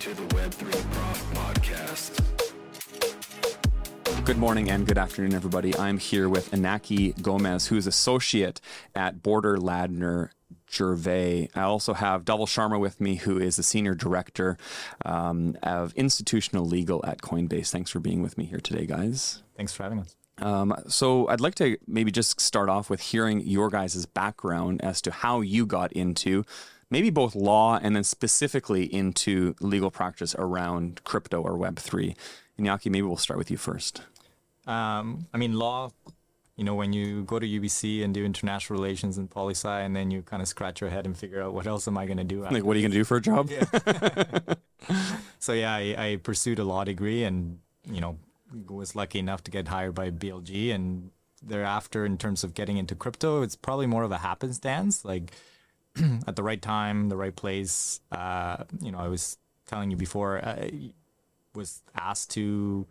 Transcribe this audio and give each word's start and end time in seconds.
to 0.00 0.14
the 0.14 0.22
Web3 0.22 0.70
Prof 0.92 1.34
podcast. 1.34 2.24
Good 4.24 4.38
morning 4.38 4.70
and 4.70 4.86
good 4.86 4.96
afternoon, 4.96 5.34
everybody. 5.34 5.76
I'm 5.76 5.98
here 5.98 6.28
with 6.28 6.52
Inaki 6.52 7.20
Gomez, 7.20 7.66
who 7.66 7.76
is 7.76 7.88
associate 7.88 8.60
at 8.94 9.24
Borden 9.24 9.60
Ladner 9.60 10.30
Gervais. 10.70 11.48
I 11.56 11.62
also 11.62 11.94
have 11.94 12.24
Dhawal 12.24 12.46
Sharma 12.46 12.78
with 12.78 13.00
me, 13.00 13.16
who 13.16 13.38
is 13.38 13.56
the 13.56 13.64
senior 13.64 13.96
director 13.96 14.56
um, 15.04 15.56
of 15.64 15.92
institutional 15.94 16.64
legal 16.64 17.04
at 17.04 17.20
Coinbase. 17.20 17.70
Thanks 17.70 17.90
for 17.90 17.98
being 17.98 18.22
with 18.22 18.38
me 18.38 18.44
here 18.44 18.60
today, 18.60 18.86
guys. 18.86 19.42
Thanks 19.56 19.72
for 19.72 19.82
having 19.82 19.98
us. 19.98 20.14
Um, 20.40 20.76
so 20.86 21.26
I'd 21.26 21.40
like 21.40 21.56
to 21.56 21.76
maybe 21.88 22.12
just 22.12 22.40
start 22.40 22.68
off 22.68 22.88
with 22.88 23.00
hearing 23.00 23.40
your 23.40 23.68
guys' 23.68 24.06
background 24.06 24.80
as 24.84 25.02
to 25.02 25.10
how 25.10 25.40
you 25.40 25.66
got 25.66 25.92
into 25.92 26.44
maybe 26.90 27.10
both 27.10 27.34
law 27.34 27.78
and 27.82 27.94
then 27.94 28.04
specifically 28.04 28.84
into 28.84 29.54
legal 29.60 29.90
practice 29.90 30.34
around 30.38 31.02
crypto 31.04 31.42
or 31.42 31.52
Web3. 31.52 32.16
Inaki, 32.58 32.90
maybe 32.90 33.02
we'll 33.02 33.16
start 33.16 33.38
with 33.38 33.50
you 33.50 33.56
first. 33.56 34.02
Um, 34.66 35.26
I 35.32 35.38
mean, 35.38 35.54
law, 35.54 35.92
you 36.56 36.64
know, 36.64 36.74
when 36.74 36.92
you 36.92 37.22
go 37.22 37.38
to 37.38 37.46
UBC 37.46 38.02
and 38.04 38.12
do 38.12 38.24
international 38.24 38.78
relations 38.78 39.16
and 39.16 39.30
poli 39.30 39.54
sci, 39.54 39.80
and 39.80 39.94
then 39.94 40.10
you 40.10 40.22
kind 40.22 40.42
of 40.42 40.48
scratch 40.48 40.80
your 40.80 40.90
head 40.90 41.06
and 41.06 41.16
figure 41.16 41.40
out 41.40 41.54
what 41.54 41.66
else 41.66 41.86
am 41.86 41.96
I 41.96 42.04
going 42.04 42.18
to 42.18 42.24
do? 42.24 42.42
Like, 42.42 42.64
what 42.64 42.76
are 42.76 42.80
you 42.80 42.88
going 42.88 42.92
to 42.92 42.98
do 42.98 43.04
for 43.04 43.16
a 43.16 43.20
job? 43.20 43.48
so, 45.38 45.52
yeah, 45.52 45.72
I, 45.74 45.94
I 45.96 46.16
pursued 46.16 46.58
a 46.58 46.64
law 46.64 46.84
degree 46.84 47.22
and, 47.22 47.60
you 47.90 48.00
know, 48.00 48.18
was 48.68 48.96
lucky 48.96 49.18
enough 49.18 49.44
to 49.44 49.50
get 49.50 49.68
hired 49.68 49.94
by 49.94 50.10
BLG. 50.10 50.74
And 50.74 51.10
thereafter, 51.42 52.04
in 52.04 52.18
terms 52.18 52.42
of 52.42 52.54
getting 52.54 52.76
into 52.76 52.94
crypto, 52.94 53.42
it's 53.42 53.56
probably 53.56 53.86
more 53.86 54.02
of 54.02 54.10
a 54.10 54.18
happenstance. 54.18 55.04
Like, 55.04 55.32
at 56.26 56.36
the 56.36 56.42
right 56.42 56.60
time, 56.60 57.08
the 57.08 57.16
right 57.16 57.34
place. 57.34 58.00
Uh, 58.10 58.64
you 58.80 58.92
know, 58.92 58.98
I 58.98 59.08
was 59.08 59.38
telling 59.66 59.90
you 59.90 59.96
before, 59.96 60.44
I 60.44 60.92
was 61.54 61.82
asked 61.96 62.30
to 62.32 62.86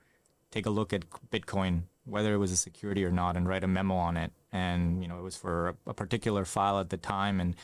take 0.52 0.66
a 0.66 0.69
look 0.69 0.94
at 0.94 1.03
Bitcoin, 1.31 1.83
whether 2.05 2.33
it 2.33 2.38
was 2.38 2.52
a 2.52 2.58
security 2.58 3.03
or 3.03 3.11
not, 3.11 3.35
and 3.35 3.47
write 3.47 3.63
a 3.63 3.67
memo 3.67 3.95
on 3.95 4.17
it. 4.17 4.31
And 4.52 5.02
you 5.02 5.08
know, 5.08 5.17
it 5.17 5.23
was 5.23 5.35
for 5.35 5.69
a, 5.69 5.75
a 5.88 5.94
particular 5.94 6.45
file 6.45 6.80
at 6.80 6.89
the 6.89 6.97
time, 6.97 7.39
and 7.39 7.55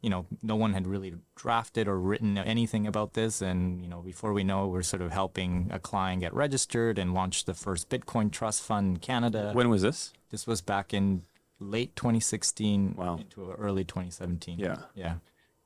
you 0.00 0.10
know, 0.10 0.26
no 0.42 0.56
one 0.56 0.72
had 0.72 0.86
really 0.86 1.14
drafted 1.36 1.86
or 1.86 1.98
written 1.98 2.36
anything 2.38 2.86
about 2.86 3.14
this. 3.14 3.40
And 3.40 3.82
you 3.82 3.88
know, 3.88 4.00
before 4.00 4.32
we 4.32 4.44
know, 4.44 4.66
we're 4.66 4.82
sort 4.82 5.02
of 5.02 5.12
helping 5.12 5.68
a 5.72 5.78
client 5.78 6.20
get 6.20 6.34
registered 6.34 6.98
and 6.98 7.14
launch 7.14 7.44
the 7.44 7.54
first 7.54 7.88
Bitcoin 7.88 8.30
trust 8.30 8.62
fund 8.62 8.96
in 8.96 9.00
Canada. 9.00 9.52
When 9.52 9.68
was 9.68 9.82
this? 9.82 10.12
This 10.30 10.46
was 10.46 10.60
back 10.60 10.92
in 10.92 11.22
late 11.58 11.94
2016 11.96 12.94
Wow. 12.96 13.18
into 13.18 13.50
early 13.52 13.84
2017. 13.84 14.58
Yeah. 14.58 14.76
Yeah. 14.94 15.14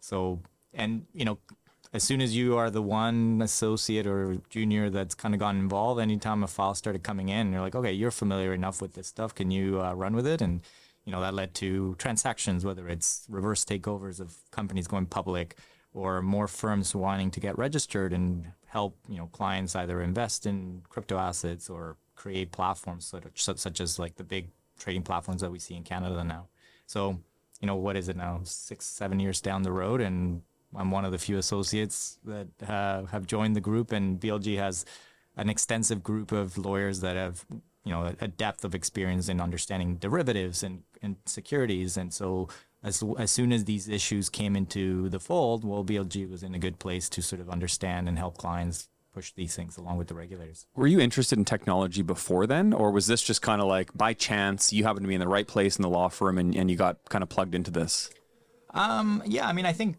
So, 0.00 0.40
and 0.72 1.06
you 1.12 1.24
know, 1.24 1.38
as 1.92 2.04
soon 2.04 2.20
as 2.20 2.36
you 2.36 2.56
are 2.56 2.70
the 2.70 2.82
one 2.82 3.40
associate 3.42 4.06
or 4.06 4.38
junior 4.48 4.90
that's 4.90 5.14
kind 5.14 5.34
of 5.34 5.40
gotten 5.40 5.60
involved, 5.60 6.00
anytime 6.00 6.44
a 6.44 6.46
file 6.46 6.74
started 6.74 7.02
coming 7.02 7.28
in, 7.28 7.52
you're 7.52 7.60
like, 7.60 7.74
okay, 7.74 7.92
you're 7.92 8.12
familiar 8.12 8.54
enough 8.54 8.80
with 8.80 8.94
this 8.94 9.08
stuff. 9.08 9.34
Can 9.34 9.50
you 9.50 9.80
uh, 9.82 9.92
run 9.94 10.14
with 10.14 10.26
it? 10.26 10.40
And 10.40 10.60
you 11.04 11.12
know, 11.12 11.20
that 11.20 11.34
led 11.34 11.54
to 11.54 11.96
transactions, 11.98 12.64
whether 12.64 12.88
it's 12.88 13.24
reverse 13.28 13.64
takeovers 13.64 14.20
of 14.20 14.36
companies 14.52 14.86
going 14.86 15.06
public 15.06 15.56
or 15.92 16.22
more 16.22 16.46
firms 16.46 16.94
wanting 16.94 17.30
to 17.32 17.40
get 17.40 17.58
registered 17.58 18.12
and 18.12 18.52
help, 18.66 18.96
you 19.08 19.16
know, 19.16 19.26
clients 19.32 19.74
either 19.74 20.00
invest 20.00 20.46
in 20.46 20.82
crypto 20.88 21.18
assets 21.18 21.68
or 21.68 21.96
create 22.14 22.52
platforms 22.52 23.06
such, 23.06 23.42
such 23.58 23.80
as 23.80 23.98
like 23.98 24.14
the 24.16 24.22
big 24.22 24.50
trading 24.80 25.02
platforms 25.02 25.42
that 25.42 25.52
we 25.52 25.58
see 25.60 25.76
in 25.76 25.84
Canada 25.84 26.24
now. 26.24 26.48
So, 26.86 27.20
you 27.60 27.66
know, 27.66 27.76
what 27.76 27.96
is 27.96 28.08
it 28.08 28.16
now? 28.16 28.40
Six, 28.42 28.86
seven 28.86 29.20
years 29.20 29.40
down 29.40 29.62
the 29.62 29.70
road, 29.70 30.00
and 30.00 30.42
I'm 30.74 30.90
one 30.90 31.04
of 31.04 31.12
the 31.12 31.18
few 31.18 31.38
associates 31.38 32.18
that 32.24 32.48
uh, 32.68 33.04
have 33.06 33.26
joined 33.26 33.54
the 33.54 33.60
group, 33.60 33.92
and 33.92 34.18
BLG 34.18 34.56
has 34.56 34.84
an 35.36 35.48
extensive 35.48 36.02
group 36.02 36.32
of 36.32 36.58
lawyers 36.58 37.00
that 37.00 37.16
have, 37.16 37.44
you 37.84 37.92
know, 37.92 38.12
a 38.20 38.28
depth 38.28 38.64
of 38.64 38.74
experience 38.74 39.28
in 39.28 39.40
understanding 39.40 39.96
derivatives 39.96 40.62
and, 40.62 40.82
and 41.02 41.16
securities. 41.26 41.96
And 41.96 42.12
so, 42.12 42.48
as 42.82 43.04
as 43.18 43.30
soon 43.30 43.52
as 43.52 43.64
these 43.64 43.88
issues 43.88 44.28
came 44.28 44.56
into 44.56 45.08
the 45.10 45.20
fold, 45.20 45.64
well, 45.64 45.84
BLG 45.84 46.28
was 46.30 46.42
in 46.42 46.54
a 46.54 46.58
good 46.58 46.78
place 46.78 47.08
to 47.10 47.22
sort 47.22 47.40
of 47.40 47.50
understand 47.50 48.08
and 48.08 48.18
help 48.18 48.38
clients 48.38 48.88
push 49.12 49.32
these 49.32 49.54
things 49.54 49.76
along 49.76 49.98
with 49.98 50.08
the 50.08 50.14
regulators. 50.14 50.66
Were 50.74 50.86
you 50.86 51.00
interested 51.00 51.38
in 51.38 51.44
technology 51.44 52.02
before 52.02 52.46
then, 52.46 52.72
or 52.72 52.90
was 52.90 53.06
this 53.06 53.22
just 53.22 53.42
kind 53.42 53.60
of 53.60 53.68
like 53.68 53.92
by 53.94 54.12
chance 54.12 54.72
you 54.72 54.84
happened 54.84 55.04
to 55.04 55.08
be 55.08 55.14
in 55.14 55.20
the 55.20 55.28
right 55.28 55.46
place 55.46 55.76
in 55.76 55.82
the 55.82 55.88
law 55.88 56.08
firm 56.08 56.38
and, 56.38 56.54
and 56.54 56.70
you 56.70 56.76
got 56.76 57.08
kind 57.08 57.22
of 57.22 57.28
plugged 57.28 57.54
into 57.54 57.70
this? 57.70 58.10
Um, 58.72 59.22
yeah, 59.26 59.46
I 59.48 59.52
mean, 59.52 59.66
I 59.66 59.72
think 59.72 59.96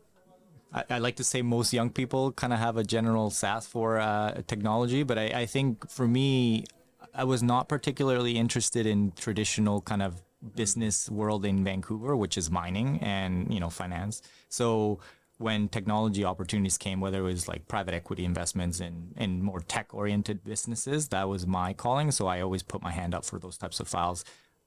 I, 0.74 0.84
I 0.90 0.98
like 1.00 1.18
to 1.18 1.24
say 1.24 1.42
most 1.42 1.74
young 1.74 1.90
people 1.90 2.32
kind 2.32 2.54
of 2.54 2.60
have 2.60 2.78
a 2.78 2.84
general 2.84 3.30
sass 3.30 3.68
for 3.68 4.00
uh, 4.00 4.42
technology, 4.48 5.04
but 5.04 5.18
I, 5.18 5.26
I 5.42 5.46
think 5.46 5.90
for 5.90 6.08
me, 6.08 6.66
I 7.14 7.24
was 7.26 7.44
not 7.44 7.68
particularly 7.68 8.38
interested 8.38 8.86
in 8.86 9.12
traditional 9.12 9.82
kind 9.82 10.02
of 10.02 10.22
business 10.56 11.10
world 11.10 11.46
in 11.46 11.64
Vancouver, 11.64 12.16
which 12.16 12.38
is 12.38 12.50
mining 12.50 13.00
and 13.02 13.54
you 13.54 13.60
know 13.60 13.70
finance. 13.70 14.22
So 14.50 15.00
when 15.42 15.68
technology 15.68 16.24
opportunities 16.24 16.78
came, 16.78 17.00
whether 17.02 17.20
it 17.20 17.24
was 17.24 17.48
like 17.48 17.68
private 17.68 17.94
equity 17.94 18.26
investments 18.26 18.80
in, 18.80 19.14
in 19.18 19.44
more 19.44 19.60
tech 19.62 19.94
oriented 19.94 20.44
businesses, 20.44 21.10
that 21.10 21.28
was 21.28 21.48
my 21.48 21.74
calling. 21.74 22.12
So 22.12 22.28
I 22.28 22.42
always 22.42 22.64
put 22.64 22.82
my 22.82 22.92
hand 22.92 23.14
up 23.14 23.26
for 23.26 23.40
those 23.40 23.58
types 23.58 23.80
of 23.80 23.88
files. 23.88 24.24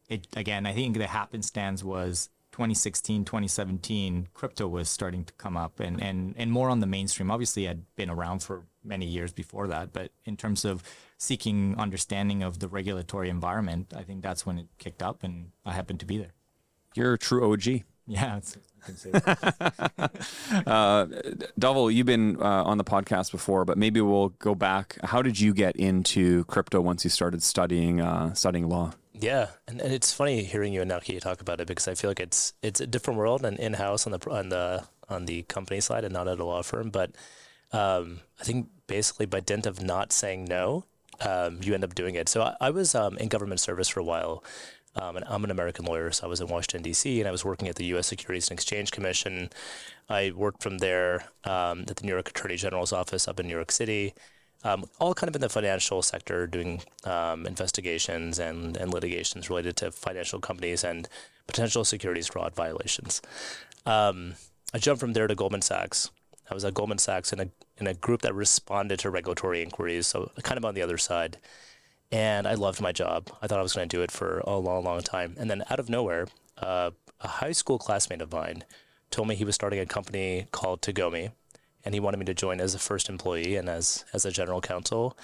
It 0.08 0.26
again, 0.36 0.66
I 0.66 0.72
think 0.72 0.98
the 0.98 1.06
happenstance 1.06 1.82
was 1.82 2.28
2016, 2.52 3.24
2017, 3.24 4.28
crypto 4.32 4.68
was 4.68 4.88
starting 4.88 5.24
to 5.24 5.32
come 5.32 5.56
up 5.56 5.80
and, 5.80 6.00
and, 6.00 6.34
and 6.36 6.52
more 6.52 6.70
on 6.70 6.78
the 6.78 6.86
mainstream. 6.86 7.30
Obviously, 7.30 7.68
I'd 7.68 7.82
been 7.96 8.10
around 8.10 8.44
for 8.44 8.62
many 8.84 9.06
years 9.06 9.32
before 9.32 9.66
that, 9.66 9.92
but 9.92 10.12
in 10.24 10.36
terms 10.36 10.64
of 10.64 10.84
seeking 11.18 11.74
understanding 11.78 12.44
of 12.44 12.60
the 12.60 12.68
regulatory 12.68 13.28
environment, 13.28 13.92
I 13.96 14.04
think 14.04 14.22
that's 14.22 14.46
when 14.46 14.58
it 14.58 14.66
kicked 14.78 15.02
up 15.02 15.24
and 15.24 15.50
I 15.64 15.72
happened 15.72 15.98
to 16.00 16.06
be 16.06 16.16
there. 16.16 16.32
You're 16.94 17.14
a 17.14 17.18
true 17.18 17.52
OG. 17.52 17.82
Yeah, 18.06 18.36
it's, 18.36 18.56
can 18.84 18.96
say 18.96 19.10
that. 19.10 20.10
Uh, 20.66 21.06
Dhawal, 21.60 21.92
you've 21.92 22.06
been 22.06 22.40
uh, 22.40 22.64
on 22.64 22.78
the 22.78 22.84
podcast 22.84 23.30
before, 23.32 23.64
but 23.64 23.76
maybe 23.76 24.00
we'll 24.00 24.30
go 24.38 24.54
back. 24.54 24.96
How 25.02 25.22
did 25.22 25.38
you 25.38 25.52
get 25.52 25.76
into 25.76 26.44
crypto 26.44 26.80
once 26.80 27.04
you 27.04 27.10
started 27.10 27.42
studying 27.42 28.00
uh, 28.00 28.34
studying 28.34 28.68
law? 28.68 28.92
Yeah, 29.12 29.48
and, 29.68 29.80
and 29.80 29.92
it's 29.92 30.12
funny 30.12 30.42
hearing 30.44 30.72
you 30.72 30.82
and 30.82 30.90
Inaki 30.90 31.20
talk 31.20 31.40
about 31.40 31.60
it 31.60 31.66
because 31.66 31.88
I 31.88 31.94
feel 31.94 32.10
like 32.10 32.20
it's 32.20 32.54
it's 32.62 32.80
a 32.80 32.86
different 32.86 33.18
world 33.18 33.44
and 33.44 33.58
in 33.58 33.74
house 33.74 34.06
on 34.06 34.12
the 34.12 34.30
on 34.30 34.48
the 34.48 34.84
on 35.08 35.26
the 35.26 35.42
company 35.44 35.80
side 35.80 36.04
and 36.04 36.12
not 36.12 36.28
at 36.28 36.38
a 36.38 36.44
law 36.44 36.62
firm. 36.62 36.90
But 36.90 37.12
um, 37.72 38.20
I 38.40 38.44
think 38.44 38.68
basically 38.86 39.26
by 39.26 39.40
dint 39.40 39.66
of 39.66 39.82
not 39.82 40.12
saying 40.12 40.44
no, 40.44 40.84
um, 41.20 41.60
you 41.62 41.74
end 41.74 41.84
up 41.84 41.94
doing 41.94 42.14
it. 42.14 42.28
So 42.28 42.42
I, 42.42 42.56
I 42.60 42.70
was 42.70 42.94
um, 42.94 43.16
in 43.18 43.28
government 43.28 43.60
service 43.60 43.88
for 43.88 44.00
a 44.00 44.04
while. 44.04 44.42
Um, 44.96 45.16
and 45.16 45.24
I'm 45.28 45.44
an 45.44 45.50
American 45.50 45.84
lawyer, 45.86 46.12
so 46.12 46.26
I 46.26 46.30
was 46.30 46.40
in 46.40 46.48
Washington 46.48 46.82
D.C. 46.82 47.20
and 47.20 47.28
I 47.28 47.32
was 47.32 47.44
working 47.44 47.68
at 47.68 47.76
the 47.76 47.84
U.S. 47.86 48.06
Securities 48.06 48.48
and 48.48 48.58
Exchange 48.58 48.92
Commission. 48.92 49.50
I 50.08 50.32
worked 50.34 50.62
from 50.62 50.78
there 50.78 51.24
um, 51.44 51.80
at 51.88 51.96
the 51.96 52.04
New 52.06 52.12
York 52.12 52.28
Attorney 52.28 52.56
General's 52.56 52.92
office 52.92 53.26
up 53.26 53.40
in 53.40 53.46
New 53.46 53.54
York 53.54 53.72
City 53.72 54.14
um, 54.64 54.84
all 54.98 55.14
kind 55.14 55.28
of 55.28 55.34
in 55.34 55.42
the 55.42 55.48
financial 55.48 56.02
sector, 56.02 56.46
doing 56.46 56.82
um, 57.04 57.46
investigations 57.46 58.38
and, 58.38 58.76
and 58.76 58.92
litigations 58.92 59.50
related 59.50 59.76
to 59.76 59.92
financial 59.92 60.40
companies 60.40 60.82
and 60.82 61.06
potential 61.46 61.84
securities 61.84 62.28
fraud 62.28 62.54
violations. 62.54 63.20
Um, 63.84 64.34
I 64.72 64.78
jumped 64.78 65.00
from 65.00 65.12
there 65.12 65.26
to 65.26 65.34
Goldman 65.34 65.62
Sachs. 65.62 66.10
I 66.50 66.54
was 66.54 66.64
at 66.64 66.74
Goldman 66.74 66.98
Sachs 66.98 67.32
in 67.32 67.40
a 67.40 67.48
in 67.76 67.86
a 67.86 67.94
group 67.94 68.22
that 68.22 68.34
responded 68.34 69.00
to 69.00 69.10
regulatory 69.10 69.60
inquiries, 69.60 70.06
so 70.06 70.30
kind 70.42 70.56
of 70.56 70.64
on 70.64 70.74
the 70.74 70.82
other 70.82 70.98
side. 70.98 71.38
And 72.14 72.46
I 72.46 72.54
loved 72.54 72.80
my 72.80 72.92
job. 72.92 73.28
I 73.42 73.48
thought 73.48 73.58
I 73.58 73.62
was 73.62 73.72
going 73.72 73.88
to 73.88 73.96
do 73.96 74.00
it 74.00 74.12
for 74.12 74.38
a 74.46 74.56
long, 74.56 74.84
long 74.84 75.00
time. 75.00 75.34
And 75.36 75.50
then 75.50 75.64
out 75.68 75.80
of 75.80 75.90
nowhere, 75.90 76.28
uh, 76.58 76.92
a 77.20 77.26
high 77.26 77.50
school 77.50 77.76
classmate 77.76 78.20
of 78.20 78.30
mine 78.30 78.62
told 79.10 79.26
me 79.26 79.34
he 79.34 79.44
was 79.44 79.56
starting 79.56 79.80
a 79.80 79.86
company 79.86 80.46
called 80.52 80.80
Tagomi, 80.80 81.32
and 81.84 81.92
he 81.92 81.98
wanted 81.98 82.18
me 82.18 82.24
to 82.26 82.34
join 82.34 82.60
as 82.60 82.72
a 82.72 82.78
first 82.78 83.08
employee 83.08 83.56
and 83.56 83.68
as 83.68 84.04
as 84.12 84.24
a 84.24 84.30
general 84.30 84.60
counsel. 84.60 85.18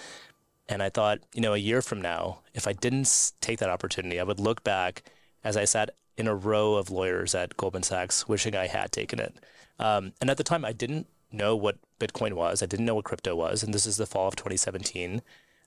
And 0.68 0.82
I 0.82 0.88
thought, 0.88 1.20
you 1.32 1.40
know, 1.40 1.54
a 1.54 1.58
year 1.58 1.80
from 1.80 2.02
now, 2.02 2.40
if 2.54 2.66
I 2.66 2.72
didn't 2.72 3.34
take 3.40 3.60
that 3.60 3.70
opportunity, 3.70 4.18
I 4.18 4.24
would 4.24 4.40
look 4.40 4.64
back 4.64 5.04
as 5.44 5.56
I 5.56 5.66
sat 5.66 5.90
in 6.16 6.26
a 6.26 6.34
row 6.34 6.74
of 6.74 6.90
lawyers 6.90 7.36
at 7.36 7.56
Goldman 7.56 7.84
Sachs, 7.84 8.26
wishing 8.26 8.56
I 8.56 8.66
had 8.66 8.90
taken 8.90 9.20
it. 9.20 9.36
Um, 9.78 10.12
and 10.20 10.28
at 10.28 10.38
the 10.38 10.44
time, 10.44 10.64
I 10.64 10.72
didn't 10.72 11.06
know 11.30 11.54
what 11.54 11.78
Bitcoin 12.00 12.32
was. 12.32 12.64
I 12.64 12.66
didn't 12.66 12.86
know 12.86 12.96
what 12.96 13.04
crypto 13.04 13.36
was. 13.36 13.62
And 13.62 13.72
this 13.72 13.86
is 13.86 13.96
the 13.96 14.06
fall 14.06 14.26
of 14.26 14.34
2017. 14.34 15.22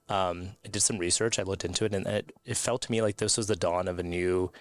Um, 0.10 0.50
I 0.66 0.70
did 0.70 0.82
some 0.82 0.98
research. 0.98 1.40
I 1.40 1.44
looked 1.44 1.66
into 1.66 1.86
it, 1.86 1.94
and 1.94 2.06
it, 2.06 2.32
it 2.46 2.58
felt 2.58 2.82
to 2.84 2.92
me 2.92 3.02
like 3.02 3.18
this 3.18 3.38
was 3.38 3.48
the 3.48 3.56
dawn 3.56 3.88
of 3.88 4.00
a 4.00 4.04
new 4.04 4.52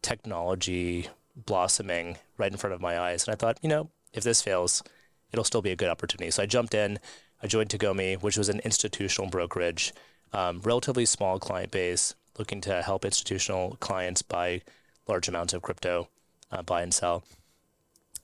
technology 0.00 1.08
blossoming 1.34 2.18
right 2.38 2.52
in 2.52 2.58
front 2.58 2.74
of 2.74 2.80
my 2.80 2.98
eyes. 2.98 3.26
And 3.26 3.32
I 3.32 3.36
thought, 3.36 3.58
you 3.62 3.68
know, 3.68 3.90
if 4.12 4.24
this 4.24 4.42
fails, 4.42 4.82
it'll 5.32 5.44
still 5.44 5.62
be 5.62 5.70
a 5.70 5.76
good 5.76 5.88
opportunity. 5.88 6.30
So 6.30 6.42
I 6.42 6.46
jumped 6.46 6.74
in. 6.74 6.98
I 7.42 7.46
joined 7.46 7.70
Tagomi, 7.70 8.22
which 8.22 8.36
was 8.36 8.48
an 8.48 8.60
institutional 8.60 9.28
brokerage, 9.28 9.92
um, 10.32 10.60
relatively 10.60 11.04
small 11.06 11.38
client 11.38 11.72
base, 11.72 12.14
looking 12.38 12.60
to 12.62 12.82
help 12.82 13.04
institutional 13.04 13.76
clients 13.80 14.22
buy 14.22 14.62
large 15.08 15.28
amounts 15.28 15.52
of 15.52 15.62
crypto, 15.62 16.08
uh, 16.50 16.62
buy 16.62 16.82
and 16.82 16.94
sell. 16.94 17.24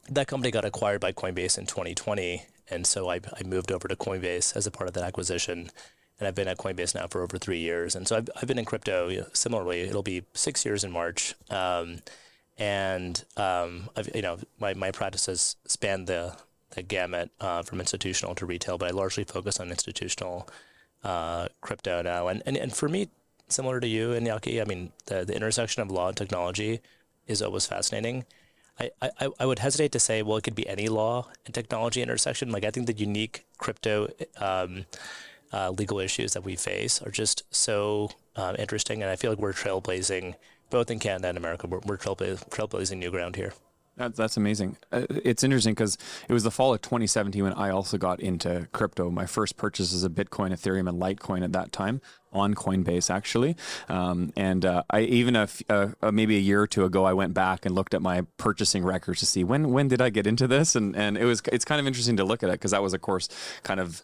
That 0.08 0.28
company 0.28 0.50
got 0.50 0.64
acquired 0.64 1.00
by 1.00 1.12
Coinbase 1.12 1.58
in 1.58 1.66
2020, 1.66 2.42
and 2.70 2.86
so 2.86 3.10
I, 3.10 3.20
I 3.38 3.42
moved 3.44 3.72
over 3.72 3.88
to 3.88 3.96
Coinbase 3.96 4.56
as 4.56 4.66
a 4.66 4.70
part 4.70 4.88
of 4.88 4.94
that 4.94 5.04
acquisition, 5.04 5.70
and 6.18 6.26
I've 6.26 6.34
been 6.34 6.48
at 6.48 6.58
Coinbase 6.58 6.94
now 6.94 7.06
for 7.06 7.22
over 7.22 7.38
three 7.38 7.58
years, 7.58 7.94
and 7.94 8.06
so 8.08 8.16
I've, 8.16 8.28
I've 8.36 8.48
been 8.48 8.58
in 8.58 8.64
crypto. 8.64 9.08
You 9.08 9.20
know, 9.20 9.26
similarly, 9.32 9.82
it'll 9.82 10.02
be 10.02 10.24
six 10.34 10.64
years 10.64 10.84
in 10.84 10.90
March, 10.90 11.34
um, 11.50 11.98
and 12.58 13.24
um, 13.36 13.88
I've, 13.96 14.10
you 14.14 14.22
know 14.22 14.38
my 14.58 14.74
my 14.74 14.90
practices 14.90 15.56
span 15.66 16.06
the 16.06 16.36
the 16.70 16.82
gamut 16.82 17.30
uh, 17.40 17.62
from 17.62 17.80
institutional 17.80 18.34
to 18.36 18.46
retail, 18.46 18.78
but 18.78 18.88
I 18.88 18.92
largely 18.92 19.24
focus 19.24 19.60
on 19.60 19.70
institutional 19.70 20.48
uh, 21.04 21.48
crypto 21.60 22.02
now, 22.02 22.28
and, 22.28 22.42
and 22.46 22.56
and 22.56 22.72
for 22.74 22.88
me, 22.88 23.08
similar 23.48 23.80
to 23.80 23.86
you 23.86 24.12
and 24.12 24.26
Inaki, 24.26 24.60
I 24.60 24.64
mean 24.64 24.92
the 25.06 25.24
the 25.24 25.34
intersection 25.34 25.82
of 25.82 25.90
law 25.90 26.08
and 26.08 26.16
technology 26.16 26.80
is 27.26 27.42
always 27.42 27.66
fascinating. 27.66 28.24
I, 28.80 28.90
I, 29.02 29.28
I 29.40 29.46
would 29.46 29.58
hesitate 29.58 29.92
to 29.92 29.98
say, 29.98 30.22
well, 30.22 30.36
it 30.36 30.44
could 30.44 30.54
be 30.54 30.68
any 30.68 30.88
law 30.88 31.26
and 31.44 31.54
technology 31.54 32.00
intersection. 32.00 32.50
Like, 32.50 32.64
I 32.64 32.70
think 32.70 32.86
the 32.86 32.92
unique 32.92 33.44
crypto 33.58 34.08
um, 34.38 34.86
uh, 35.52 35.70
legal 35.70 35.98
issues 35.98 36.32
that 36.32 36.44
we 36.44 36.56
face 36.56 37.02
are 37.02 37.10
just 37.10 37.42
so 37.50 38.10
uh, 38.36 38.54
interesting. 38.58 39.02
And 39.02 39.10
I 39.10 39.16
feel 39.16 39.30
like 39.30 39.38
we're 39.38 39.52
trailblazing 39.52 40.34
both 40.70 40.90
in 40.90 40.98
Canada 40.98 41.28
and 41.28 41.38
America. 41.38 41.66
We're, 41.66 41.80
we're 41.80 41.96
trailblazing, 41.96 42.48
trailblazing 42.50 42.98
new 42.98 43.10
ground 43.10 43.36
here. 43.36 43.52
That, 43.98 44.14
that's 44.14 44.36
amazing. 44.36 44.76
Uh, 44.92 45.06
it's 45.10 45.42
interesting 45.42 45.74
because 45.74 45.98
it 46.28 46.32
was 46.32 46.44
the 46.44 46.52
fall 46.52 46.72
of 46.72 46.80
2017 46.82 47.42
when 47.42 47.52
I 47.52 47.70
also 47.70 47.98
got 47.98 48.20
into 48.20 48.68
crypto. 48.72 49.10
My 49.10 49.26
first 49.26 49.56
purchase 49.56 49.92
was 49.92 50.04
a 50.04 50.08
Bitcoin, 50.08 50.52
Ethereum, 50.52 50.88
and 50.88 51.02
Litecoin 51.02 51.42
at 51.42 51.52
that 51.52 51.72
time 51.72 52.00
on 52.32 52.54
Coinbase, 52.54 53.10
actually. 53.10 53.56
Um, 53.88 54.32
and 54.36 54.64
uh, 54.64 54.84
I 54.90 55.00
even 55.00 55.34
a, 55.34 55.48
uh, 55.68 56.12
maybe 56.12 56.36
a 56.36 56.40
year 56.40 56.62
or 56.62 56.68
two 56.68 56.84
ago, 56.84 57.04
I 57.04 57.12
went 57.12 57.34
back 57.34 57.66
and 57.66 57.74
looked 57.74 57.92
at 57.92 58.00
my 58.00 58.24
purchasing 58.36 58.84
records 58.84 59.18
to 59.20 59.26
see 59.26 59.42
when 59.42 59.72
when 59.72 59.88
did 59.88 60.00
I 60.00 60.10
get 60.10 60.26
into 60.26 60.46
this, 60.46 60.76
and 60.76 60.94
and 60.94 61.18
it 61.18 61.24
was 61.24 61.42
it's 61.52 61.64
kind 61.64 61.80
of 61.80 61.86
interesting 61.86 62.16
to 62.18 62.24
look 62.24 62.44
at 62.44 62.50
it 62.50 62.52
because 62.52 62.70
that 62.70 62.82
was, 62.82 62.94
of 62.94 63.00
course, 63.00 63.28
kind 63.64 63.80
of 63.80 64.00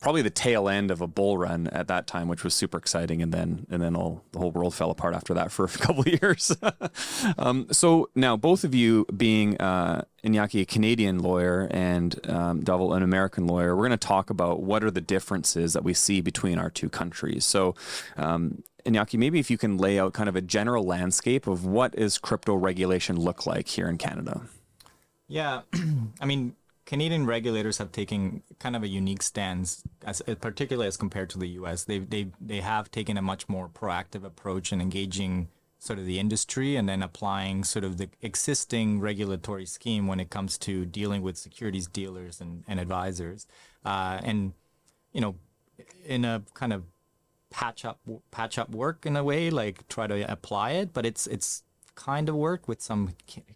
probably 0.00 0.22
the 0.22 0.30
tail 0.30 0.68
end 0.68 0.90
of 0.90 1.00
a 1.00 1.06
bull 1.06 1.38
run 1.38 1.68
at 1.68 1.88
that 1.88 2.06
time, 2.06 2.28
which 2.28 2.44
was 2.44 2.54
super 2.54 2.76
exciting. 2.76 3.22
And 3.22 3.32
then 3.32 3.66
and 3.70 3.82
then 3.82 3.96
all 3.96 4.22
the 4.32 4.38
whole 4.38 4.50
world 4.50 4.74
fell 4.74 4.90
apart 4.90 5.14
after 5.14 5.34
that 5.34 5.50
for 5.50 5.64
a 5.64 5.68
couple 5.84 6.00
of 6.00 6.06
years. 6.08 6.54
um, 7.38 7.66
so 7.72 8.10
now 8.14 8.36
both 8.36 8.64
of 8.64 8.74
you 8.74 9.06
being 9.16 9.56
uh, 9.58 10.04
Iñaki, 10.24 10.60
a 10.62 10.64
Canadian 10.66 11.18
lawyer, 11.18 11.68
and 11.70 12.18
um, 12.28 12.62
Dhawal, 12.62 12.96
an 12.96 13.02
American 13.02 13.46
lawyer, 13.46 13.74
we're 13.74 13.86
going 13.86 13.98
to 13.98 14.06
talk 14.06 14.30
about 14.30 14.62
what 14.62 14.84
are 14.84 14.90
the 14.90 15.00
differences 15.00 15.72
that 15.72 15.84
we 15.84 15.94
see 15.94 16.20
between 16.20 16.58
our 16.58 16.70
two 16.70 16.88
countries. 16.88 17.44
So. 17.44 17.74
Um, 18.16 18.62
Iñaki, 18.84 19.18
maybe 19.18 19.40
if 19.40 19.50
you 19.50 19.58
can 19.58 19.78
lay 19.78 19.98
out 19.98 20.12
kind 20.12 20.28
of 20.28 20.36
a 20.36 20.40
general 20.40 20.84
landscape 20.84 21.48
of 21.48 21.66
what 21.66 21.92
is 21.96 22.18
crypto 22.18 22.54
regulation 22.54 23.18
look 23.18 23.44
like 23.44 23.66
here 23.66 23.88
in 23.88 23.98
Canada. 23.98 24.42
Yeah, 25.26 25.62
I 26.20 26.24
mean, 26.24 26.54
Canadian 26.86 27.26
regulators 27.26 27.78
have 27.78 27.90
taken 27.90 28.42
kind 28.60 28.76
of 28.76 28.84
a 28.84 28.88
unique 28.88 29.22
stance, 29.22 29.82
as 30.04 30.22
particularly 30.40 30.86
as 30.86 30.96
compared 30.96 31.28
to 31.30 31.38
the 31.38 31.48
U.S. 31.60 31.84
They 31.84 31.98
they 31.98 32.28
they 32.40 32.60
have 32.60 32.90
taken 32.90 33.18
a 33.18 33.22
much 33.22 33.48
more 33.48 33.68
proactive 33.68 34.24
approach 34.24 34.72
in 34.72 34.80
engaging 34.80 35.48
sort 35.80 35.98
of 35.98 36.06
the 36.06 36.18
industry 36.18 36.76
and 36.76 36.88
then 36.88 37.02
applying 37.02 37.64
sort 37.64 37.84
of 37.84 37.98
the 37.98 38.08
existing 38.22 39.00
regulatory 39.00 39.66
scheme 39.66 40.06
when 40.06 40.20
it 40.20 40.30
comes 40.30 40.56
to 40.58 40.86
dealing 40.86 41.22
with 41.22 41.36
securities 41.36 41.86
dealers 41.86 42.40
and, 42.40 42.64
and 42.66 42.80
advisors, 42.80 43.46
uh, 43.84 44.18
and 44.22 44.52
you 45.12 45.20
know, 45.20 45.34
in 46.04 46.24
a 46.24 46.42
kind 46.54 46.72
of 46.72 46.84
patch 47.50 47.84
up 47.84 47.98
patch 48.30 48.58
up 48.58 48.70
work 48.70 49.04
in 49.04 49.16
a 49.16 49.24
way, 49.24 49.50
like 49.50 49.88
try 49.88 50.06
to 50.06 50.30
apply 50.30 50.70
it, 50.70 50.92
but 50.92 51.04
it's 51.04 51.26
it's 51.26 51.64
kind 51.96 52.28
of 52.28 52.36
work 52.36 52.68
with 52.68 52.80
some 52.80 53.10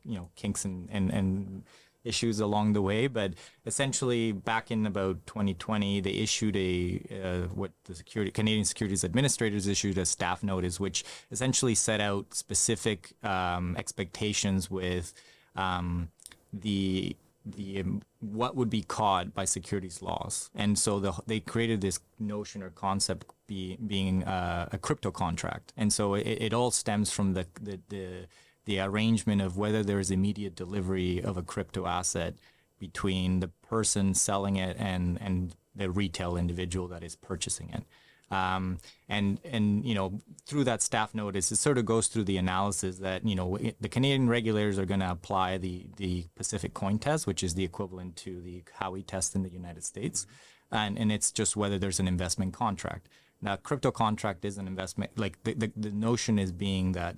you 0.05 0.17
know 0.17 0.31
kinks 0.35 0.65
and 0.65 0.89
and 0.91 1.11
and 1.13 1.63
issues 2.05 2.41
along 2.41 2.73
the 2.73 2.83
way. 2.83 3.07
But 3.07 3.35
essentially, 3.67 4.33
back 4.33 4.71
in 4.71 4.87
about 4.87 5.27
2020, 5.27 6.01
they 6.01 6.11
issued 6.11 6.57
a 6.57 7.03
uh, 7.23 7.49
what 7.55 7.73
the 7.85 7.95
security 7.95 8.31
Canadian 8.31 8.65
Securities 8.65 9.05
Administrators 9.05 9.67
issued 9.67 9.99
a 9.99 10.07
staff 10.07 10.43
notice, 10.43 10.81
which 10.81 11.05
essentially 11.31 11.75
set 11.75 12.01
out 12.01 12.35
specific 12.35 13.13
um, 13.23 13.77
expectations 13.77 14.71
with 14.71 15.13
um, 15.57 16.09
the 16.53 17.17
the 17.45 17.81
um, 17.81 18.03
what 18.21 18.55
would 18.55 18.71
be 18.71 18.83
caught 18.83 19.35
by 19.35 19.45
securities 19.45 20.03
laws, 20.03 20.51
and 20.55 20.79
so 20.79 21.01
the, 21.01 21.13
they 21.27 21.41
created 21.41 21.81
this 21.81 21.99
notion 22.19 22.63
or 22.63 22.71
concept 22.71 23.27
be, 23.47 23.79
being 23.87 24.25
uh, 24.25 24.69
a 24.73 24.79
crypto 24.79 25.11
contract, 25.11 25.73
and 25.77 25.93
so 25.93 26.15
it, 26.15 26.27
it 26.27 26.55
all 26.55 26.71
stems 26.71 27.11
from 27.11 27.33
the 27.35 27.47
the, 27.61 27.81
the 27.89 28.27
the 28.65 28.81
arrangement 28.81 29.41
of 29.41 29.57
whether 29.57 29.83
there 29.83 29.99
is 29.99 30.11
immediate 30.11 30.55
delivery 30.55 31.23
of 31.23 31.37
a 31.37 31.43
crypto 31.43 31.87
asset 31.87 32.35
between 32.79 33.41
the 33.41 33.49
person 33.49 34.15
selling 34.15 34.57
it 34.57 34.77
and 34.79 35.21
and 35.21 35.55
the 35.75 35.91
retail 35.91 36.37
individual 36.37 36.89
that 36.89 37.03
is 37.03 37.17
purchasing 37.17 37.71
it. 37.71 37.85
Um, 38.33 38.79
and 39.09 39.41
and 39.45 39.85
you 39.85 39.95
know 39.95 40.21
through 40.47 40.65
that 40.65 40.83
staff 40.83 41.15
notice, 41.15 41.51
it 41.51 41.57
sort 41.57 41.79
of 41.79 41.85
goes 41.85 42.07
through 42.07 42.25
the 42.25 42.37
analysis 42.37 42.99
that 42.99 43.27
you 43.27 43.35
know 43.35 43.59
the 43.81 43.89
Canadian 43.89 44.29
regulators 44.29 44.79
are 44.79 44.87
going 44.87 45.01
to 45.01 45.11
apply 45.11 45.59
the 45.59 45.87
the 45.97 46.27
Pacific 46.37 46.73
Coin 46.73 46.99
Test, 46.99 47.27
which 47.27 47.43
is 47.43 47.55
the 47.55 47.65
equivalent 47.65 48.17
to 48.17 48.41
the 48.41 48.63
Howey 48.81 49.05
test 49.05 49.35
in 49.35 49.43
the 49.43 49.51
United 49.51 49.85
States, 49.85 50.27
and 50.71 50.97
and 50.97 51.11
it's 51.11 51.33
just 51.33 51.57
whether 51.57 51.79
there's 51.79 51.99
an 51.99 52.07
investment 52.07 52.53
contract. 52.55 53.09
Now, 53.43 53.57
crypto 53.57 53.91
contract 53.91 54.45
is 54.45 54.59
an 54.59 54.67
investment. 54.67 55.19
Like 55.19 55.43
the, 55.45 55.55
the, 55.55 55.73
the 55.75 55.91
notion 55.91 56.39
is 56.39 56.53
being 56.53 56.93
that 56.93 57.17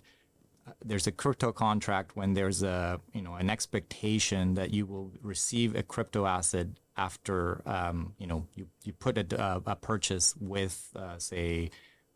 there's 0.84 1.06
a 1.06 1.12
crypto 1.12 1.52
contract 1.52 2.16
when 2.16 2.34
there's 2.34 2.62
a 2.62 3.00
you 3.12 3.22
know 3.22 3.34
an 3.34 3.50
expectation 3.50 4.54
that 4.54 4.72
you 4.72 4.86
will 4.86 5.12
receive 5.22 5.74
a 5.74 5.82
crypto 5.82 6.26
asset 6.26 6.68
after 6.96 7.62
um, 7.66 8.14
you 8.18 8.26
know 8.26 8.46
you, 8.54 8.66
you 8.84 8.92
put 8.92 9.18
a, 9.18 9.62
a 9.66 9.76
purchase 9.76 10.34
with 10.40 10.90
uh, 10.96 11.18
say 11.18 11.70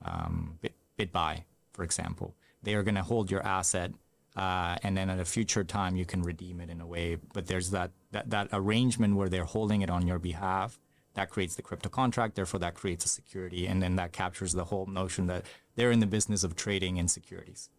um, 0.05 0.59
BitBuy 0.99 1.45
for 1.73 1.83
example. 1.85 2.35
They 2.63 2.75
are 2.75 2.83
going 2.83 2.97
to 2.97 3.03
hold 3.03 3.31
your 3.31 3.43
asset 3.43 3.93
uh, 4.37 4.77
and 4.83 4.97
then 4.97 5.09
at 5.11 5.21
a 5.21 5.25
future 5.25 5.65
time 5.65 5.97
you 5.97 6.05
can 6.05 6.23
redeem 6.23 6.61
it 6.61 6.71
in 6.71 6.81
a 6.81 6.87
way. 6.87 7.17
But 7.33 7.47
there's 7.47 7.71
that, 7.71 7.93
that 8.13 8.31
that 8.31 8.49
arrangement 8.53 9.17
where 9.17 9.29
they're 9.29 9.45
holding 9.45 9.83
it 9.83 9.91
on 9.91 10.07
your 10.07 10.19
behalf. 10.19 10.81
That 11.15 11.31
creates 11.31 11.55
the 11.55 11.63
crypto 11.63 11.89
contract 11.89 12.35
therefore 12.35 12.61
that 12.61 12.75
creates 12.75 13.05
a 13.05 13.09
security 13.09 13.67
and 13.67 13.83
then 13.83 13.97
that 13.97 14.13
captures 14.13 14.53
the 14.53 14.65
whole 14.65 14.87
notion 14.87 15.27
that 15.29 15.45
they're 15.75 15.91
in 15.91 16.01
the 16.01 16.07
business 16.07 16.45
of 16.45 16.57
trading 16.57 16.99
in 16.99 17.09
securities 17.09 17.71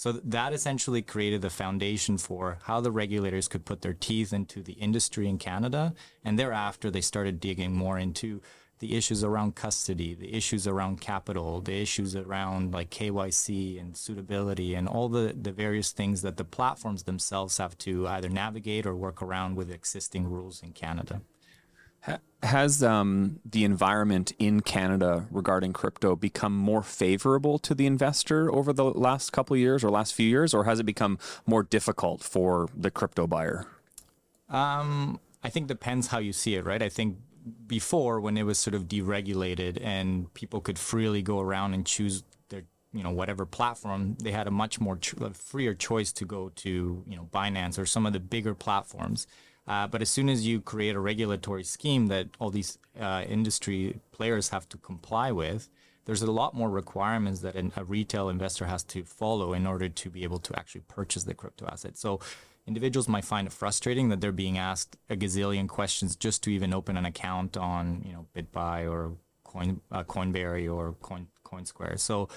so 0.00 0.12
that 0.12 0.54
essentially 0.54 1.02
created 1.02 1.42
the 1.42 1.50
foundation 1.50 2.16
for 2.16 2.56
how 2.62 2.80
the 2.80 2.90
regulators 2.90 3.48
could 3.48 3.66
put 3.66 3.82
their 3.82 3.92
teeth 3.92 4.32
into 4.32 4.62
the 4.62 4.72
industry 4.72 5.28
in 5.28 5.36
Canada. 5.36 5.92
And 6.24 6.38
thereafter, 6.38 6.90
they 6.90 7.02
started 7.02 7.38
digging 7.38 7.76
more 7.76 7.98
into 7.98 8.40
the 8.78 8.96
issues 8.96 9.22
around 9.22 9.56
custody, 9.56 10.14
the 10.14 10.32
issues 10.32 10.66
around 10.66 11.02
capital, 11.02 11.60
the 11.60 11.82
issues 11.82 12.16
around 12.16 12.72
like 12.72 12.88
KYC 12.88 13.78
and 13.78 13.94
suitability, 13.94 14.74
and 14.74 14.88
all 14.88 15.10
the, 15.10 15.36
the 15.38 15.52
various 15.52 15.92
things 15.92 16.22
that 16.22 16.38
the 16.38 16.44
platforms 16.44 17.02
themselves 17.02 17.58
have 17.58 17.76
to 17.76 18.08
either 18.08 18.30
navigate 18.30 18.86
or 18.86 18.96
work 18.96 19.20
around 19.20 19.54
with 19.54 19.70
existing 19.70 20.26
rules 20.30 20.62
in 20.62 20.72
Canada. 20.72 21.20
Has 22.42 22.82
um, 22.82 23.40
the 23.44 23.64
environment 23.64 24.32
in 24.38 24.60
Canada 24.60 25.26
regarding 25.30 25.74
crypto 25.74 26.16
become 26.16 26.56
more 26.56 26.82
favorable 26.82 27.58
to 27.58 27.74
the 27.74 27.84
investor 27.84 28.50
over 28.50 28.72
the 28.72 28.84
last 28.84 29.30
couple 29.30 29.54
years 29.56 29.84
or 29.84 29.90
last 29.90 30.14
few 30.14 30.26
years, 30.26 30.54
or 30.54 30.64
has 30.64 30.80
it 30.80 30.84
become 30.84 31.18
more 31.44 31.62
difficult 31.62 32.22
for 32.22 32.68
the 32.74 32.90
crypto 32.90 33.26
buyer? 33.26 33.66
Um, 34.48 35.20
I 35.44 35.50
think 35.50 35.66
depends 35.66 36.06
how 36.06 36.18
you 36.18 36.32
see 36.32 36.54
it, 36.54 36.64
right? 36.64 36.82
I 36.82 36.88
think 36.88 37.18
before 37.66 38.20
when 38.20 38.36
it 38.36 38.44
was 38.44 38.58
sort 38.58 38.74
of 38.74 38.84
deregulated 38.88 39.78
and 39.82 40.32
people 40.34 40.60
could 40.60 40.78
freely 40.78 41.22
go 41.22 41.40
around 41.40 41.74
and 41.74 41.86
choose 41.86 42.22
their 42.48 42.62
you 42.92 43.02
know 43.02 43.10
whatever 43.10 43.46
platform 43.46 44.16
they 44.22 44.30
had 44.30 44.46
a 44.46 44.50
much 44.50 44.80
more 44.80 44.96
ch- 44.96 45.14
freer 45.32 45.74
choice 45.74 46.12
to 46.12 46.24
go 46.24 46.50
to 46.50 47.04
you 47.06 47.16
know 47.16 47.28
Binance 47.32 47.78
or 47.78 47.86
some 47.86 48.06
of 48.06 48.12
the 48.12 48.20
bigger 48.20 48.54
platforms 48.54 49.26
uh, 49.70 49.86
but 49.86 50.02
as 50.02 50.10
soon 50.10 50.28
as 50.28 50.44
you 50.44 50.60
create 50.60 50.96
a 50.96 51.00
regulatory 51.00 51.62
scheme 51.62 52.08
that 52.08 52.26
all 52.40 52.50
these 52.50 52.76
uh, 53.00 53.22
industry 53.28 54.00
players 54.10 54.48
have 54.48 54.68
to 54.68 54.76
comply 54.76 55.30
with, 55.30 55.68
there's 56.06 56.22
a 56.22 56.32
lot 56.32 56.54
more 56.54 56.68
requirements 56.68 57.38
that 57.42 57.54
an, 57.54 57.70
a 57.76 57.84
retail 57.84 58.28
investor 58.28 58.64
has 58.64 58.82
to 58.82 59.04
follow 59.04 59.52
in 59.52 59.68
order 59.68 59.88
to 59.88 60.10
be 60.10 60.24
able 60.24 60.40
to 60.40 60.58
actually 60.58 60.80
purchase 60.88 61.22
the 61.22 61.34
crypto 61.34 61.68
asset. 61.70 61.96
So 61.96 62.18
individuals 62.66 63.06
might 63.06 63.24
find 63.24 63.46
it 63.46 63.52
frustrating 63.52 64.08
that 64.08 64.20
they're 64.20 64.32
being 64.32 64.58
asked 64.58 64.96
a 65.08 65.14
gazillion 65.14 65.68
questions 65.68 66.16
just 66.16 66.42
to 66.42 66.50
even 66.50 66.74
open 66.74 66.96
an 66.96 67.04
account 67.04 67.56
on, 67.56 68.02
you 68.04 68.12
know, 68.12 68.26
BitBuy 68.34 68.90
or 68.90 69.12
Coin, 69.44 69.80
uh, 69.92 70.02
Coinberry 70.02 70.66
or 70.68 70.96
Coin, 71.00 71.28
CoinSquare. 71.44 71.96
So 71.96 72.28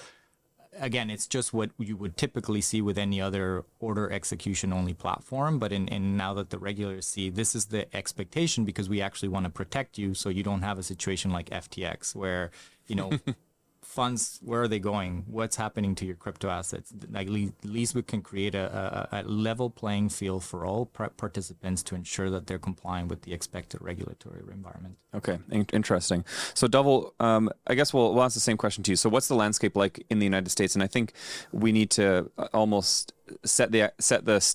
again, 0.78 1.10
it's 1.10 1.26
just 1.26 1.52
what 1.52 1.70
you 1.78 1.96
would 1.96 2.16
typically 2.16 2.60
see 2.60 2.80
with 2.80 2.98
any 2.98 3.20
other 3.20 3.64
order 3.80 4.10
execution 4.10 4.72
only 4.72 4.94
platform. 4.94 5.58
But 5.58 5.72
in, 5.72 5.88
in 5.88 6.16
now 6.16 6.34
that 6.34 6.50
the 6.50 6.58
regulators 6.58 7.06
see 7.06 7.30
this 7.30 7.54
is 7.54 7.66
the 7.66 7.94
expectation 7.94 8.64
because 8.64 8.88
we 8.88 9.00
actually 9.00 9.28
want 9.28 9.44
to 9.44 9.50
protect 9.50 9.98
you 9.98 10.14
so 10.14 10.28
you 10.28 10.42
don't 10.42 10.62
have 10.62 10.78
a 10.78 10.82
situation 10.82 11.30
like 11.30 11.50
FTX 11.50 12.14
where, 12.14 12.50
you 12.86 12.96
know, 12.96 13.10
funds 13.84 14.40
where 14.42 14.62
are 14.62 14.68
they 14.68 14.78
going? 14.78 15.24
What's 15.26 15.56
happening 15.56 15.94
to 15.96 16.06
your 16.06 16.14
crypto 16.16 16.48
assets? 16.48 16.92
Like 17.10 17.28
at 17.28 17.32
least 17.64 17.94
we 17.94 18.02
can 18.02 18.22
create 18.22 18.54
a, 18.54 19.08
a, 19.12 19.20
a 19.20 19.22
level 19.22 19.70
playing 19.70 20.08
field 20.08 20.44
for 20.44 20.64
all 20.64 20.86
participants 20.86 21.82
to 21.84 21.94
ensure 21.94 22.30
that 22.30 22.46
they're 22.46 22.58
complying 22.58 23.08
with 23.08 23.22
the 23.22 23.32
expected 23.32 23.80
regulatory 23.82 24.40
environment. 24.52 24.96
Okay 25.14 25.38
in- 25.50 25.66
interesting. 25.72 26.24
So 26.54 26.66
Dhawal 26.66 27.12
um, 27.20 27.50
i 27.66 27.74
guess 27.74 27.92
we'll, 27.94 28.14
we'll 28.14 28.24
ask 28.24 28.34
the 28.34 28.40
same 28.40 28.56
question 28.56 28.82
to 28.84 28.92
you. 28.92 28.96
So 28.96 29.08
what's 29.08 29.28
the 29.28 29.34
landscape 29.34 29.76
like 29.76 30.04
in 30.10 30.18
the 30.18 30.26
united 30.26 30.50
states? 30.50 30.74
And 30.74 30.82
i 30.82 30.86
think 30.86 31.12
we 31.52 31.72
need 31.72 31.90
to 31.90 32.30
uh, 32.38 32.48
almost 32.52 33.12
set 33.44 33.72
the 33.72 33.92
set 33.98 34.24
the 34.24 34.54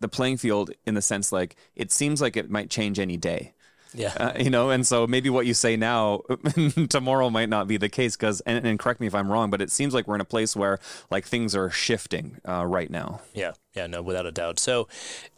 the 0.00 0.08
playing 0.08 0.36
field 0.38 0.70
in 0.86 0.94
the 0.94 1.02
sense 1.02 1.32
like 1.32 1.56
it 1.76 1.92
seems 1.92 2.20
like 2.20 2.36
it 2.36 2.50
might 2.50 2.70
change 2.70 2.98
any 2.98 3.16
day 3.16 3.52
yeah. 3.94 4.14
Uh, 4.16 4.32
you 4.38 4.50
know, 4.50 4.70
and 4.70 4.86
so 4.86 5.06
maybe 5.06 5.30
what 5.30 5.46
you 5.46 5.54
say 5.54 5.76
now 5.76 6.22
tomorrow 6.88 7.30
might 7.30 7.48
not 7.48 7.68
be 7.68 7.76
the 7.76 7.88
case 7.88 8.16
because, 8.16 8.40
and, 8.42 8.66
and, 8.66 8.78
correct 8.78 9.00
me 9.00 9.06
if 9.06 9.14
I'm 9.14 9.30
wrong, 9.30 9.50
but 9.50 9.60
it 9.60 9.70
seems 9.70 9.94
like 9.94 10.06
we're 10.06 10.14
in 10.14 10.20
a 10.20 10.26
place 10.26 10.56
where 10.56 10.78
like 11.10 11.24
things 11.24 11.54
are 11.54 11.70
shifting 11.70 12.38
uh, 12.48 12.66
right 12.66 12.90
now. 12.90 13.20
Yeah. 13.34 13.52
Yeah. 13.74 13.86
No, 13.86 14.02
without 14.02 14.26
a 14.26 14.32
doubt. 14.32 14.58
So 14.58 14.88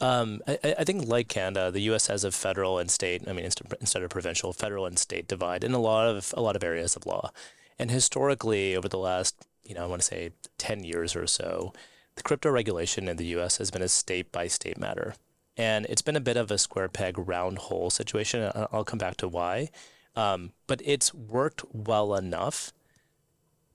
um, 0.01 0.41
I, 0.47 0.75
I, 0.79 0.85
think 0.85 1.07
like 1.07 1.29
Canada, 1.29 1.71
the 1.71 1.81
U.S. 1.83 2.07
has 2.09 2.25
a 2.25 2.31
federal 2.31 2.79
and 2.79 2.91
state, 2.91 3.23
I 3.29 3.33
mean, 3.33 3.45
instead 3.45 4.03
of 4.03 4.11
provincial, 4.11 4.53
federal 4.53 4.87
and 4.87 4.99
state 4.99 5.29
divide 5.29 5.65
in 5.65 5.73
a 5.73 5.81
lot 5.81 6.09
of, 6.09 6.33
a 6.37 6.41
lot 6.41 6.57
of 6.57 6.65
areas 6.65 6.97
of 6.97 7.07
law. 7.07 7.31
And 7.79 7.91
historically, 7.91 8.77
over 8.77 8.89
the 8.89 8.99
last, 8.99 9.47
you 9.65 9.75
know, 9.75 9.83
I 9.83 9.87
want 9.87 10.03
to 10.03 10.07
say 10.07 10.31
10 10.59 10.85
years 10.85 11.17
or 11.17 11.27
so, 11.27 11.73
the 12.17 12.23
crypto 12.23 12.51
regulation 12.51 13.09
in 13.09 13.17
the 13.17 13.27
U.S. 13.27 13.59
has 13.59 13.71
been 13.71 13.83
a 13.83 13.89
state 13.89 14.31
by 14.31 14.47
state 14.47 14.79
matter. 14.79 15.15
And 15.57 15.87
it's 15.87 16.03
been 16.03 16.17
a 16.17 16.21
bit 16.21 16.37
of 16.37 16.51
a 16.51 16.59
square 16.59 16.89
peg, 16.89 17.17
round 17.19 17.59
hole 17.59 17.91
situation. 17.91 18.51
I'll 18.73 18.85
come 18.85 18.99
back 18.99 19.17
to 19.19 19.29
why. 19.29 19.71
Um, 20.17 20.53
but 20.67 20.81
it's 20.85 21.13
worked 21.13 21.65
well 21.73 22.15
enough, 22.15 22.73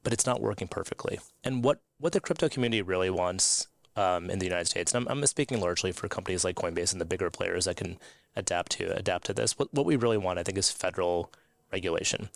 but 0.04 0.14
it's 0.14 0.26
not 0.26 0.42
working 0.42 0.68
perfectly. 0.68 1.20
And 1.44 1.64
what, 1.64 1.82
what 2.00 2.14
the 2.14 2.20
crypto 2.20 2.50
community 2.50 2.82
really 2.82 3.10
wants 3.10 3.68
um, 3.96 4.30
in 4.30 4.40
the 4.40 4.46
United 4.46 4.68
States, 4.68 4.94
and 4.94 5.08
I'm, 5.10 5.18
I'm 5.20 5.26
speaking 5.26 5.60
largely 5.60 5.92
for 5.92 6.08
companies 6.08 6.46
like 6.46 6.56
Coinbase 6.56 6.94
and 6.94 7.02
the 7.02 7.06
bigger 7.06 7.30
players 7.30 7.66
that 7.66 7.78
can 7.78 7.98
adapt 8.36 8.72
to 8.74 8.96
adapt 8.96 9.26
to 9.26 9.34
this. 9.34 9.58
What, 9.58 9.74
what 9.74 9.86
we 9.86 9.98
really 9.98 10.18
want, 10.18 10.40
I 10.40 10.44
think, 10.44 10.58
is 10.58 10.72
federal 10.72 11.32
regulation. 11.72 12.30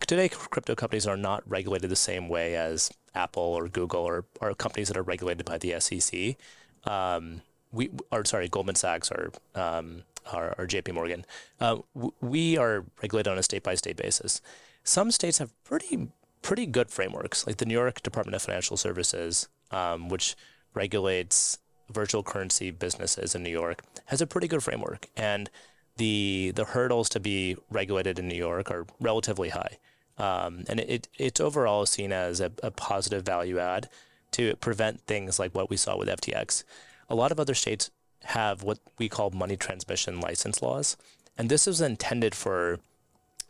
Today, 0.00 0.28
crypto 0.28 0.74
companies 0.74 1.06
are 1.06 1.16
not 1.16 1.42
regulated 1.48 1.90
the 1.90 1.96
same 1.96 2.28
way 2.28 2.54
as 2.54 2.90
Apple 3.14 3.42
or 3.42 3.68
Google 3.68 4.02
or, 4.02 4.26
or 4.40 4.54
companies 4.54 4.88
that 4.88 4.96
are 4.96 5.02
regulated 5.02 5.46
by 5.46 5.58
the 5.58 5.80
SEC. 5.80 6.36
Um, 6.84 7.40
we 7.72 7.90
are 8.12 8.24
sorry, 8.24 8.48
Goldman 8.48 8.74
Sachs 8.74 9.10
or 9.10 9.32
um, 9.54 10.02
or, 10.32 10.54
or 10.58 10.66
J.P. 10.66 10.92
Morgan, 10.92 11.24
uh, 11.60 11.78
we 12.20 12.58
are 12.58 12.84
regulated 13.02 13.30
on 13.30 13.38
a 13.38 13.42
state 13.42 13.62
by 13.62 13.74
state 13.74 13.96
basis. 13.96 14.40
Some 14.82 15.10
states 15.10 15.38
have 15.38 15.52
pretty 15.64 16.08
pretty 16.42 16.66
good 16.66 16.90
frameworks, 16.90 17.46
like 17.46 17.56
the 17.56 17.66
New 17.66 17.74
York 17.74 18.02
Department 18.02 18.36
of 18.36 18.42
Financial 18.42 18.76
Services, 18.76 19.48
um, 19.70 20.08
which 20.08 20.36
regulates 20.74 21.58
virtual 21.90 22.22
currency 22.22 22.70
businesses 22.70 23.34
in 23.34 23.42
New 23.42 23.50
York, 23.50 23.82
has 24.06 24.20
a 24.20 24.26
pretty 24.26 24.48
good 24.48 24.62
framework, 24.62 25.08
and 25.16 25.50
the 25.96 26.52
the 26.54 26.64
hurdles 26.64 27.08
to 27.10 27.20
be 27.20 27.56
regulated 27.70 28.18
in 28.18 28.28
New 28.28 28.36
York 28.36 28.70
are 28.70 28.86
relatively 29.00 29.50
high, 29.50 29.78
um, 30.18 30.64
and 30.68 30.80
it 30.80 31.08
it's 31.16 31.40
overall 31.40 31.86
seen 31.86 32.12
as 32.12 32.40
a, 32.40 32.52
a 32.62 32.70
positive 32.70 33.24
value 33.24 33.58
add 33.58 33.88
to 34.32 34.54
prevent 34.56 35.00
things 35.02 35.38
like 35.38 35.54
what 35.54 35.70
we 35.70 35.76
saw 35.76 35.96
with 35.96 36.08
FTX. 36.08 36.64
A 37.08 37.14
lot 37.14 37.32
of 37.32 37.40
other 37.40 37.54
states 37.54 37.90
have 38.24 38.62
what 38.62 38.78
we 38.98 39.08
call 39.08 39.30
money 39.30 39.56
transmission 39.56 40.20
license 40.20 40.62
laws. 40.62 40.96
And 41.38 41.48
this 41.48 41.68
is 41.68 41.80
intended 41.80 42.34
for 42.34 42.80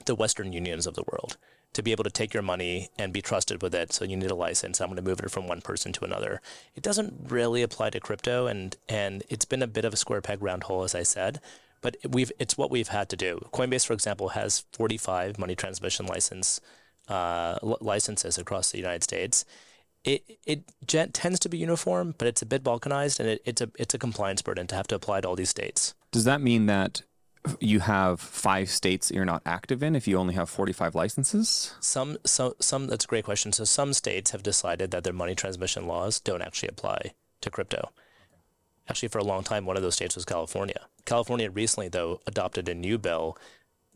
the 0.05 0.15
Western 0.15 0.53
unions 0.53 0.87
of 0.87 0.95
the 0.95 1.05
world 1.11 1.37
to 1.73 1.83
be 1.83 1.93
able 1.93 2.05
to 2.05 2.11
take 2.11 2.33
your 2.33 2.43
money 2.43 2.89
and 2.99 3.13
be 3.13 3.21
trusted 3.21 3.63
with 3.63 3.75
it. 3.75 3.93
So 3.93 4.05
you 4.05 4.17
need 4.17 4.31
a 4.31 4.35
license. 4.35 4.81
I'm 4.81 4.89
going 4.89 4.97
to 4.97 5.03
move 5.03 5.21
it 5.21 5.31
from 5.31 5.47
one 5.47 5.61
person 5.61 5.93
to 5.93 6.05
another. 6.05 6.41
It 6.75 6.83
doesn't 6.83 7.31
really 7.31 7.63
apply 7.63 7.91
to 7.91 8.01
crypto, 8.01 8.47
and 8.47 8.77
and 8.89 9.23
it's 9.29 9.45
been 9.45 9.63
a 9.63 9.67
bit 9.67 9.85
of 9.85 9.93
a 9.93 9.97
square 9.97 10.23
peg 10.23 10.43
round 10.43 10.65
hole, 10.65 10.85
as 10.85 10.95
I 10.95 11.03
said. 11.03 11.41
But 11.83 11.97
we've 12.09 12.33
it's 12.39 12.57
what 12.57 12.71
we've 12.71 12.89
had 12.89 13.11
to 13.11 13.17
do. 13.17 13.47
Coinbase, 13.53 13.87
for 13.87 13.93
example, 13.93 14.31
has 14.31 14.65
45 14.73 15.39
money 15.39 15.55
transmission 15.55 16.07
license 16.07 16.61
uh, 17.09 17.59
licenses 17.63 18.39
across 18.39 18.73
the 18.73 18.79
United 18.79 19.05
States, 19.05 19.45
it 20.07 20.39
it 20.47 21.13
tends 21.13 21.41
to 21.41 21.49
be 21.49 21.59
uniform, 21.59 22.15
but 22.17 22.29
it's 22.29 22.41
a 22.41 22.47
bit 22.47 22.63
balkanized, 22.63 23.21
and 23.21 23.29
it, 23.29 23.43
it's 23.45 23.61
a 23.61 23.69
it's 23.79 23.93
a 23.93 23.99
compliance 23.99 24.41
burden 24.41 24.67
to 24.69 24.75
have 24.75 24.87
to 24.89 24.95
apply 24.95 25.21
to 25.21 25.29
all 25.29 25.37
these 25.37 25.51
states. 25.51 25.95
Does 26.13 26.25
that 26.25 26.41
mean 26.41 26.67
that 26.67 27.03
you 27.61 27.81
have 27.81 28.21
five 28.21 28.69
states 28.71 29.09
that 29.09 29.15
you're 29.15 29.25
not 29.25 29.43
active 29.45 29.83
in 29.83 29.95
if 29.95 30.09
you 30.09 30.17
only 30.17 30.35
have 30.35 30.49
45 30.49 30.95
licenses? 30.95 31.75
Some 31.81 32.19
some 32.25 32.55
some 32.61 32.87
that's 32.87 33.05
a 33.05 33.09
great 33.09 33.25
question. 33.25 33.53
So 33.53 33.65
some 33.65 33.93
states 33.93 34.31
have 34.31 34.43
decided 34.43 34.93
that 34.93 35.05
their 35.05 35.13
money 35.13 35.35
transmission 35.35 35.87
laws 35.87 36.21
don't 36.21 36.43
actually 36.43 36.69
apply 36.69 37.13
to 37.41 37.51
crypto. 37.51 37.91
Actually, 38.89 39.09
for 39.09 39.19
a 39.19 39.25
long 39.25 39.43
time, 39.43 39.67
one 39.67 39.77
of 39.77 39.83
those 39.83 39.97
states 39.97 40.15
was 40.15 40.25
California. 40.25 40.87
California 41.05 41.51
recently, 41.51 41.89
though, 41.89 42.21
adopted 42.27 42.69
a 42.69 42.75
new 42.75 42.99
bill 42.99 43.37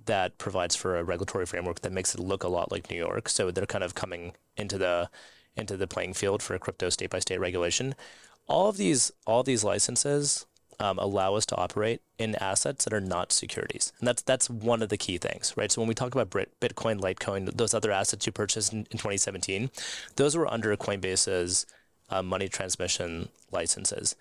that 0.07 0.37
provides 0.38 0.75
for 0.75 0.97
a 0.97 1.05
regulatory 1.05 1.47
framework 1.47 1.83
that 1.83 1.93
makes 1.93 2.12
it 2.14 2.21
look 2.21 2.43
a 2.43 2.49
lot 2.49 2.73
like 2.73 2.90
New 2.90 2.97
York. 2.97 3.29
So 3.29 3.52
they're 3.52 3.67
kind 3.67 3.85
of 3.85 3.95
coming 3.95 4.33
into 4.57 4.79
the 4.79 5.09
into 5.61 5.76
the 5.76 5.87
playing 5.87 6.14
field 6.14 6.43
for 6.43 6.59
crypto 6.59 6.88
state 6.90 7.11
by 7.11 7.19
state 7.19 7.40
regulation. 7.40 7.95
All 8.49 8.69
of 8.69 8.76
these 8.76 9.12
all 9.26 9.43
these 9.43 9.62
licenses 9.62 10.47
um, 10.81 10.99
allow 10.99 11.35
us 11.35 11.45
to 11.47 11.57
operate 11.57 12.00
in 12.19 12.35
assets 12.37 12.85
that 12.85 12.95
are 12.95 13.00
not 13.00 13.33
securities, 13.33 13.93
and 13.99 14.09
that's 14.09 14.23
that's 14.23 14.50
one 14.50 14.83
of 14.83 14.88
the 14.88 14.97
key 14.97 15.19
things, 15.19 15.55
right? 15.57 15.71
So 15.71 15.81
when 15.81 15.88
we 15.88 15.95
talk 15.95 16.14
about 16.14 16.31
Bitcoin, 16.31 17.00
Litecoin, 17.00 17.57
those 17.57 17.75
other 17.75 17.93
assets 17.93 18.26
you 18.26 18.33
purchased 18.33 18.73
in, 18.73 18.81
in 18.90 18.99
2017, 18.99 19.71
those 20.17 20.37
were 20.37 20.50
under 20.52 20.76
Coinbase's 20.76 21.67
uh, 22.09 22.23
money 22.23 22.49
transmission 22.49 23.29
licenses. 23.52 24.17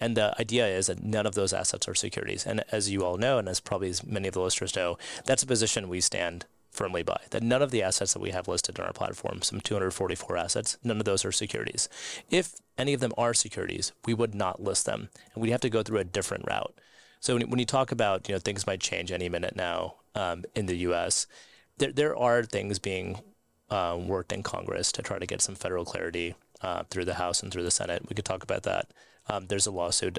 And 0.00 0.16
the 0.16 0.34
idea 0.40 0.66
is 0.66 0.88
that 0.88 1.02
none 1.02 1.26
of 1.26 1.34
those 1.34 1.52
assets 1.52 1.86
are 1.88 1.94
securities. 1.94 2.44
And 2.46 2.64
as 2.72 2.90
you 2.90 3.04
all 3.04 3.16
know, 3.16 3.38
and 3.38 3.48
as 3.48 3.60
probably 3.60 3.90
as 3.90 4.04
many 4.04 4.26
of 4.26 4.34
the 4.34 4.40
listeners 4.40 4.74
know, 4.74 4.98
that's 5.24 5.42
a 5.42 5.46
position 5.46 5.88
we 5.88 6.00
stand 6.00 6.46
firmly 6.74 7.02
by 7.02 7.20
that 7.30 7.42
none 7.42 7.62
of 7.62 7.70
the 7.70 7.82
assets 7.82 8.12
that 8.12 8.20
we 8.20 8.30
have 8.30 8.48
listed 8.48 8.78
on 8.78 8.86
our 8.86 8.92
platform, 8.92 9.42
some 9.42 9.60
244 9.60 10.36
assets, 10.36 10.76
none 10.82 10.98
of 10.98 11.04
those 11.04 11.24
are 11.24 11.32
securities. 11.32 11.88
If 12.30 12.54
any 12.76 12.92
of 12.92 13.00
them 13.00 13.12
are 13.16 13.32
securities, 13.34 13.92
we 14.04 14.14
would 14.14 14.34
not 14.34 14.62
list 14.62 14.84
them, 14.86 15.08
and 15.32 15.42
we'd 15.42 15.50
have 15.50 15.60
to 15.62 15.70
go 15.70 15.82
through 15.82 15.98
a 15.98 16.04
different 16.04 16.44
route. 16.46 16.74
So 17.20 17.34
when, 17.34 17.48
when 17.48 17.58
you 17.58 17.66
talk 17.66 17.92
about 17.92 18.28
you 18.28 18.34
know 18.34 18.38
things 18.38 18.66
might 18.66 18.80
change 18.80 19.10
any 19.10 19.28
minute 19.28 19.56
now 19.56 19.94
um, 20.14 20.44
in 20.54 20.66
the 20.66 20.76
U.S., 20.88 21.26
there 21.78 21.92
there 21.92 22.16
are 22.16 22.42
things 22.42 22.78
being 22.78 23.20
uh, 23.70 23.98
worked 23.98 24.32
in 24.32 24.42
Congress 24.42 24.92
to 24.92 25.02
try 25.02 25.18
to 25.18 25.26
get 25.26 25.40
some 25.40 25.54
federal 25.54 25.84
clarity 25.84 26.34
uh, 26.60 26.82
through 26.90 27.04
the 27.04 27.14
House 27.14 27.42
and 27.42 27.52
through 27.52 27.62
the 27.62 27.70
Senate. 27.70 28.08
We 28.08 28.14
could 28.14 28.24
talk 28.24 28.42
about 28.42 28.64
that. 28.64 28.88
Um, 29.28 29.46
there's 29.46 29.66
a 29.66 29.70
lawsuit 29.70 30.18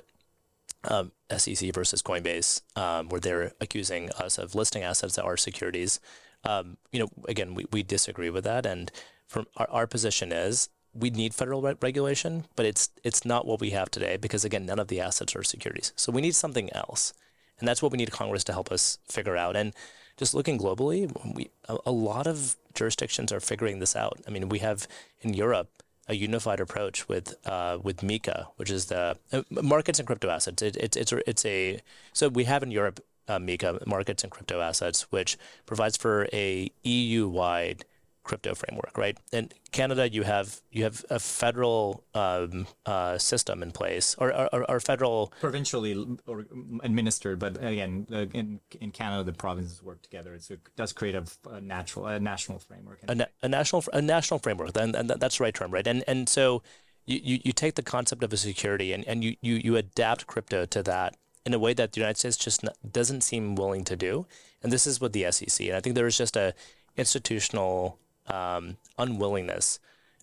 um, 0.83 1.11
SEC 1.35 1.73
versus 1.73 2.01
Coinbase, 2.01 2.61
um, 2.75 3.09
where 3.09 3.19
they're 3.19 3.51
accusing 3.59 4.11
us 4.11 4.37
of 4.37 4.55
listing 4.55 4.83
assets 4.83 5.15
that 5.15 5.25
are 5.25 5.37
securities 5.37 5.99
um, 6.45 6.77
you 6.91 6.99
know, 6.99 7.09
again, 7.27 7.55
we, 7.55 7.65
we 7.71 7.83
disagree 7.83 8.29
with 8.29 8.43
that. 8.43 8.65
And 8.65 8.91
from 9.27 9.47
our, 9.57 9.67
our 9.69 9.87
position 9.87 10.31
is 10.31 10.69
we 10.93 11.09
need 11.09 11.33
federal 11.33 11.61
re- 11.61 11.75
regulation, 11.81 12.45
but 12.55 12.65
it's 12.65 12.89
it's 13.03 13.25
not 13.25 13.45
what 13.45 13.59
we 13.59 13.71
have 13.71 13.91
today 13.91 14.17
because 14.17 14.45
again, 14.45 14.65
none 14.65 14.79
of 14.79 14.87
the 14.87 15.01
assets 15.01 15.35
are 15.35 15.43
securities. 15.43 15.91
So 15.95 16.11
we 16.11 16.21
need 16.21 16.35
something 16.35 16.71
else, 16.73 17.13
and 17.59 17.67
that's 17.67 17.81
what 17.81 17.91
we 17.91 17.97
need 17.97 18.11
Congress 18.11 18.43
to 18.45 18.53
help 18.53 18.71
us 18.71 18.99
figure 19.07 19.35
out. 19.35 19.55
And 19.55 19.73
just 20.17 20.33
looking 20.33 20.57
globally, 20.57 21.11
we 21.35 21.49
a, 21.67 21.77
a 21.85 21.91
lot 21.91 22.27
of 22.27 22.55
jurisdictions 22.73 23.31
are 23.31 23.39
figuring 23.39 23.79
this 23.79 23.95
out. 23.95 24.19
I 24.27 24.31
mean, 24.31 24.47
we 24.49 24.59
have 24.59 24.87
in 25.21 25.33
Europe 25.33 25.83
a 26.07 26.15
unified 26.15 26.59
approach 26.59 27.09
with 27.09 27.35
uh, 27.45 27.77
with 27.81 27.97
MiCA, 27.97 28.47
which 28.55 28.71
is 28.71 28.85
the 28.85 29.17
uh, 29.33 29.41
markets 29.49 29.99
and 29.99 30.07
crypto 30.07 30.29
assets. 30.29 30.61
It, 30.61 30.77
it, 30.77 30.95
it's 30.95 31.11
it's 31.11 31.45
a 31.45 31.81
so 32.13 32.29
we 32.29 32.45
have 32.45 32.63
in 32.63 32.71
Europe 32.71 33.01
uh, 33.27 33.39
MiCA, 33.39 33.85
Markets 33.85 34.23
and 34.23 34.31
Crypto 34.31 34.61
Assets, 34.61 35.03
which 35.11 35.37
provides 35.65 35.97
for 35.97 36.27
a 36.33 36.71
EU-wide 36.83 37.85
crypto 38.25 38.55
framework, 38.55 38.97
right? 38.97 39.17
In 39.31 39.49
Canada, 39.71 40.09
you 40.09 40.23
have 40.23 40.61
you 40.71 40.83
have 40.83 41.05
a 41.09 41.19
federal 41.19 42.03
um, 42.13 42.67
uh, 42.85 43.17
system 43.17 43.63
in 43.63 43.71
place, 43.71 44.15
or, 44.17 44.33
or, 44.33 44.69
or, 44.69 44.79
federal 44.79 45.31
provincially 45.39 46.17
or 46.25 46.45
administered, 46.83 47.39
but 47.39 47.63
again, 47.63 48.07
in 48.33 48.59
in 48.81 48.91
Canada, 48.91 49.23
the 49.23 49.33
provinces 49.33 49.81
work 49.81 50.01
together. 50.01 50.37
So 50.39 50.55
it 50.55 50.61
does 50.75 50.91
create 50.91 51.15
a, 51.15 51.23
a 51.49 51.61
natural 51.61 52.07
a 52.07 52.19
national 52.19 52.59
framework. 52.59 52.99
A, 53.07 53.15
na- 53.15 53.25
a, 53.43 53.47
national 53.47 53.83
a 53.93 54.01
national 54.01 54.39
framework, 54.39 54.73
then 54.73 54.95
and 54.95 55.09
that's 55.09 55.37
the 55.37 55.43
right 55.43 55.53
term, 55.53 55.71
right? 55.71 55.87
And 55.87 56.03
and 56.07 56.27
so 56.27 56.63
you, 57.05 57.19
you, 57.23 57.39
you 57.45 57.53
take 57.53 57.75
the 57.75 57.83
concept 57.83 58.23
of 58.23 58.33
a 58.33 58.37
security 58.37 58.91
and, 58.91 59.05
and 59.07 59.23
you, 59.23 59.35
you, 59.41 59.55
you 59.55 59.75
adapt 59.77 60.25
crypto 60.25 60.65
to 60.65 60.81
that 60.81 61.15
in 61.45 61.53
a 61.53 61.59
way 61.59 61.73
that 61.73 61.93
the 61.93 61.99
United 61.99 62.17
States 62.17 62.37
just 62.37 62.65
doesn't 62.91 63.21
seem 63.21 63.55
willing 63.55 63.83
to 63.85 63.95
do. 63.95 64.25
And 64.63 64.71
this 64.71 64.87
is 64.87 64.99
with 64.99 65.13
the 65.13 65.31
SEC. 65.31 65.67
And 65.67 65.75
I 65.75 65.79
think 65.79 65.95
there 65.95 66.07
is 66.07 66.17
just 66.17 66.35
a 66.35 66.53
institutional 66.97 67.99
um, 68.27 68.77
unwillingness 68.97 69.79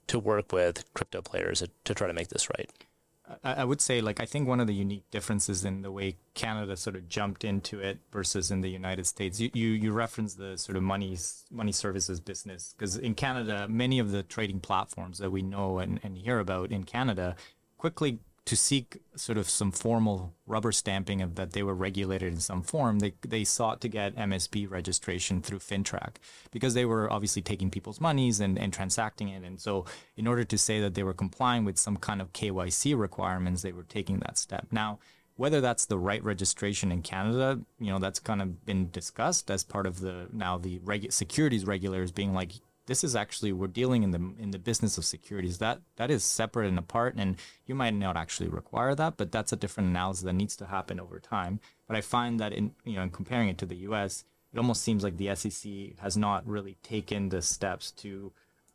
to 0.09 0.19
work 0.19 0.52
with 0.52 0.85
crypto 0.95 1.23
players 1.23 1.62
to 1.85 1.95
try 1.95 2.07
to 2.07 2.12
make 2.12 2.29
this 2.29 2.49
right. 2.50 2.71
I, 3.45 3.55
I 3.55 3.64
would 3.64 3.81
say, 3.81 4.00
like, 4.00 4.21
I 4.21 4.26
think 4.26 4.49
one 4.49 4.61
of 4.61 4.67
the 4.67 4.75
unique 4.75 5.05
differences 5.11 5.64
in 5.64 5.83
the 5.83 5.93
way 5.93 6.17
Canada 6.35 6.76
sort 6.76 6.97
of 6.97 7.09
jumped 7.09 7.45
into 7.45 7.79
it 7.79 7.99
versus 8.11 8.50
in 8.50 8.61
the 8.61 8.71
United 8.71 9.07
States, 9.07 9.38
you 9.41 9.50
you, 9.55 9.69
you 9.69 9.93
reference 9.93 10.35
the 10.35 10.59
sort 10.59 10.76
of 10.76 10.83
money 10.83 11.17
money 11.50 11.73
services 11.73 12.21
business 12.21 12.75
because 12.76 12.97
in 12.97 13.14
Canada, 13.14 13.67
many 13.69 13.99
of 13.99 14.11
the 14.11 14.23
trading 14.23 14.61
platforms 14.61 15.19
that 15.19 15.31
we 15.31 15.43
know 15.43 15.79
and, 15.79 16.00
and 16.02 16.19
hear 16.19 16.41
about 16.41 16.73
in 16.73 16.85
Canada 16.85 17.37
quickly 17.79 18.19
to 18.44 18.56
seek 18.56 18.99
sort 19.14 19.38
of 19.38 19.49
some 19.49 19.70
formal 19.70 20.34
rubber 20.46 20.72
stamping 20.72 21.22
of 21.22 21.37
that 21.37 21.52
they 21.52 21.62
were 21.62 21.75
regulated 21.75 22.32
in 22.32 22.40
some 22.40 22.62
form, 22.62 22.99
they, 22.99 23.12
they 23.26 23.44
sought 23.44 23.80
to 23.80 23.88
get 23.88 24.16
MSB 24.16 24.68
registration 24.68 25.40
through 25.40 25.61
FINTRAC 25.61 26.16
because 26.50 26.75
they 26.75 26.84
were 26.84 27.12
obviously 27.12 27.40
taking 27.40 27.70
people's 27.70 28.00
monies 28.00 28.40
and, 28.40 28.58
and 28.58 28.72
transacting 28.72 29.28
it. 29.28 29.44
And 29.44 29.61
so, 29.61 29.84
in 30.16 30.26
order 30.26 30.42
to 30.42 30.58
say 30.58 30.80
that 30.80 30.94
they 30.94 31.04
were 31.04 31.14
complying 31.14 31.64
with 31.64 31.78
some 31.78 31.96
kind 31.96 32.20
of 32.20 32.32
KYC 32.32 32.99
requirements, 32.99 33.62
they 33.62 33.72
were 33.72 33.84
taking 33.84 34.18
that 34.20 34.37
step. 34.37 34.66
Now, 34.72 34.99
whether 35.37 35.61
that's 35.61 35.87
the 35.87 35.99
right 35.99 36.22
registration 36.22 36.90
in 36.90 37.02
Canada, 37.02 37.61
you 37.78 37.90
know, 37.90 37.99
that's 37.99 38.18
kind 38.18 38.42
of 38.42 38.66
been 38.66 38.90
discussed 38.90 39.50
as 39.50 39.62
part 39.62 39.87
of 39.87 40.00
the 40.00 40.28
now 40.32 40.58
the 40.58 40.80
regu- 40.80 41.12
securities 41.12 41.64
regulators 41.64 42.11
being 42.11 42.34
like, 42.34 42.52
this 42.92 43.02
is 43.02 43.16
actually 43.16 43.54
we're 43.54 43.68
dealing 43.68 44.02
in 44.02 44.11
the 44.11 44.22
in 44.38 44.50
the 44.50 44.58
business 44.58 44.99
of 44.99 45.04
securities. 45.06 45.56
That 45.56 45.80
that 45.96 46.11
is 46.11 46.22
separate 46.22 46.68
and 46.68 46.78
apart 46.78 47.14
and 47.16 47.37
you 47.64 47.75
might 47.75 47.94
not 47.94 48.18
actually 48.18 48.50
require 48.50 48.94
that 48.94 49.16
but 49.16 49.32
that's 49.32 49.50
a 49.50 49.56
different 49.56 49.88
analysis 49.88 50.25
that 50.25 50.34
needs 50.34 50.56
to 50.56 50.66
happen 50.66 51.00
over 51.00 51.18
time. 51.18 51.58
But 51.88 51.96
i 51.96 52.02
find 52.02 52.38
that 52.38 52.52
in 52.52 52.75
you 52.84 52.96
know 52.96 53.02
in 53.02 53.08
comparing 53.08 53.49
it 53.49 53.56
to 53.58 53.64
the 53.64 53.76
us 53.76 54.25
it 54.52 54.58
almost 54.58 54.82
seems 54.82 55.02
like 55.02 55.16
the 55.16 55.34
sec 55.34 55.99
has 56.00 56.18
not 56.18 56.46
really 56.46 56.76
taken 56.82 57.30
the 57.30 57.40
steps 57.40 57.90
to 58.02 58.30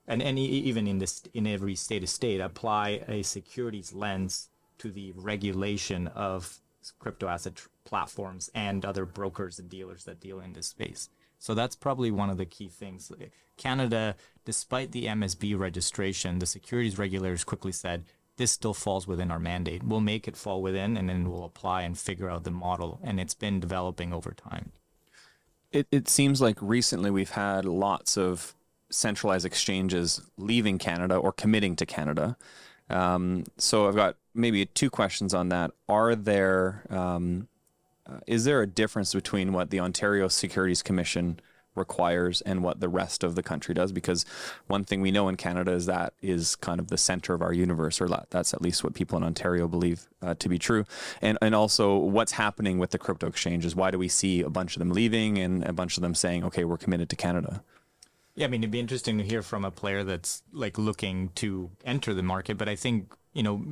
and, 0.07 0.23
and 0.23 0.39
even 0.39 0.87
in 0.87 0.97
this 0.97 1.21
in 1.35 1.45
every 1.45 1.75
state 1.75 2.01
of 2.01 2.09
state 2.09 2.41
apply 2.41 3.03
a 3.07 3.21
securities 3.21 3.93
lens 3.93 4.49
to 4.79 4.89
the 4.89 5.13
regulation 5.15 6.07
of 6.07 6.57
crypto 6.97 7.27
asset 7.27 7.61
platforms 7.85 8.49
and 8.55 8.83
other 8.83 9.05
brokers 9.05 9.59
and 9.59 9.69
dealers 9.69 10.05
that 10.05 10.19
deal 10.19 10.39
in 10.39 10.53
this 10.53 10.67
space 10.67 11.09
so 11.39 11.53
that's 11.53 11.75
probably 11.75 12.11
one 12.11 12.29
of 12.29 12.37
the 12.37 12.45
key 12.45 12.67
things. 12.67 13.11
Canada, 13.57 14.15
despite 14.45 14.91
the 14.91 15.05
MSB 15.05 15.57
registration, 15.57 16.39
the 16.39 16.45
securities 16.45 16.97
regulators 16.97 17.43
quickly 17.43 17.71
said, 17.71 18.05
this 18.37 18.51
still 18.51 18.73
falls 18.73 19.07
within 19.07 19.31
our 19.31 19.39
mandate. 19.39 19.83
We'll 19.83 19.99
make 19.99 20.27
it 20.27 20.37
fall 20.37 20.61
within 20.61 20.95
and 20.95 21.09
then 21.09 21.29
we'll 21.29 21.43
apply 21.43 21.81
and 21.81 21.97
figure 21.97 22.29
out 22.29 22.43
the 22.43 22.51
model. 22.51 22.99
And 23.03 23.19
it's 23.19 23.33
been 23.33 23.59
developing 23.59 24.13
over 24.13 24.31
time. 24.31 24.71
It, 25.71 25.87
it 25.91 26.07
seems 26.07 26.39
like 26.39 26.57
recently 26.61 27.11
we've 27.11 27.31
had 27.31 27.65
lots 27.65 28.17
of 28.17 28.53
centralized 28.89 29.45
exchanges 29.45 30.21
leaving 30.37 30.77
Canada 30.77 31.15
or 31.15 31.33
committing 31.33 31.75
to 31.75 31.85
Canada. 31.85 32.37
Um, 32.89 33.43
so 33.57 33.87
I've 33.87 33.95
got 33.95 34.15
maybe 34.33 34.65
two 34.65 34.89
questions 34.89 35.33
on 35.33 35.49
that. 35.49 35.71
Are 35.89 36.15
there 36.15 36.83
um, 36.89 37.49
uh, 38.07 38.19
is 38.25 38.45
there 38.45 38.61
a 38.61 38.67
difference 38.67 39.13
between 39.13 39.53
what 39.53 39.69
the 39.69 39.79
Ontario 39.79 40.27
Securities 40.27 40.81
Commission 40.81 41.39
requires 41.75 42.41
and 42.41 42.63
what 42.63 42.79
the 42.79 42.89
rest 42.89 43.23
of 43.23 43.35
the 43.35 43.43
country 43.43 43.73
does? 43.73 43.91
Because 43.91 44.25
one 44.67 44.83
thing 44.83 45.01
we 45.01 45.11
know 45.11 45.27
in 45.27 45.35
Canada 45.35 45.71
is 45.71 45.85
that 45.85 46.13
is 46.21 46.55
kind 46.55 46.79
of 46.79 46.87
the 46.87 46.97
center 46.97 47.33
of 47.33 47.41
our 47.41 47.53
universe, 47.53 48.01
or 48.01 48.07
that's 48.29 48.53
at 48.53 48.61
least 48.61 48.83
what 48.83 48.93
people 48.93 49.17
in 49.17 49.23
Ontario 49.23 49.67
believe 49.67 50.07
uh, 50.21 50.33
to 50.35 50.49
be 50.49 50.57
true. 50.57 50.85
And 51.21 51.37
and 51.41 51.53
also 51.53 51.97
what's 51.97 52.33
happening 52.33 52.79
with 52.79 52.91
the 52.91 52.97
crypto 52.97 53.27
exchanges? 53.27 53.75
Why 53.75 53.91
do 53.91 53.99
we 53.99 54.07
see 54.07 54.41
a 54.41 54.49
bunch 54.49 54.75
of 54.75 54.79
them 54.79 54.91
leaving 54.91 55.37
and 55.37 55.63
a 55.63 55.73
bunch 55.73 55.97
of 55.97 56.01
them 56.01 56.15
saying, 56.15 56.43
"Okay, 56.45 56.63
we're 56.63 56.77
committed 56.77 57.09
to 57.09 57.15
Canada"? 57.15 57.63
Yeah, 58.35 58.45
I 58.45 58.49
mean, 58.49 58.61
it'd 58.61 58.71
be 58.71 58.79
interesting 58.79 59.17
to 59.17 59.23
hear 59.23 59.41
from 59.41 59.65
a 59.65 59.71
player 59.71 60.03
that's 60.03 60.43
like 60.53 60.77
looking 60.77 61.29
to 61.35 61.71
enter 61.83 62.13
the 62.13 62.21
market, 62.21 62.57
but 62.57 62.69
I 62.69 62.75
think 62.75 63.13
you 63.33 63.43
know 63.43 63.65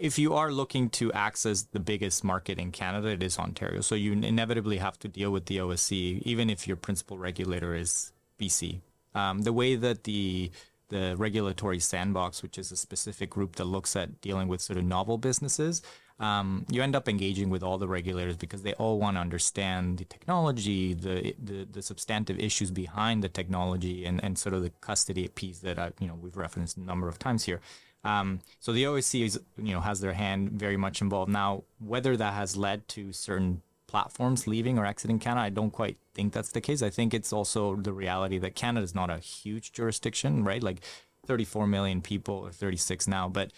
if 0.00 0.18
you 0.18 0.34
are 0.34 0.50
looking 0.50 0.90
to 0.90 1.12
access 1.12 1.62
the 1.62 1.80
biggest 1.80 2.24
market 2.24 2.58
in 2.58 2.72
Canada, 2.72 3.08
it 3.08 3.22
is 3.22 3.38
Ontario. 3.38 3.80
So 3.80 3.94
you 3.94 4.12
inevitably 4.12 4.78
have 4.78 4.98
to 5.00 5.08
deal 5.08 5.30
with 5.30 5.46
the 5.46 5.58
OSC, 5.58 6.22
even 6.22 6.50
if 6.50 6.66
your 6.66 6.76
principal 6.76 7.18
regulator 7.18 7.74
is 7.74 8.12
BC. 8.40 8.80
Um, 9.14 9.42
the 9.42 9.52
way 9.52 9.76
that 9.76 10.04
the 10.04 10.50
the 10.90 11.14
regulatory 11.18 11.78
sandbox, 11.78 12.42
which 12.42 12.56
is 12.56 12.72
a 12.72 12.76
specific 12.76 13.28
group 13.28 13.56
that 13.56 13.64
looks 13.64 13.94
at 13.94 14.22
dealing 14.22 14.48
with 14.48 14.62
sort 14.62 14.78
of 14.78 14.84
novel 14.86 15.18
businesses, 15.18 15.82
um, 16.18 16.64
you 16.70 16.82
end 16.82 16.96
up 16.96 17.10
engaging 17.10 17.50
with 17.50 17.62
all 17.62 17.76
the 17.76 17.86
regulators 17.86 18.38
because 18.38 18.62
they 18.62 18.72
all 18.74 18.98
want 18.98 19.16
to 19.16 19.20
understand 19.20 19.98
the 19.98 20.04
technology, 20.04 20.94
the, 20.94 21.34
the 21.42 21.64
the 21.64 21.82
substantive 21.82 22.38
issues 22.40 22.70
behind 22.70 23.22
the 23.22 23.28
technology, 23.28 24.04
and, 24.04 24.22
and 24.24 24.38
sort 24.38 24.54
of 24.54 24.62
the 24.62 24.70
custody 24.80 25.28
piece 25.28 25.58
that 25.60 25.78
I, 25.78 25.92
you 26.00 26.08
know 26.08 26.18
we've 26.20 26.36
referenced 26.36 26.76
a 26.76 26.80
number 26.80 27.08
of 27.08 27.18
times 27.18 27.44
here. 27.44 27.60
Um, 28.04 28.40
so 28.60 28.72
the 28.72 28.84
OSC 28.84 29.24
is, 29.24 29.40
you 29.56 29.72
know, 29.72 29.80
has 29.80 30.00
their 30.00 30.12
hand 30.12 30.52
very 30.52 30.76
much 30.76 31.00
involved. 31.00 31.30
Now, 31.30 31.64
whether 31.78 32.16
that 32.16 32.34
has 32.34 32.56
led 32.56 32.86
to 32.88 33.12
certain 33.12 33.62
platforms 33.86 34.46
leaving 34.46 34.78
or 34.78 34.86
exiting 34.86 35.18
Canada, 35.18 35.46
I 35.46 35.50
don't 35.50 35.70
quite 35.70 35.96
think 36.14 36.32
that's 36.32 36.52
the 36.52 36.60
case. 36.60 36.82
I 36.82 36.90
think 36.90 37.12
it's 37.12 37.32
also 37.32 37.76
the 37.76 37.92
reality 37.92 38.38
that 38.38 38.54
Canada 38.54 38.84
is 38.84 38.94
not 38.94 39.10
a 39.10 39.18
huge 39.18 39.72
jurisdiction, 39.72 40.44
right? 40.44 40.62
Like 40.62 40.82
34 41.26 41.66
million 41.66 42.00
people 42.00 42.36
or 42.36 42.50
36 42.50 43.08
now, 43.08 43.28
but 43.28 43.52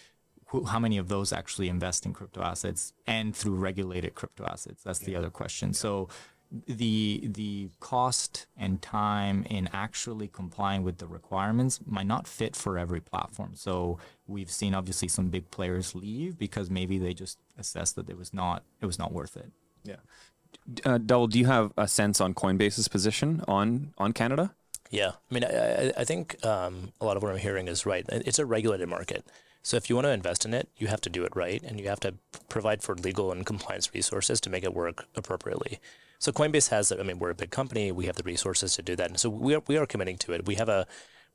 who, 0.47 0.65
how 0.65 0.79
many 0.79 0.99
of 0.99 1.09
those 1.09 1.33
actually 1.33 1.69
invest 1.69 2.05
in 2.05 2.13
crypto 2.13 2.43
assets 2.43 2.93
and 3.07 3.35
through 3.37 3.55
regulated 3.55 4.15
crypto 4.15 4.45
assets? 4.45 4.83
That's 4.83 4.99
the 4.99 5.15
other 5.15 5.31
question. 5.31 5.73
So 5.75 6.09
the 6.67 7.29
the 7.33 7.69
cost 7.79 8.47
and 8.57 8.83
time 8.83 9.45
in 9.49 9.69
actually 9.73 10.29
complying 10.29 10.83
with 10.83 10.99
the 10.99 11.07
requirements 11.07 11.81
might 11.87 12.07
not 12.07 12.27
fit 12.27 12.57
for 12.57 12.77
every 12.77 13.01
platform. 13.01 13.53
So 13.55 13.99
we've 14.27 14.51
seen 14.51 14.75
obviously 14.75 15.09
some 15.09 15.29
big 15.29 15.51
players 15.51 15.95
leave 15.95 16.39
because 16.39 16.69
maybe 16.69 16.99
they 16.99 17.15
just 17.15 17.39
assessed 17.59 17.95
that 17.97 18.11
it 18.11 18.19
was 18.19 18.35
not 18.35 18.65
it 18.81 18.87
was 18.87 18.99
not 18.99 19.13
worth 19.13 19.37
it. 19.37 19.53
Yeah. 19.85 19.97
Uh, 20.85 20.99
Dhawal, 20.99 21.31
do 21.31 21.39
you 21.39 21.47
have 21.47 21.73
a 21.77 21.87
sense 21.87 22.21
on 22.21 22.35
Coinbase's 22.35 22.89
position 22.89 23.45
on 23.47 23.95
on 23.99 24.13
Canada? 24.13 24.53
Yeah, 24.91 25.13
I 25.31 25.35
mean, 25.35 25.45
I, 25.45 25.93
I 25.97 26.05
think 26.05 26.45
um, 26.45 26.93
a 27.01 27.05
lot 27.05 27.17
of 27.17 27.23
what 27.23 27.31
I'm 27.31 27.39
hearing 27.39 27.69
is 27.69 27.87
right. 27.87 28.05
It's 28.09 28.41
a 28.41 28.45
regulated 28.45 28.89
market. 28.89 29.25
So 29.63 29.77
if 29.77 29.89
you 29.89 29.95
want 29.95 30.07
to 30.07 30.11
invest 30.11 30.45
in 30.45 30.53
it, 30.53 30.69
you 30.79 30.89
have 30.89 31.01
to 31.03 31.11
do 31.11 31.23
it 31.25 31.37
right, 31.37 31.63
and 31.63 31.79
you 31.79 31.89
have 31.89 32.01
to 32.01 32.15
provide 32.49 32.83
for 32.83 32.97
legal 32.97 33.31
and 33.31 33.47
compliance 33.47 33.95
resources 33.95 34.41
to 34.41 34.51
make 34.51 34.65
it 34.65 34.75
work 34.75 35.05
appropriately. 35.15 35.79
So 36.21 36.33
Coinbase 36.33 36.69
has, 36.69 36.93
I 36.93 37.03
mean, 37.03 37.19
we're 37.19 37.31
a 37.31 37.35
big 37.35 37.51
company. 37.51 37.91
We 37.91 38.05
have 38.05 38.17
the 38.17 38.23
resources 38.23 38.77
to 38.77 38.83
do 38.83 38.95
that. 38.95 39.09
And 39.09 39.19
so 39.19 39.31
we 39.31 39.55
are, 39.55 39.63
we 39.67 39.79
are 39.79 39.87
committing 39.87 40.19
to 40.19 40.35
it. 40.35 40.47
We 40.47 40.57
have 40.57 40.69
a, 40.69 40.87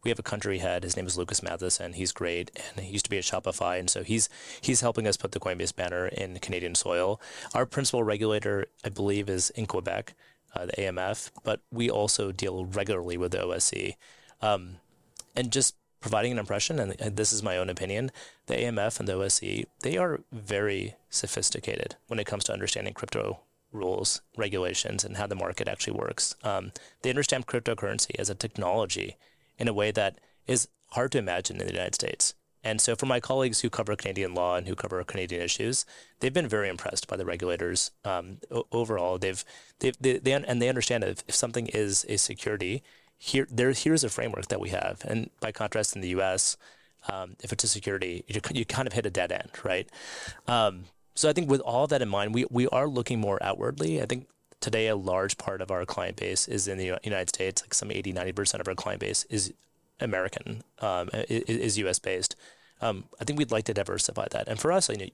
we 0.04 0.10
have 0.10 0.20
a 0.20 0.24
country 0.24 0.60
head. 0.60 0.84
His 0.84 0.96
name 0.96 1.08
is 1.08 1.18
Lucas 1.18 1.42
Matheson, 1.42 1.88
and 1.88 1.96
He's 1.96 2.12
great, 2.12 2.52
and 2.56 2.86
he 2.86 2.94
used 2.94 3.06
to 3.06 3.10
be 3.10 3.18
at 3.18 3.24
Shopify, 3.24 3.80
and 3.80 3.90
so 3.90 4.04
he's 4.04 4.30
he's 4.62 4.82
helping 4.82 5.08
us 5.08 5.18
put 5.18 5.32
the 5.32 5.40
Coinbase 5.40 5.76
banner 5.76 6.06
in 6.06 6.38
Canadian 6.38 6.76
soil. 6.76 7.20
Our 7.56 7.66
principal 7.66 8.04
regulator, 8.04 8.68
I 8.84 8.90
believe, 8.90 9.28
is 9.28 9.50
in 9.50 9.66
Quebec, 9.66 10.14
uh, 10.54 10.68
the 10.68 10.74
AMF, 10.74 11.32
but 11.44 11.62
we 11.72 11.90
also 11.90 12.32
deal 12.32 12.66
regularly 12.66 13.18
with 13.18 13.32
the 13.32 13.40
OSC, 13.40 13.96
um, 14.44 14.76
and 15.36 15.52
just 15.52 15.76
providing 16.00 16.34
an 16.34 16.38
impression. 16.38 16.78
And, 16.78 16.96
and 17.02 17.18
this 17.18 17.34
is 17.34 17.42
my 17.42 17.58
own 17.58 17.72
opinion: 17.72 18.12
the 18.46 18.54
AMF 18.54 19.00
and 19.00 19.08
the 19.08 19.14
OSC 19.14 19.66
they 19.82 19.98
are 19.98 20.22
very 20.32 20.94
sophisticated 21.10 21.96
when 22.06 22.20
it 22.20 22.28
comes 22.28 22.44
to 22.44 22.54
understanding 22.54 22.94
crypto 22.94 23.40
rules, 23.76 24.22
regulations, 24.38 25.04
and 25.04 25.18
how 25.18 25.28
the 25.28 25.36
market 25.36 25.68
actually 25.68 25.98
works. 25.98 26.36
Um, 26.44 26.72
they 27.02 27.10
understand 27.10 27.48
cryptocurrency 27.48 28.16
as 28.18 28.30
a 28.30 28.36
technology 28.36 29.18
in 29.58 29.68
a 29.68 29.74
way 29.74 29.92
that 29.92 30.20
is 30.48 30.68
hard 30.92 31.12
to 31.12 31.18
imagine 31.18 31.60
in 31.60 31.68
the 31.68 31.74
United 31.74 31.96
States. 31.96 32.34
And 32.64 32.82
so, 32.82 32.96
for 32.96 33.06
my 33.06 33.20
colleagues 33.20 33.62
who 33.62 33.70
cover 33.70 33.96
Canadian 33.96 34.34
law 34.34 34.56
and 34.56 34.68
who 34.68 34.74
cover 34.74 35.04
Canadian 35.04 35.44
issues, 35.44 35.86
they've 36.20 36.34
been 36.34 36.48
very 36.48 36.68
impressed 36.68 37.08
by 37.08 37.16
the 37.16 37.26
regulators. 37.26 37.92
Um, 38.04 38.40
overall, 38.72 39.20
they've, 39.20 39.46
they've 39.80 39.96
they, 40.02 40.18
they, 40.18 40.34
and 40.34 40.60
they 40.60 40.68
understand 40.68 41.04
if, 41.04 41.24
if 41.28 41.36
something 41.36 41.68
is 41.68 42.06
a 42.10 42.18
security, 42.18 42.82
here 43.20 43.48
there 43.52 43.72
here's 43.72 44.04
a 44.04 44.10
framework 44.10 44.48
that 44.48 44.60
we 44.60 44.70
have. 44.70 45.04
And 45.06 45.30
by 45.40 45.52
contrast, 45.52 45.96
in 45.96 46.02
the 46.02 46.10
U.S., 46.10 46.58
um, 47.08 47.36
if 47.44 47.54
it's 47.54 47.64
a 47.64 47.68
security, 47.68 48.26
you, 48.28 48.42
you 48.52 48.66
kind 48.66 48.88
of 48.88 48.94
hit 48.94 49.06
a 49.06 49.12
dead 49.12 49.32
end, 49.32 49.52
right? 49.64 49.88
Um, 50.48 50.86
so 51.16 51.30
I 51.30 51.34
think 51.34 51.50
with 51.50 51.62
all 51.62 51.88
that 51.88 52.02
in 52.02 52.10
mind, 52.10 52.34
we, 52.34 52.46
we 52.50 52.68
are 52.68 52.88
looking 52.88 53.20
more 53.20 53.42
outwardly. 53.42 54.02
I 54.02 54.06
think 54.06 54.28
today 54.60 54.88
a 54.88 54.96
large 54.96 55.38
part 55.38 55.62
of 55.62 55.72
our 55.72 55.86
client 55.86 56.18
base 56.18 56.48
is 56.48 56.68
in 56.68 56.78
the 56.78 57.00
United 57.04 57.30
States. 57.30 57.62
Like 57.62 57.74
some 57.74 57.92
80, 57.92 58.14
90% 58.14 58.60
of 58.60 58.68
our 58.68 58.76
client 58.76 59.00
base 59.00 59.24
is 59.30 59.54
American, 60.00 60.64
um, 60.80 61.10
is, 61.14 61.44
is 61.44 61.78
US 61.80 62.00
based. 62.00 62.36
Um, 62.82 63.06
I 63.20 63.24
think 63.24 63.40
we'd 63.40 63.52
like 63.52 63.66
to 63.66 63.74
diversify 63.74 64.28
that. 64.32 64.48
And 64.48 64.60
for 64.60 64.72
us, 64.72 64.90
you 64.90 64.98
know, 64.98 65.08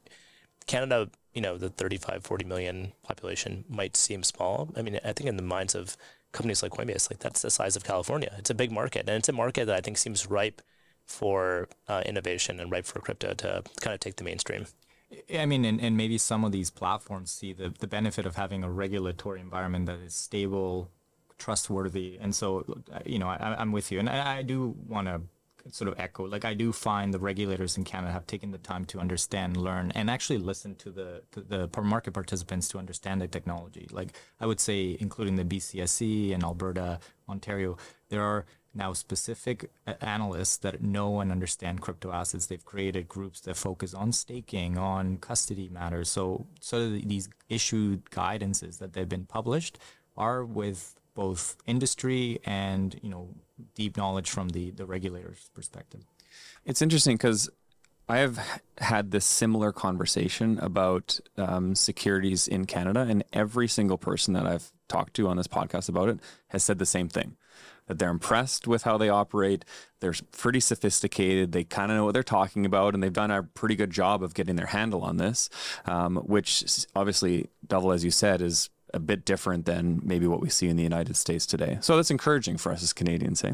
Canada, 0.67 1.09
you 1.33 1.41
know, 1.41 1.57
the 1.57 1.69
35, 1.69 2.23
40 2.23 2.45
million 2.45 2.93
population 3.03 3.63
might 3.69 3.95
seem 3.95 4.23
small. 4.23 4.69
I 4.75 4.81
mean, 4.81 4.99
I 5.03 5.13
think 5.13 5.29
in 5.29 5.37
the 5.37 5.43
minds 5.43 5.75
of 5.75 5.97
companies 6.31 6.63
like 6.63 6.71
Coinbase, 6.71 7.11
like 7.11 7.19
that's 7.19 7.41
the 7.41 7.51
size 7.51 7.75
of 7.75 7.83
California. 7.83 8.33
It's 8.37 8.49
a 8.49 8.55
big 8.55 8.71
market, 8.71 9.07
and 9.07 9.17
it's 9.17 9.29
a 9.29 9.33
market 9.33 9.65
that 9.65 9.75
I 9.75 9.81
think 9.81 9.97
seems 9.97 10.27
ripe 10.27 10.61
for 11.05 11.67
uh, 11.87 12.03
innovation 12.05 12.59
and 12.59 12.71
ripe 12.71 12.85
for 12.85 12.99
crypto 12.99 13.33
to 13.33 13.63
kind 13.81 13.93
of 13.93 13.99
take 13.99 14.15
the 14.15 14.23
mainstream. 14.23 14.65
I 15.33 15.45
mean, 15.45 15.65
and, 15.65 15.81
and 15.81 15.97
maybe 15.97 16.17
some 16.17 16.43
of 16.43 16.51
these 16.51 16.69
platforms 16.69 17.31
see 17.31 17.53
the, 17.53 17.73
the 17.79 17.87
benefit 17.87 18.25
of 18.25 18.35
having 18.35 18.63
a 18.63 18.69
regulatory 18.69 19.39
environment 19.39 19.85
that 19.87 19.99
is 19.99 20.13
stable, 20.13 20.89
trustworthy. 21.37 22.17
And 22.19 22.33
so, 22.33 22.83
uh, 22.91 22.99
you 23.05 23.19
know, 23.19 23.27
I, 23.27 23.55
I'm 23.57 23.71
with 23.71 23.91
you. 23.91 23.99
And 23.99 24.09
I, 24.09 24.37
I 24.37 24.41
do 24.41 24.75
want 24.87 25.07
to 25.07 25.21
sort 25.69 25.87
of 25.87 25.99
echo. 25.99 26.25
Like 26.27 26.45
I 26.45 26.53
do 26.53 26.71
find 26.71 27.13
the 27.13 27.19
regulators 27.19 27.77
in 27.77 27.83
Canada 27.83 28.11
have 28.11 28.25
taken 28.25 28.51
the 28.51 28.57
time 28.57 28.85
to 28.85 28.99
understand, 28.99 29.57
learn, 29.57 29.91
and 29.91 30.09
actually 30.09 30.39
listen 30.39 30.75
to 30.75 30.91
the 30.91 31.21
the 31.31 31.69
market 31.81 32.13
participants 32.13 32.67
to 32.69 32.79
understand 32.79 33.21
the 33.21 33.27
technology. 33.27 33.87
Like 33.91 34.17
I 34.39 34.45
would 34.45 34.59
say, 34.59 34.97
including 34.99 35.35
the 35.35 35.45
BCSC 35.45 36.33
and 36.33 36.43
Alberta, 36.43 36.99
Ontario, 37.29 37.77
there 38.09 38.23
are 38.23 38.45
now 38.73 38.93
specific 38.93 39.69
analysts 39.99 40.57
that 40.57 40.81
know 40.81 41.19
and 41.19 41.31
understand 41.31 41.81
crypto 41.81 42.11
assets. 42.11 42.45
They've 42.45 42.63
created 42.63 43.07
groups 43.07 43.41
that 43.41 43.57
focus 43.57 43.93
on 43.93 44.11
staking, 44.11 44.77
on 44.77 45.17
custody 45.17 45.69
matters. 45.69 46.09
So, 46.09 46.47
so 46.59 46.89
th- 46.89 47.05
these 47.05 47.29
issued 47.49 48.05
guidances 48.05 48.79
that 48.79 48.93
they've 48.93 49.09
been 49.09 49.25
published 49.25 49.77
are 50.15 50.43
with 50.43 50.95
both 51.13 51.57
industry 51.65 52.39
and 52.45 52.97
you 53.01 53.09
know 53.09 53.29
deep 53.75 53.97
knowledge 53.97 54.29
from 54.29 54.49
the 54.49 54.71
the 54.71 54.85
regulators' 54.85 55.49
perspective. 55.53 56.01
It's 56.65 56.81
interesting 56.81 57.17
because 57.17 57.49
I 58.07 58.17
have 58.17 58.61
had 58.77 59.11
this 59.11 59.25
similar 59.25 59.71
conversation 59.71 60.59
about 60.59 61.19
um, 61.37 61.75
securities 61.75 62.47
in 62.47 62.65
Canada, 62.65 63.01
and 63.01 63.23
every 63.33 63.67
single 63.67 63.97
person 63.97 64.33
that 64.33 64.45
I've 64.45 64.71
talked 64.87 65.13
to 65.15 65.27
on 65.27 65.37
this 65.37 65.47
podcast 65.47 65.89
about 65.89 66.09
it 66.09 66.19
has 66.49 66.63
said 66.63 66.79
the 66.79 66.85
same 66.85 67.09
thing 67.09 67.35
that 67.91 67.99
they're 67.99 68.09
impressed 68.09 68.67
with 68.67 68.83
how 68.83 68.97
they 68.97 69.09
operate. 69.09 69.65
They're 69.99 70.15
pretty 70.31 70.61
sophisticated. 70.61 71.51
They 71.51 71.65
kind 71.65 71.91
of 71.91 71.97
know 71.97 72.05
what 72.05 72.13
they're 72.13 72.23
talking 72.23 72.65
about, 72.65 72.93
and 72.93 73.03
they've 73.03 73.11
done 73.11 73.31
a 73.31 73.43
pretty 73.43 73.75
good 73.75 73.91
job 73.91 74.23
of 74.23 74.33
getting 74.33 74.55
their 74.55 74.67
handle 74.67 75.01
on 75.01 75.17
this, 75.17 75.49
um, 75.85 76.15
which 76.15 76.63
obviously, 76.95 77.49
Dhawal, 77.67 77.93
as 77.93 78.05
you 78.05 78.11
said, 78.11 78.41
is 78.41 78.69
a 78.93 78.99
bit 78.99 79.25
different 79.25 79.65
than 79.65 80.01
maybe 80.03 80.27
what 80.27 80.41
we 80.41 80.49
see 80.49 80.67
in 80.67 80.77
the 80.77 80.83
United 80.83 81.15
States 81.15 81.45
today. 81.45 81.77
So 81.81 81.95
that's 81.95 82.11
encouraging 82.11 82.57
for 82.57 82.71
us 82.71 82.83
as 82.83 82.93
Canadians, 82.93 83.43
eh? 83.43 83.53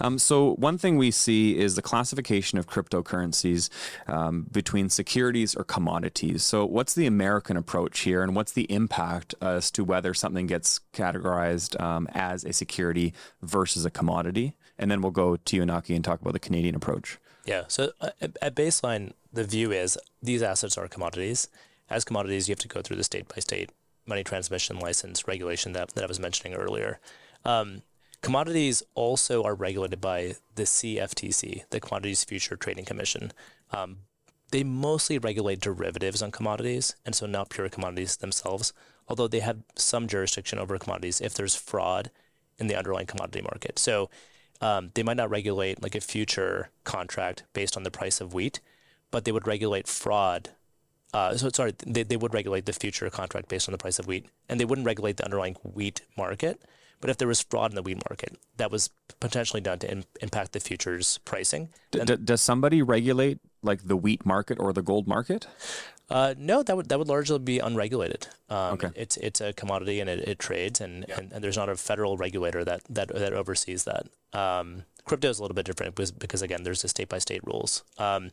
Um, 0.00 0.18
so 0.18 0.54
one 0.54 0.78
thing 0.78 0.96
we 0.96 1.10
see 1.10 1.58
is 1.58 1.74
the 1.74 1.82
classification 1.82 2.58
of 2.58 2.66
cryptocurrencies 2.66 3.68
um, 4.06 4.46
between 4.50 4.88
securities 4.88 5.54
or 5.54 5.64
commodities. 5.64 6.42
So 6.42 6.64
what's 6.64 6.94
the 6.94 7.06
American 7.06 7.56
approach 7.56 8.00
here, 8.00 8.22
and 8.22 8.34
what's 8.34 8.52
the 8.52 8.70
impact 8.72 9.34
as 9.40 9.70
to 9.72 9.84
whether 9.84 10.14
something 10.14 10.46
gets 10.46 10.80
categorized 10.92 11.80
um, 11.80 12.08
as 12.12 12.44
a 12.44 12.52
security 12.52 13.14
versus 13.42 13.84
a 13.84 13.90
commodity? 13.90 14.54
And 14.78 14.90
then 14.90 15.00
we'll 15.02 15.12
go 15.12 15.36
to 15.36 15.56
you, 15.56 15.62
Inaki, 15.62 15.94
and 15.94 16.04
talk 16.04 16.20
about 16.20 16.32
the 16.32 16.38
Canadian 16.38 16.74
approach. 16.74 17.18
Yeah. 17.44 17.64
So 17.68 17.92
uh, 18.00 18.10
at 18.20 18.54
baseline, 18.54 19.12
the 19.32 19.44
view 19.44 19.72
is 19.72 19.98
these 20.22 20.42
assets 20.42 20.78
are 20.78 20.88
commodities. 20.88 21.48
As 21.90 22.04
commodities, 22.04 22.48
you 22.48 22.52
have 22.52 22.60
to 22.60 22.68
go 22.68 22.82
through 22.82 22.96
the 22.96 23.04
state 23.04 23.28
by 23.28 23.40
state 23.40 23.70
money 24.06 24.24
transmission 24.24 24.78
license 24.78 25.26
regulation 25.28 25.72
that, 25.72 25.94
that 25.94 26.04
I 26.04 26.06
was 26.06 26.20
mentioning 26.20 26.54
earlier. 26.54 27.00
Um, 27.44 27.82
commodities 28.20 28.82
also 28.94 29.42
are 29.42 29.54
regulated 29.54 30.00
by 30.00 30.36
the 30.54 30.64
CFTC, 30.64 31.64
the 31.70 31.80
Commodities 31.80 32.24
Future 32.24 32.56
Trading 32.56 32.84
Commission. 32.84 33.32
Um, 33.70 33.98
they 34.50 34.62
mostly 34.64 35.18
regulate 35.18 35.60
derivatives 35.60 36.22
on 36.22 36.30
commodities, 36.30 36.94
and 37.04 37.14
so 37.14 37.26
not 37.26 37.50
pure 37.50 37.68
commodities 37.68 38.18
themselves, 38.18 38.72
although 39.08 39.28
they 39.28 39.40
have 39.40 39.62
some 39.76 40.06
jurisdiction 40.06 40.58
over 40.58 40.78
commodities 40.78 41.20
if 41.20 41.34
there's 41.34 41.54
fraud 41.54 42.10
in 42.58 42.66
the 42.66 42.76
underlying 42.76 43.06
commodity 43.06 43.40
market. 43.42 43.78
So 43.78 44.10
um, 44.60 44.90
they 44.94 45.02
might 45.02 45.16
not 45.16 45.30
regulate 45.30 45.82
like 45.82 45.94
a 45.94 46.00
future 46.00 46.70
contract 46.84 47.44
based 47.52 47.76
on 47.76 47.82
the 47.82 47.90
price 47.90 48.20
of 48.20 48.34
wheat, 48.34 48.60
but 49.10 49.24
they 49.24 49.32
would 49.32 49.46
regulate 49.46 49.88
fraud. 49.88 50.50
Uh, 51.12 51.36
so 51.36 51.50
sorry, 51.52 51.74
they, 51.86 52.02
they 52.02 52.16
would 52.16 52.32
regulate 52.32 52.64
the 52.66 52.72
future 52.72 53.08
contract 53.10 53.48
based 53.48 53.68
on 53.68 53.72
the 53.72 53.78
price 53.78 53.98
of 53.98 54.06
wheat, 54.06 54.26
and 54.48 54.58
they 54.58 54.64
wouldn't 54.64 54.86
regulate 54.86 55.16
the 55.18 55.24
underlying 55.24 55.54
wheat 55.62 56.00
market. 56.16 56.62
But 57.00 57.10
if 57.10 57.18
there 57.18 57.28
was 57.28 57.42
fraud 57.42 57.72
in 57.72 57.74
the 57.74 57.82
wheat 57.82 57.98
market, 58.08 58.36
that 58.58 58.70
was 58.70 58.88
potentially 59.20 59.60
done 59.60 59.78
to 59.80 59.90
im- 59.90 60.04
impact 60.20 60.52
the 60.52 60.60
futures 60.60 61.18
pricing. 61.24 61.70
D- 61.90 62.04
d- 62.04 62.16
does 62.16 62.40
somebody 62.40 62.80
regulate 62.80 63.38
like 63.62 63.82
the 63.88 63.96
wheat 63.96 64.24
market 64.24 64.58
or 64.60 64.72
the 64.72 64.82
gold 64.82 65.08
market? 65.08 65.46
Uh, 66.08 66.34
no, 66.38 66.62
that 66.62 66.76
would 66.76 66.88
that 66.90 66.98
would 66.98 67.08
largely 67.08 67.38
be 67.40 67.58
unregulated. 67.58 68.28
Um, 68.48 68.74
Okay. 68.74 68.88
It's 68.94 69.16
it's 69.16 69.40
a 69.40 69.52
commodity 69.52 69.98
and 70.00 70.08
it, 70.08 70.20
it 70.28 70.38
trades, 70.38 70.80
and, 70.80 71.08
and, 71.10 71.32
and 71.32 71.42
there's 71.42 71.56
not 71.56 71.68
a 71.68 71.76
federal 71.76 72.16
regulator 72.16 72.64
that 72.64 72.82
that, 72.88 73.08
that 73.08 73.32
oversees 73.32 73.84
that. 73.84 74.06
Um, 74.32 74.84
crypto 75.04 75.28
is 75.28 75.38
a 75.38 75.42
little 75.42 75.54
bit 75.54 75.66
different 75.66 75.94
because, 75.96 76.12
because 76.12 76.40
again, 76.42 76.62
there's 76.62 76.82
the 76.82 76.88
state 76.88 77.08
by 77.08 77.18
state 77.18 77.40
rules. 77.44 77.82
Um, 77.98 78.30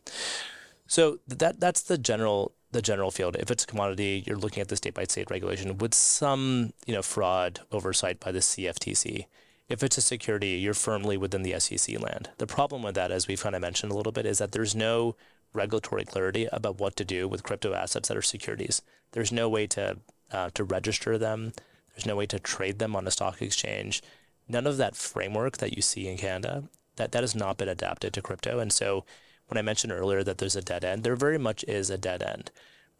so 0.90 1.20
that 1.28 1.60
that's 1.60 1.82
the 1.82 1.96
general 1.96 2.52
the 2.72 2.82
general 2.82 3.12
field. 3.12 3.36
If 3.38 3.48
it's 3.48 3.62
a 3.62 3.66
commodity, 3.66 4.24
you're 4.26 4.36
looking 4.36 4.60
at 4.60 4.66
the 4.68 4.76
state 4.76 4.94
by 4.94 5.04
state 5.04 5.30
regulation 5.30 5.78
with 5.78 5.94
some 5.94 6.72
you 6.84 6.92
know 6.92 7.00
fraud 7.00 7.60
oversight 7.70 8.18
by 8.18 8.32
the 8.32 8.40
CFTC. 8.40 9.26
If 9.68 9.84
it's 9.84 9.98
a 9.98 10.02
security, 10.02 10.48
you're 10.48 10.74
firmly 10.74 11.16
within 11.16 11.44
the 11.44 11.60
SEC 11.60 12.00
land. 12.00 12.30
The 12.38 12.46
problem 12.48 12.82
with 12.82 12.96
that, 12.96 13.12
as 13.12 13.28
we've 13.28 13.40
kind 13.40 13.54
of 13.54 13.62
mentioned 13.62 13.92
a 13.92 13.94
little 13.94 14.10
bit, 14.10 14.26
is 14.26 14.38
that 14.38 14.50
there's 14.50 14.74
no 14.74 15.14
regulatory 15.52 16.04
clarity 16.04 16.48
about 16.52 16.80
what 16.80 16.96
to 16.96 17.04
do 17.04 17.28
with 17.28 17.44
crypto 17.44 17.72
assets 17.72 18.08
that 18.08 18.16
are 18.16 18.22
securities. 18.22 18.82
There's 19.12 19.30
no 19.30 19.48
way 19.48 19.68
to 19.68 19.98
uh, 20.32 20.50
to 20.54 20.64
register 20.64 21.18
them. 21.18 21.52
There's 21.94 22.06
no 22.06 22.16
way 22.16 22.26
to 22.26 22.40
trade 22.40 22.80
them 22.80 22.96
on 22.96 23.06
a 23.06 23.12
stock 23.12 23.40
exchange. 23.40 24.02
None 24.48 24.66
of 24.66 24.76
that 24.78 24.96
framework 24.96 25.58
that 25.58 25.76
you 25.76 25.82
see 25.82 26.08
in 26.08 26.18
Canada 26.18 26.64
that 26.96 27.12
that 27.12 27.22
has 27.22 27.36
not 27.36 27.58
been 27.58 27.68
adapted 27.68 28.12
to 28.14 28.22
crypto. 28.22 28.58
And 28.58 28.72
so, 28.72 29.04
when 29.50 29.58
I 29.58 29.62
mentioned 29.62 29.92
earlier 29.92 30.22
that 30.22 30.38
there's 30.38 30.56
a 30.56 30.62
dead 30.62 30.84
end, 30.84 31.02
there 31.02 31.16
very 31.16 31.38
much 31.38 31.64
is 31.66 31.90
a 31.90 31.98
dead 31.98 32.22
end. 32.22 32.50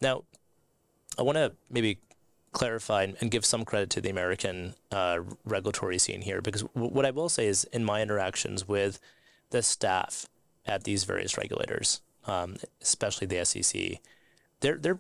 Now, 0.01 0.25
I 1.19 1.23
want 1.23 1.37
to 1.37 1.53
maybe 1.71 1.99
clarify 2.53 3.05
and- 3.21 3.31
give 3.31 3.45
some 3.45 3.65
credit 3.65 3.91
to 3.91 4.01
the 4.01 4.11
American 4.11 4.75
uh, 4.91 5.21
regulatory 5.45 5.99
scene 5.99 6.23
here, 6.23 6.41
because 6.41 6.63
w- 6.63 6.93
what 6.93 7.07
I 7.07 7.11
will 7.11 7.29
say 7.29 7.47
is, 7.47 7.65
in 7.65 7.85
my 7.85 8.03
interactions 8.03 8.67
with 8.67 9.01
the 9.51 9.63
staff 9.63 10.27
at 10.67 10.85
these 10.85 11.05
various 11.05 11.39
regulators, 11.39 12.01
um, 12.27 12.57
especially 12.81 13.27
the 13.27 13.45
SEC, 13.45 14.01
they're 14.61 14.77
they're 14.77 14.99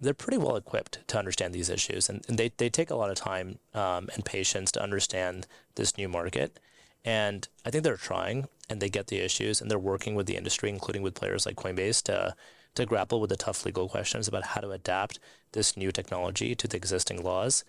they're 0.00 0.14
pretty 0.14 0.38
well 0.38 0.56
equipped 0.56 1.06
to 1.08 1.18
understand 1.18 1.54
these 1.54 1.70
issues, 1.70 2.08
and, 2.08 2.24
and 2.28 2.38
they 2.38 2.52
they 2.56 2.68
take 2.68 2.90
a 2.90 2.96
lot 2.96 3.10
of 3.10 3.16
time 3.16 3.58
um, 3.74 4.08
and 4.14 4.24
patience 4.24 4.70
to 4.72 4.82
understand 4.82 5.46
this 5.74 5.96
new 5.98 6.08
market. 6.08 6.60
And 7.04 7.48
I 7.64 7.70
think 7.70 7.84
they're 7.84 7.96
trying, 7.96 8.48
and 8.68 8.80
they 8.80 8.88
get 8.88 9.06
the 9.08 9.18
issues, 9.18 9.60
and 9.60 9.70
they're 9.70 9.78
working 9.78 10.14
with 10.14 10.26
the 10.26 10.36
industry, 10.36 10.68
including 10.68 11.02
with 11.02 11.14
players 11.14 11.46
like 11.46 11.56
Coinbase, 11.56 12.02
to 12.04 12.34
to 12.74 12.86
grapple 12.86 13.20
with 13.20 13.30
the 13.30 13.36
tough 13.36 13.64
legal 13.64 13.88
questions 13.88 14.28
about 14.28 14.44
how 14.44 14.60
to 14.60 14.70
adapt 14.70 15.18
this 15.52 15.76
new 15.76 15.90
technology 15.90 16.54
to 16.54 16.68
the 16.68 16.76
existing 16.76 17.22
laws. 17.22 17.64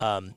Um, 0.00 0.34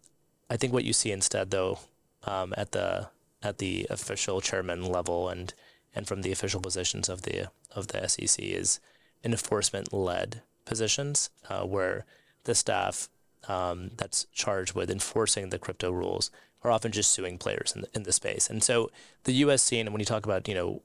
I 0.48 0.58
think 0.58 0.74
what 0.74 0.84
you 0.84 0.94
see 0.94 1.12
instead, 1.12 1.50
though, 1.50 1.80
um, 2.24 2.54
at 2.56 2.72
the 2.72 3.10
at 3.44 3.58
the 3.58 3.88
official 3.90 4.42
chairman 4.42 4.86
level 4.86 5.30
and 5.30 5.54
and 5.94 6.08
from 6.08 6.22
the 6.22 6.32
official 6.32 6.62
positions 6.62 7.10
of 7.10 7.24
the 7.24 7.50
of 7.76 7.88
the 7.88 8.08
SEC 8.08 8.44
is 8.44 8.80
enforcement 9.24 9.92
led 9.94 10.42
positions 10.66 11.30
uh, 11.50 11.64
where 11.64 12.06
the 12.44 12.56
staff 12.56 13.10
um, 13.48 13.92
that's 13.98 14.26
charged 14.32 14.74
with 14.74 14.90
enforcing 14.90 15.50
the 15.50 15.60
crypto 15.60 15.92
rules 15.92 16.32
are 16.64 16.72
often 16.72 16.92
just 16.92 17.12
suing 17.12 17.38
players 17.38 17.74
in 17.76 17.82
the, 17.82 17.88
in 17.94 18.04
the 18.04 18.12
space. 18.12 18.50
And 18.50 18.64
so 18.64 18.92
the 19.24 19.34
U.S. 19.34 19.64
scene, 19.64 19.92
when 19.92 20.00
you 20.00 20.06
talk 20.06 20.26
about 20.26 20.48
you 20.48 20.54
know 20.54 20.82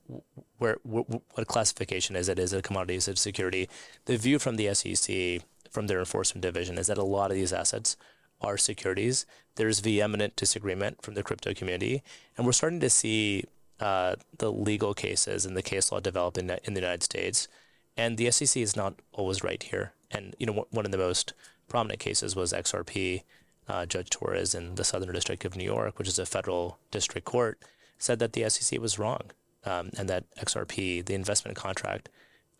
where, 0.58 0.78
where 0.82 1.04
what 1.34 1.46
classification 1.46 2.16
is 2.16 2.28
it? 2.28 2.38
Is 2.38 2.52
it 2.52 2.58
a 2.58 2.62
commodity? 2.62 2.96
Is 2.96 3.08
it 3.08 3.18
security? 3.18 3.68
The 4.06 4.16
view 4.16 4.38
from 4.38 4.56
the 4.56 4.72
SEC 4.74 5.42
from 5.70 5.86
their 5.86 5.98
enforcement 5.98 6.42
division 6.42 6.78
is 6.78 6.86
that 6.86 6.98
a 6.98 7.04
lot 7.04 7.30
of 7.30 7.36
these 7.36 7.52
assets 7.52 7.96
are 8.40 8.56
securities. 8.56 9.26
There's 9.56 9.80
vehement 9.80 10.36
disagreement 10.36 11.02
from 11.02 11.14
the 11.14 11.22
crypto 11.22 11.54
community, 11.54 12.02
and 12.36 12.46
we're 12.46 12.52
starting 12.52 12.80
to 12.80 12.90
see 12.90 13.44
uh, 13.80 14.16
the 14.38 14.50
legal 14.50 14.94
cases 14.94 15.44
and 15.44 15.56
the 15.56 15.62
case 15.62 15.92
law 15.92 16.00
develop 16.00 16.38
in, 16.38 16.50
in 16.64 16.74
the 16.74 16.80
United 16.80 17.02
States. 17.02 17.48
And 17.96 18.16
the 18.16 18.30
SEC 18.30 18.60
is 18.60 18.76
not 18.76 18.94
always 19.12 19.42
right 19.42 19.62
here. 19.62 19.92
And 20.10 20.34
you 20.38 20.46
know, 20.46 20.66
one 20.70 20.84
of 20.84 20.92
the 20.92 20.98
most 20.98 21.32
prominent 21.68 22.00
cases 22.00 22.36
was 22.36 22.52
XRP. 22.52 23.22
Uh, 23.68 23.84
Judge 23.84 24.10
Torres 24.10 24.54
in 24.54 24.76
the 24.76 24.84
Southern 24.84 25.12
District 25.12 25.44
of 25.44 25.56
New 25.56 25.64
York, 25.64 25.98
which 25.98 26.06
is 26.08 26.18
a 26.18 26.26
federal 26.26 26.78
district 26.90 27.24
court, 27.24 27.58
said 27.98 28.18
that 28.20 28.32
the 28.32 28.48
SEC 28.48 28.80
was 28.80 28.98
wrong 28.98 29.22
um, 29.64 29.90
and 29.98 30.08
that 30.08 30.24
XRP, 30.36 31.04
the 31.04 31.14
investment 31.14 31.56
contract 31.56 32.08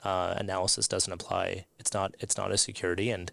uh, 0.04 0.34
analysis, 0.36 0.88
doesn't 0.88 1.12
apply. 1.12 1.66
It's 1.78 1.94
not. 1.94 2.14
It's 2.18 2.36
not 2.36 2.52
a 2.52 2.58
security, 2.58 3.10
and 3.10 3.30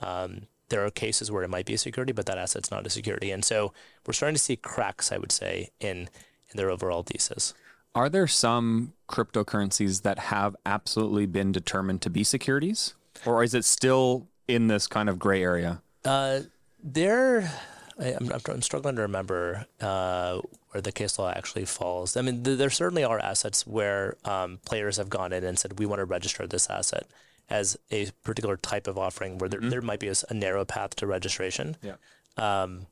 um, 0.00 0.42
there 0.68 0.84
are 0.84 0.90
cases 0.90 1.30
where 1.30 1.42
it 1.42 1.50
might 1.50 1.66
be 1.66 1.74
a 1.74 1.78
security, 1.78 2.12
but 2.12 2.26
that 2.26 2.38
asset's 2.38 2.70
not 2.70 2.86
a 2.86 2.90
security. 2.90 3.30
And 3.30 3.44
so 3.44 3.72
we're 4.06 4.12
starting 4.12 4.34
to 4.34 4.42
see 4.42 4.56
cracks, 4.56 5.12
I 5.12 5.18
would 5.18 5.32
say, 5.32 5.70
in 5.80 6.08
in 6.50 6.56
their 6.56 6.70
overall 6.70 7.02
thesis. 7.02 7.54
Are 7.94 8.08
there 8.08 8.26
some 8.26 8.92
cryptocurrencies 9.08 10.02
that 10.02 10.18
have 10.18 10.54
absolutely 10.66 11.26
been 11.26 11.50
determined 11.50 12.02
to 12.02 12.10
be 12.10 12.24
securities, 12.24 12.94
or 13.24 13.42
is 13.42 13.54
it 13.54 13.64
still 13.64 14.28
in 14.46 14.68
this 14.68 14.86
kind 14.86 15.08
of 15.08 15.18
gray 15.18 15.42
area? 15.42 15.82
Uh, 16.04 16.40
there, 16.86 17.52
I, 17.98 18.14
I'm, 18.14 18.32
I'm 18.32 18.40
I'm 18.48 18.62
struggling 18.62 18.96
to 18.96 19.02
remember 19.02 19.66
uh, 19.80 20.40
where 20.70 20.80
the 20.80 20.92
case 20.92 21.18
law 21.18 21.30
actually 21.30 21.64
falls. 21.64 22.16
I 22.16 22.22
mean, 22.22 22.44
th- 22.44 22.58
there 22.58 22.70
certainly 22.70 23.04
are 23.04 23.18
assets 23.18 23.66
where 23.66 24.16
um, 24.24 24.60
players 24.64 24.96
have 24.96 25.10
gone 25.10 25.32
in 25.32 25.44
and 25.44 25.58
said, 25.58 25.78
we 25.78 25.86
want 25.86 25.98
to 25.98 26.04
register 26.04 26.46
this 26.46 26.70
asset 26.70 27.06
as 27.50 27.76
a 27.90 28.10
particular 28.22 28.56
type 28.56 28.86
of 28.86 28.96
offering 28.98 29.38
where 29.38 29.48
there, 29.48 29.60
there 29.60 29.82
might 29.82 30.00
be 30.00 30.08
a 30.08 30.34
narrow 30.34 30.64
path 30.64 30.96
to 30.96 31.06
registration. 31.06 31.76
Yeah. 31.82 31.96
Um, 32.36 32.86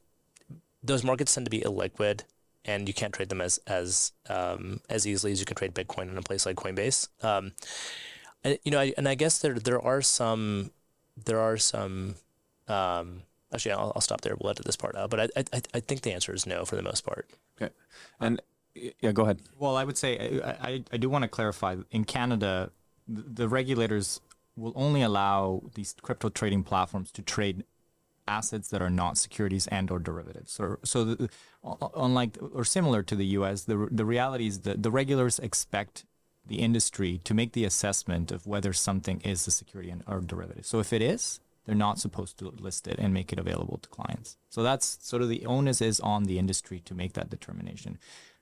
those 0.83 1.05
markets 1.05 1.35
tend 1.35 1.47
to 1.47 1.51
be 1.51 1.61
illiquid 1.61 2.23
and 2.65 2.89
you 2.89 2.95
can't 2.95 3.13
trade 3.13 3.29
them 3.29 3.41
as 3.41 3.59
as 3.67 4.13
um, 4.29 4.81
as 4.89 5.07
easily 5.07 5.33
as 5.33 5.41
you 5.41 5.47
can 5.47 5.57
trade 5.57 5.75
Bitcoin 5.75 6.11
in 6.11 6.19
a 6.19 6.23
place 6.23 6.47
like 6.47 6.57
Coinbase. 6.57 7.09
Um, 7.23 7.53
and, 8.43 8.59
you 8.65 8.71
know, 8.71 8.81
I, 8.81 8.93
and 8.97 9.09
I 9.09 9.15
guess 9.15 9.39
there 9.39 9.55
there 9.55 9.81
are 9.81 10.03
some 10.03 10.71
there 11.17 11.41
are 11.41 11.57
some. 11.57 12.17
Um, 12.69 13.23
actually, 13.55 13.73
I'll, 13.73 13.93
I'll 13.95 14.03
stop 14.03 14.21
there. 14.21 14.35
We'll 14.39 14.51
edit 14.51 14.67
this 14.67 14.77
part 14.77 14.97
out. 14.97 15.11
But 15.11 15.21
I, 15.21 15.29
I 15.53 15.63
I 15.75 15.81
think 15.81 16.03
the 16.03 16.13
answer 16.13 16.35
is 16.35 16.47
no 16.47 16.65
for 16.65 16.77
the 16.77 16.83
most 16.83 17.05
part. 17.05 17.31
Okay. 17.61 17.73
And 18.21 18.41
yeah, 18.75 19.13
go 19.13 19.23
ahead. 19.23 19.41
Well, 19.59 19.77
I 19.77 19.85
would 19.85 19.97
say 19.97 20.41
I, 20.45 20.51
I, 20.51 20.85
I 20.93 20.97
do 20.97 21.09
want 21.09 21.23
to 21.23 21.29
clarify. 21.29 21.77
In 21.91 22.05
Canada, 22.05 22.71
the, 23.07 23.23
the 23.23 23.49
regulators 23.49 24.21
will 24.57 24.73
only 24.75 25.03
allow 25.03 25.63
these 25.75 25.95
crypto 26.03 26.29
trading 26.29 26.63
platforms 26.63 27.11
to 27.13 27.23
trade 27.23 27.65
assets 28.27 28.69
that 28.69 28.81
are 28.81 28.91
not 28.91 29.19
securities 29.19 29.67
and 29.69 29.91
or 29.91 29.99
derivatives. 29.99 30.53
So, 30.53 30.79
so 30.83 31.05
the, 31.05 31.31
unlike 31.95 32.39
or 32.55 32.65
similar 32.65 33.03
to 33.03 33.15
the 33.15 33.27
U.S., 33.39 33.65
the 33.65 33.89
the 33.91 34.05
reality 34.05 34.47
is 34.47 34.61
that 34.61 34.83
the 34.83 34.91
regulators 34.91 35.39
expect 35.39 36.05
the 36.47 36.57
industry 36.57 37.21
to 37.25 37.35
make 37.35 37.53
the 37.53 37.65
assessment 37.65 38.31
of 38.31 38.47
whether 38.47 38.73
something 38.73 39.21
is 39.23 39.47
a 39.47 39.51
security 39.51 39.91
and, 39.91 40.03
or 40.07 40.21
derivative. 40.21 40.67
So 40.67 40.79
if 40.79 40.93
it 40.93 41.01
is, 41.01 41.41
they're 41.65 41.75
not 41.75 41.99
supposed 41.99 42.39
to 42.39 42.49
list 42.49 42.87
it 42.87 42.99
and 42.99 43.15
make 43.15 43.33
it 43.33 43.39
available 43.39 43.79
to 43.79 43.89
clients. 43.89 44.37
So 44.51 44.63
that's 44.63 44.99
sort 45.01 45.23
of 45.23 45.29
the 45.29 45.47
onus 45.47 45.81
is 45.81 46.01
on 46.01 46.25
the 46.25 46.39
industry 46.39 46.81
to 46.81 46.95
make 46.95 47.15
that 47.15 47.31
determination. 47.31 47.99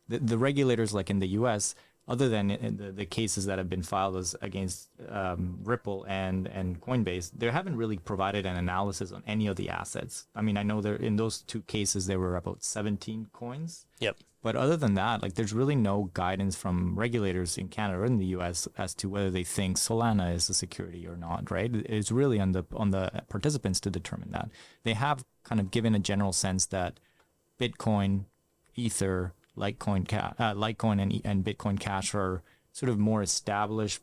The, 0.08 0.18
the 0.18 0.38
regulators, 0.38 0.92
like 0.92 1.11
in 1.11 1.20
the 1.20 1.28
U.S., 1.28 1.74
other 2.08 2.28
than 2.28 2.48
the, 2.48 2.90
the 2.90 3.06
cases 3.06 3.46
that 3.46 3.58
have 3.58 3.70
been 3.70 3.82
filed 3.82 4.16
as 4.16 4.35
against 4.42 4.88
um, 5.08 5.58
Ripple 5.62 6.04
and, 6.08 6.48
and 6.48 6.80
Coinbase, 6.80 7.30
they 7.37 7.48
haven't 7.48 7.76
really 7.76 7.96
provided 7.96 8.44
an 8.44 8.56
analysis 8.56 9.12
on 9.12 9.22
any 9.26 9.46
of 9.46 9.54
the 9.54 9.70
assets. 9.70 10.26
I 10.35 10.42
mean, 10.42 10.56
I 10.56 10.64
know 10.64 10.80
there 10.80 10.96
in 10.96 11.14
those 11.14 11.42
two 11.42 11.62
cases 11.62 12.06
there 12.06 12.18
were 12.18 12.37
about 12.37 12.64
17 12.64 13.28
coins. 13.32 13.87
Yep. 14.00 14.16
But 14.42 14.57
other 14.57 14.76
than 14.76 14.94
that, 14.94 15.22
like 15.22 15.35
there's 15.35 15.52
really 15.52 15.76
no 15.76 16.11
guidance 16.14 16.57
from 16.57 16.98
regulators 16.98 17.57
in 17.57 17.68
Canada 17.68 18.00
or 18.00 18.05
in 18.05 18.18
the 18.18 18.26
U.S. 18.26 18.66
as 18.76 18.92
to 18.96 19.09
whether 19.09 19.31
they 19.31 19.44
think 19.44 19.76
Solana 19.76 20.35
is 20.35 20.50
a 20.50 20.55
security 20.55 21.07
or 21.07 21.16
not. 21.16 21.50
Right? 21.50 21.70
It's 21.72 22.11
really 22.11 22.40
on 22.40 22.52
the 22.52 22.64
on 22.74 22.90
the 22.90 23.22
participants 23.28 23.78
to 23.81 23.90
determine 23.90 24.33
that. 24.33 24.50
They 24.83 24.94
have 24.94 25.24
kind 25.44 25.61
of 25.61 25.70
given 25.70 25.94
a 25.94 26.00
general 26.00 26.33
sense 26.33 26.66
that 26.66 26.98
Bitcoin, 27.61 28.24
Ether, 28.74 29.33
Litecoin, 29.57 30.12
uh, 30.12 30.55
Litecoin 30.55 31.00
and, 31.00 31.20
and 31.24 31.44
Bitcoin 31.44 31.78
Cash 31.78 32.14
are 32.14 32.42
sort 32.72 32.90
of 32.90 32.98
more 32.98 33.22
established, 33.22 34.00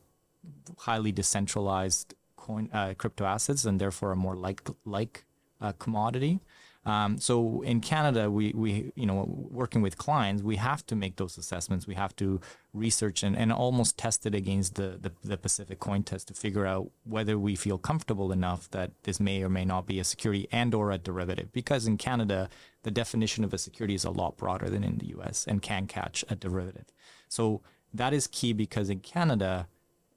highly 0.80 1.12
decentralized 1.12 2.14
coin 2.38 2.70
uh, 2.72 2.94
crypto 2.98 3.26
assets, 3.26 3.66
and 3.66 3.80
therefore 3.82 4.14
a 4.14 4.16
more 4.16 4.36
like 4.36 4.68
like 4.86 5.26
uh, 5.60 5.74
commodity. 5.74 6.40
Um, 6.86 7.18
so 7.18 7.62
in 7.62 7.82
Canada, 7.82 8.32
we, 8.32 8.54
we, 8.56 8.92
you 8.96 9.06
know, 9.06 9.26
working 9.28 9.82
with 9.82 9.98
clients, 9.98 10.42
we 10.42 10.56
have 10.56 10.86
to 10.88 10.96
make 10.96 11.18
those 11.18 11.38
assessments. 11.38 11.86
We 11.86 11.96
have 11.96 12.16
to 12.18 12.40
research 12.74 13.22
and, 13.22 13.36
and 13.38 13.52
almost 13.52 13.98
test 13.98 14.26
it 14.26 14.34
against 14.34 14.76
the, 14.76 14.98
the, 15.00 15.12
the 15.24 15.38
Pacific 15.38 15.80
coin 15.80 16.04
test 16.04 16.30
to 16.30 16.34
figure 16.34 16.66
out 16.66 16.90
whether 17.04 17.38
we 17.38 17.56
feel 17.56 17.78
comfortable 17.78 18.32
enough 18.32 18.72
that 18.72 18.92
this 19.04 19.20
may 19.20 19.44
or 19.44 19.50
may 19.50 19.66
not 19.66 19.88
be 19.88 20.00
a 20.00 20.04
security 20.04 20.48
and 20.52 20.74
or 20.74 20.92
a 20.92 20.98
derivative. 20.98 21.52
Because 21.52 21.86
in 21.86 21.98
Canada, 21.98 22.50
the 22.84 22.92
definition 22.92 23.44
of 23.44 23.54
a 23.54 23.58
security 23.58 23.94
is 23.94 24.06
a 24.06 24.12
lot 24.12 24.38
broader 24.38 24.70
than 24.70 24.84
in 24.84 25.00
the 25.00 25.08
US 25.18 25.46
and 25.48 25.62
can 25.62 25.86
catch 25.86 26.24
a 26.30 26.36
derivative. 26.36 26.86
So 27.28 27.62
that 27.94 28.14
is 28.14 28.26
key 28.28 28.54
because 28.54 28.90
in 28.90 29.02
Canada, 29.02 29.68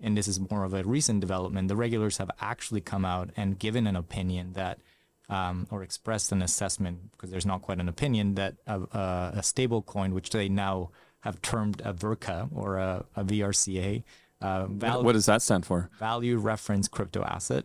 and 0.00 0.16
this 0.16 0.28
is 0.28 0.38
more 0.38 0.62
of 0.62 0.74
a 0.74 0.84
recent 0.84 1.20
development, 1.20 1.66
the 1.66 1.76
regulators 1.76 2.18
have 2.18 2.30
actually 2.40 2.80
come 2.80 3.04
out 3.04 3.30
and 3.36 3.58
given 3.58 3.88
an 3.88 3.96
opinion 3.96 4.52
that– 4.52 4.78
um, 5.28 5.66
or 5.70 5.82
expressed 5.82 6.32
an 6.32 6.42
assessment 6.42 7.12
because 7.12 7.30
there's 7.30 7.46
not 7.46 7.62
quite 7.62 7.80
an 7.80 7.88
opinion 7.88 8.34
that 8.34 8.56
a, 8.66 8.80
a, 8.80 9.32
a 9.36 9.42
stable 9.42 9.82
coin, 9.82 10.14
which 10.14 10.30
they 10.30 10.48
now 10.48 10.90
have 11.20 11.40
termed 11.42 11.80
a 11.84 11.94
VRCA 11.94 12.48
or 12.54 12.76
a, 12.78 13.04
a 13.16 13.24
VRCA. 13.24 14.02
Uh, 14.40 14.66
value, 14.66 15.04
what 15.04 15.12
does 15.12 15.26
that 15.26 15.40
stand 15.40 15.64
for? 15.64 15.88
Value 15.98 16.36
reference 16.36 16.88
crypto 16.88 17.22
asset. 17.22 17.64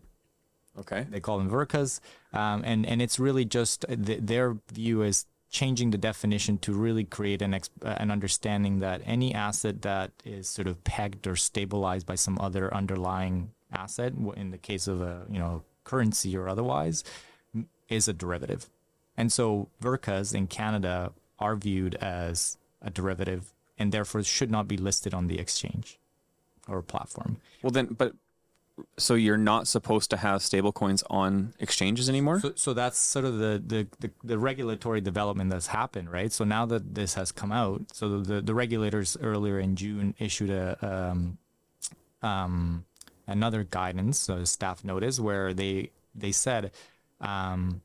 Okay. 0.77 1.07
They 1.09 1.19
call 1.19 1.39
them 1.39 1.49
VRCAs. 1.49 1.99
Um, 2.33 2.61
and, 2.63 2.85
and 2.85 3.01
it's 3.01 3.19
really 3.19 3.45
just 3.45 3.85
th- 3.87 4.19
their 4.21 4.57
view 4.71 5.01
is 5.01 5.25
changing 5.49 5.91
the 5.91 5.97
definition 5.97 6.57
to 6.59 6.73
really 6.73 7.03
create 7.03 7.41
an, 7.41 7.51
exp- 7.53 7.71
an 7.81 8.11
understanding 8.11 8.79
that 8.79 9.01
any 9.05 9.33
asset 9.33 9.81
that 9.81 10.11
is 10.23 10.47
sort 10.47 10.67
of 10.67 10.83
pegged 10.83 11.25
or 11.25 11.35
stabilized 11.35 12.05
by 12.05 12.15
some 12.15 12.37
other 12.39 12.71
underlying 12.73 13.51
asset, 13.71 14.13
in 14.35 14.51
the 14.51 14.57
case 14.57 14.87
of 14.87 15.01
a 15.01 15.25
you 15.29 15.39
know 15.39 15.63
currency 15.83 16.35
or 16.37 16.47
otherwise, 16.47 17.03
is 17.89 18.07
a 18.07 18.13
derivative. 18.13 18.69
And 19.15 19.31
so 19.31 19.69
VRCAs 19.81 20.33
in 20.35 20.47
Canada 20.47 21.11
are 21.39 21.55
viewed 21.55 21.95
as 21.95 22.57
a 22.81 22.89
derivative 22.89 23.53
and 23.77 23.91
therefore 23.91 24.23
should 24.23 24.51
not 24.51 24.67
be 24.67 24.77
listed 24.77 25.13
on 25.13 25.27
the 25.27 25.39
exchange 25.39 25.99
or 26.67 26.81
platform. 26.81 27.37
Well, 27.61 27.71
then, 27.71 27.87
but 27.87 28.13
so 28.97 29.15
you're 29.15 29.37
not 29.37 29.67
supposed 29.67 30.09
to 30.11 30.17
have 30.17 30.41
stablecoins 30.41 31.03
on 31.09 31.53
exchanges 31.59 32.09
anymore? 32.09 32.39
So, 32.39 32.53
so 32.55 32.73
that's 32.73 32.99
sort 32.99 33.25
of 33.25 33.39
the, 33.39 33.61
the, 33.65 33.87
the, 33.99 34.11
the, 34.23 34.37
regulatory 34.37 35.01
development 35.01 35.49
that's 35.49 35.67
happened, 35.67 36.11
right? 36.11 36.31
So 36.31 36.43
now 36.43 36.65
that 36.67 36.93
this 36.93 37.15
has 37.15 37.31
come 37.31 37.51
out, 37.51 37.81
so 37.93 38.19
the, 38.19 38.41
the 38.41 38.53
regulators 38.53 39.17
earlier 39.21 39.59
in 39.59 39.75
June 39.75 40.13
issued 40.19 40.51
a 40.51 40.77
um, 40.81 41.37
um, 42.21 42.85
another 43.25 43.63
guidance, 43.63 44.29
a 44.29 44.45
staff 44.45 44.83
notice, 44.83 45.19
where 45.19 45.53
they 45.53 45.91
they 46.13 46.31
said 46.31 46.71
um, 47.21 47.81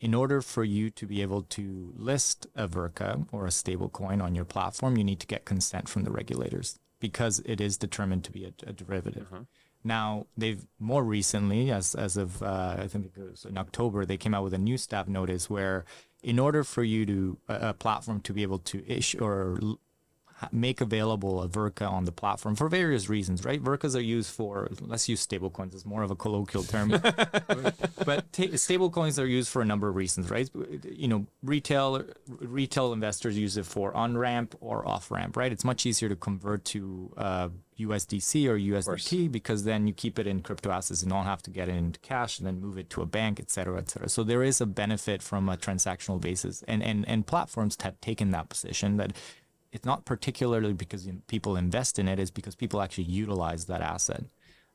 in 0.00 0.14
order 0.14 0.42
for 0.42 0.64
you 0.64 0.90
to 0.90 1.06
be 1.06 1.22
able 1.22 1.42
to 1.42 1.92
list 1.96 2.46
a 2.54 2.68
VRCA 2.68 3.26
or 3.32 3.46
a 3.46 3.50
stable 3.50 3.88
coin 3.88 4.20
on 4.20 4.34
your 4.34 4.44
platform, 4.44 4.96
you 4.96 5.04
need 5.04 5.20
to 5.20 5.26
get 5.26 5.44
consent 5.44 5.88
from 5.88 6.04
the 6.04 6.10
regulators 6.10 6.78
because 7.00 7.40
it 7.44 7.60
is 7.60 7.76
determined 7.76 8.24
to 8.24 8.32
be 8.32 8.44
a, 8.44 8.52
a 8.68 8.72
derivative. 8.72 9.26
Uh-huh. 9.32 9.44
Now, 9.84 10.26
they've 10.36 10.66
more 10.78 11.04
recently, 11.04 11.70
as, 11.70 11.94
as 11.94 12.16
of 12.16 12.42
uh, 12.42 12.76
I 12.78 12.88
think 12.88 13.12
it 13.16 13.30
was 13.30 13.44
in 13.44 13.56
October, 13.56 14.04
they 14.04 14.16
came 14.16 14.34
out 14.34 14.42
with 14.42 14.52
a 14.52 14.58
new 14.58 14.76
staff 14.76 15.06
notice 15.06 15.48
where, 15.48 15.84
in 16.22 16.38
order 16.38 16.64
for 16.64 16.82
you 16.82 17.06
to 17.06 17.38
a, 17.48 17.68
a 17.68 17.74
platform 17.74 18.20
to 18.22 18.32
be 18.32 18.42
able 18.42 18.58
to 18.58 18.84
issue 18.90 19.18
or 19.22 19.58
make 20.52 20.80
available 20.80 21.42
a 21.42 21.48
VRCA 21.48 21.90
on 21.90 22.04
the 22.04 22.12
platform 22.12 22.54
for 22.56 22.68
various 22.68 23.08
reasons, 23.08 23.44
right? 23.44 23.62
VRCAs 23.62 23.96
are 23.96 24.00
used 24.00 24.30
for, 24.30 24.68
let's 24.80 25.08
use 25.08 25.26
stablecoins, 25.26 25.74
it's 25.74 25.86
more 25.86 26.02
of 26.02 26.10
a 26.10 26.16
colloquial 26.16 26.64
term. 26.64 26.88
but 26.90 28.32
ta- 28.32 28.54
stablecoins 28.54 29.22
are 29.22 29.26
used 29.26 29.48
for 29.48 29.62
a 29.62 29.64
number 29.64 29.88
of 29.88 29.96
reasons, 29.96 30.30
right? 30.30 30.48
You 30.84 31.08
know, 31.08 31.26
retail 31.42 32.04
retail 32.40 32.92
investors 32.92 33.38
use 33.38 33.56
it 33.56 33.66
for 33.66 33.94
on 33.96 34.18
ramp 34.18 34.54
or 34.60 34.86
off 34.86 35.10
ramp, 35.10 35.36
right? 35.36 35.52
It's 35.52 35.64
much 35.64 35.86
easier 35.86 36.08
to 36.08 36.16
convert 36.16 36.64
to 36.66 37.12
uh, 37.16 37.48
USDC 37.78 38.46
or 38.48 38.58
USDT 38.58 39.30
because 39.30 39.64
then 39.64 39.86
you 39.86 39.92
keep 39.92 40.18
it 40.18 40.26
in 40.26 40.40
crypto 40.40 40.70
assets 40.70 41.02
and 41.02 41.10
don't 41.10 41.24
have 41.24 41.42
to 41.42 41.50
get 41.50 41.68
it 41.68 41.76
into 41.76 42.00
cash 42.00 42.38
and 42.38 42.46
then 42.46 42.60
move 42.60 42.78
it 42.78 42.88
to 42.90 43.02
a 43.02 43.06
bank, 43.06 43.38
et 43.38 43.50
cetera, 43.50 43.78
et 43.78 43.90
cetera. 43.90 44.08
So 44.08 44.22
there 44.22 44.42
is 44.42 44.60
a 44.60 44.66
benefit 44.66 45.22
from 45.22 45.48
a 45.48 45.56
transactional 45.56 46.20
basis. 46.20 46.62
And, 46.66 46.82
and, 46.82 47.06
and 47.08 47.26
platforms 47.26 47.76
have 47.82 48.00
taken 48.00 48.30
that 48.30 48.48
position 48.48 48.96
that 48.96 49.12
it's 49.72 49.84
not 49.84 50.04
particularly 50.04 50.72
because 50.72 51.08
people 51.26 51.56
invest 51.56 51.98
in 51.98 52.08
it, 52.08 52.18
it's 52.18 52.30
because 52.30 52.54
people 52.54 52.80
actually 52.80 53.04
utilize 53.04 53.66
that 53.66 53.82
asset. 53.82 54.24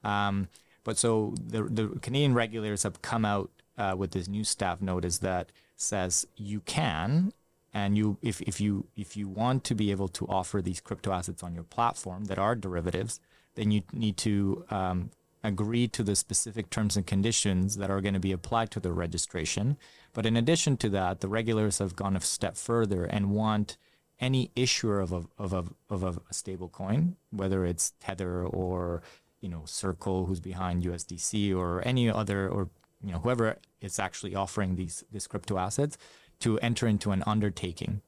Um, 0.03 0.47
but 0.83 0.97
so 0.97 1.33
the, 1.45 1.63
the 1.63 1.87
Canadian 2.01 2.33
regulators 2.33 2.83
have 2.83 3.01
come 3.01 3.25
out 3.25 3.51
uh, 3.77 3.95
with 3.97 4.11
this 4.11 4.27
new 4.27 4.43
staff 4.43 4.81
notice 4.81 5.19
that 5.19 5.51
says 5.75 6.27
you 6.35 6.59
can 6.61 7.33
and 7.73 7.97
you 7.97 8.17
if, 8.21 8.41
if 8.41 8.59
you 8.59 8.85
if 8.95 9.15
you 9.15 9.27
want 9.27 9.63
to 9.63 9.75
be 9.75 9.91
able 9.91 10.07
to 10.07 10.27
offer 10.27 10.61
these 10.61 10.79
crypto 10.79 11.11
assets 11.11 11.41
on 11.41 11.55
your 11.55 11.63
platform 11.63 12.25
that 12.25 12.37
are 12.37 12.55
derivatives 12.55 13.19
then 13.55 13.71
you 13.71 13.81
need 13.91 14.17
to 14.17 14.63
um, 14.69 15.09
agree 15.43 15.87
to 15.87 16.03
the 16.03 16.15
specific 16.15 16.69
terms 16.69 16.95
and 16.95 17.07
conditions 17.07 17.77
that 17.77 17.89
are 17.89 18.01
going 18.01 18.13
to 18.13 18.19
be 18.19 18.31
applied 18.31 18.69
to 18.69 18.79
the 18.79 18.91
registration 18.91 19.77
but 20.13 20.25
in 20.25 20.35
addition 20.35 20.77
to 20.77 20.89
that 20.89 21.21
the 21.21 21.27
regulators 21.27 21.79
have 21.79 21.95
gone 21.95 22.15
a 22.15 22.21
step 22.21 22.57
further 22.57 23.05
and 23.05 23.31
want 23.31 23.77
any 24.21 24.51
issuer 24.55 24.99
of 24.99 25.11
a, 25.11 25.23
of 25.37 25.51
a, 25.51 25.65
of 25.89 26.03
a 26.03 26.33
stable 26.33 26.69
coin, 26.69 27.17
whether 27.31 27.65
it's 27.65 27.93
Tether 27.99 28.45
or, 28.45 29.01
you 29.41 29.49
know, 29.49 29.63
Circle 29.65 30.27
who's 30.27 30.39
behind 30.39 30.83
USDC 30.83 31.55
or 31.55 31.81
any 31.85 32.09
other, 32.09 32.47
or, 32.47 32.69
you 33.03 33.11
know, 33.11 33.17
whoever 33.19 33.57
is 33.81 33.97
actually 33.99 34.35
offering 34.35 34.75
these, 34.75 35.03
these 35.11 35.25
crypto 35.25 35.57
assets 35.57 35.97
to 36.39 36.59
enter 36.59 36.87
into 36.87 37.11
an 37.11 37.23
undertaking. 37.25 38.01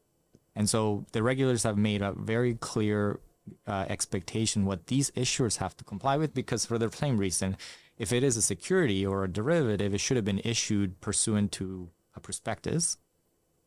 And 0.56 0.70
so 0.70 1.06
the 1.12 1.24
regulators 1.24 1.64
have 1.64 1.78
made 1.78 2.04
a 2.04 2.12
very 2.12 2.54
clear 2.54 3.20
uh, 3.68 3.86
expectation 3.90 4.66
what 4.66 4.88
these 4.88 5.12
issuers 5.12 5.58
have 5.58 5.76
to 5.78 5.84
comply 5.84 6.16
with 6.16 6.34
because 6.34 6.66
for 6.66 6.78
the 6.78 6.92
same 6.92 7.18
reason, 7.18 7.58
if 7.98 8.14
it 8.14 8.24
is 8.24 8.38
a 8.38 8.42
security 8.42 9.06
or 9.06 9.24
a 9.24 9.28
derivative, 9.28 9.94
it 9.94 10.00
should 10.00 10.18
have 10.18 10.26
been 10.26 10.42
issued 10.44 11.02
pursuant 11.02 11.52
to 11.54 11.90
a 12.16 12.20
prospectus 12.20 12.98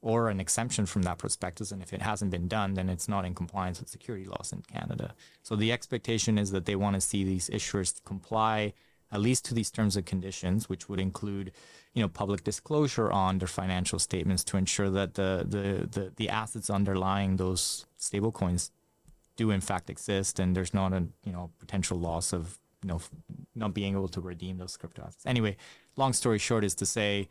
or 0.02 0.28
an 0.28 0.40
exemption 0.40 0.86
from 0.86 1.02
that 1.02 1.18
prospectus. 1.18 1.72
And 1.72 1.82
if 1.82 1.92
it 1.92 2.02
hasn't 2.02 2.30
been 2.30 2.48
done, 2.48 2.74
then 2.74 2.88
it's 2.88 3.08
not 3.08 3.24
in 3.24 3.34
compliance 3.34 3.80
with 3.80 3.88
security 3.88 4.24
laws 4.24 4.52
in 4.52 4.62
Canada. 4.62 5.14
So 5.42 5.56
the 5.56 5.72
expectation 5.72 6.38
is 6.38 6.50
that 6.50 6.66
they 6.66 6.76
want 6.76 6.94
to 6.94 7.00
see 7.00 7.24
these 7.24 7.48
issuers 7.50 8.02
comply 8.04 8.72
at 9.12 9.20
least 9.20 9.44
to 9.46 9.54
these 9.54 9.70
terms 9.70 9.96
and 9.96 10.04
conditions, 10.04 10.68
which 10.68 10.88
would 10.88 11.00
include, 11.00 11.52
you 11.94 12.02
know, 12.02 12.08
public 12.08 12.42
disclosure 12.42 13.10
on 13.10 13.38
their 13.38 13.48
financial 13.48 13.98
statements 13.98 14.42
to 14.44 14.56
ensure 14.56 14.90
that 14.90 15.14
the 15.14 15.44
the 15.48 15.86
the, 16.00 16.12
the 16.16 16.28
assets 16.28 16.70
underlying 16.70 17.36
those 17.36 17.86
stablecoins 17.98 18.70
do 19.36 19.50
in 19.50 19.60
fact 19.60 19.90
exist 19.90 20.38
and 20.38 20.56
there's 20.56 20.74
not 20.74 20.92
a 20.92 21.06
you 21.24 21.32
know 21.32 21.50
potential 21.58 21.98
loss 21.98 22.32
of 22.32 22.58
you 22.82 22.88
know 22.88 23.00
not 23.54 23.74
being 23.74 23.94
able 23.94 24.08
to 24.08 24.20
redeem 24.20 24.58
those 24.58 24.76
crypto 24.76 25.02
assets. 25.02 25.26
Anyway, 25.26 25.56
long 25.96 26.12
story 26.12 26.38
short 26.38 26.64
is 26.64 26.74
to 26.74 26.86
say 26.86 27.28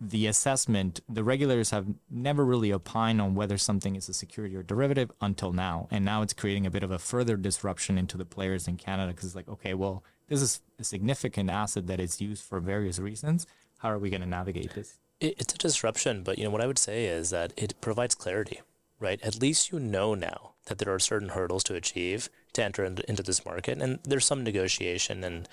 the 0.00 0.26
assessment, 0.26 1.00
the 1.08 1.24
regulators 1.24 1.70
have 1.70 1.86
never 2.10 2.44
really 2.44 2.72
opined 2.72 3.20
on 3.20 3.34
whether 3.34 3.56
something 3.56 3.96
is 3.96 4.08
a 4.08 4.14
security 4.14 4.54
or 4.54 4.62
derivative 4.62 5.10
until 5.20 5.52
now. 5.52 5.88
And 5.90 6.04
now 6.04 6.22
it's 6.22 6.34
creating 6.34 6.66
a 6.66 6.70
bit 6.70 6.82
of 6.82 6.90
a 6.90 6.98
further 6.98 7.36
disruption 7.36 7.96
into 7.96 8.18
the 8.18 8.26
players 8.26 8.68
in 8.68 8.76
Canada 8.76 9.12
because 9.12 9.26
it's 9.26 9.34
like, 9.34 9.48
okay, 9.48 9.74
well, 9.74 10.04
this 10.28 10.42
is 10.42 10.60
a 10.78 10.84
significant 10.84 11.50
asset 11.50 11.86
that 11.86 12.00
is 12.00 12.20
used 12.20 12.44
for 12.44 12.60
various 12.60 12.98
reasons. 12.98 13.46
How 13.78 13.90
are 13.90 13.98
we 13.98 14.10
going 14.10 14.20
to 14.22 14.26
navigate 14.28 14.74
this? 14.74 14.98
It's 15.18 15.54
a 15.54 15.58
disruption, 15.58 16.22
but 16.22 16.36
you 16.36 16.44
know 16.44 16.50
what 16.50 16.60
I 16.60 16.66
would 16.66 16.78
say 16.78 17.06
is 17.06 17.30
that 17.30 17.54
it 17.56 17.80
provides 17.80 18.14
clarity, 18.14 18.60
right? 19.00 19.20
At 19.22 19.40
least 19.40 19.72
you 19.72 19.78
know 19.78 20.14
now 20.14 20.52
that 20.66 20.76
there 20.78 20.92
are 20.92 20.98
certain 20.98 21.30
hurdles 21.30 21.64
to 21.64 21.74
achieve 21.74 22.28
to 22.52 22.62
enter 22.62 22.84
into 22.84 23.22
this 23.22 23.44
market, 23.46 23.80
and 23.80 23.98
there's 24.02 24.26
some 24.26 24.44
negotiation 24.44 25.24
and 25.24 25.48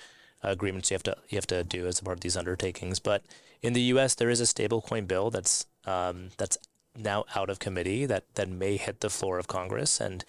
agreements 0.50 0.90
you 0.90 0.94
have 0.94 1.02
to 1.04 1.16
you 1.28 1.36
have 1.36 1.46
to 1.46 1.64
do 1.64 1.86
as 1.86 2.00
a 2.00 2.04
part 2.04 2.18
of 2.18 2.20
these 2.20 2.36
undertakings. 2.36 2.98
But 2.98 3.22
in 3.62 3.72
the 3.72 3.82
U.S., 3.82 4.14
there 4.14 4.30
is 4.30 4.40
a 4.40 4.44
stablecoin 4.44 5.06
bill 5.06 5.30
that's 5.30 5.66
um, 5.86 6.30
that's 6.36 6.58
now 6.96 7.24
out 7.34 7.50
of 7.50 7.58
committee 7.58 8.06
that 8.06 8.24
that 8.34 8.48
may 8.48 8.76
hit 8.76 9.00
the 9.00 9.10
floor 9.10 9.38
of 9.38 9.48
Congress, 9.48 10.00
and 10.00 10.24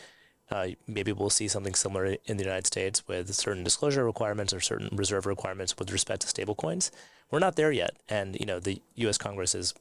uh, 0.51 0.67
maybe 0.87 1.11
we'll 1.11 1.29
see 1.29 1.47
something 1.47 1.75
similar 1.75 2.17
in 2.25 2.37
the 2.37 2.43
United 2.43 2.65
States 2.65 3.07
with 3.07 3.33
certain 3.35 3.63
disclosure 3.63 4.05
requirements 4.05 4.53
or 4.53 4.59
certain 4.59 4.89
reserve 4.91 5.25
requirements 5.25 5.77
with 5.77 5.91
respect 5.91 6.21
to 6.21 6.27
stablecoins. 6.27 6.91
We're 7.31 7.39
not 7.39 7.55
there 7.55 7.71
yet, 7.71 7.95
and 8.09 8.37
you 8.39 8.45
know 8.45 8.59
the 8.59 8.81
U.S. 8.95 9.17
Congress 9.17 9.55
is 9.55 9.73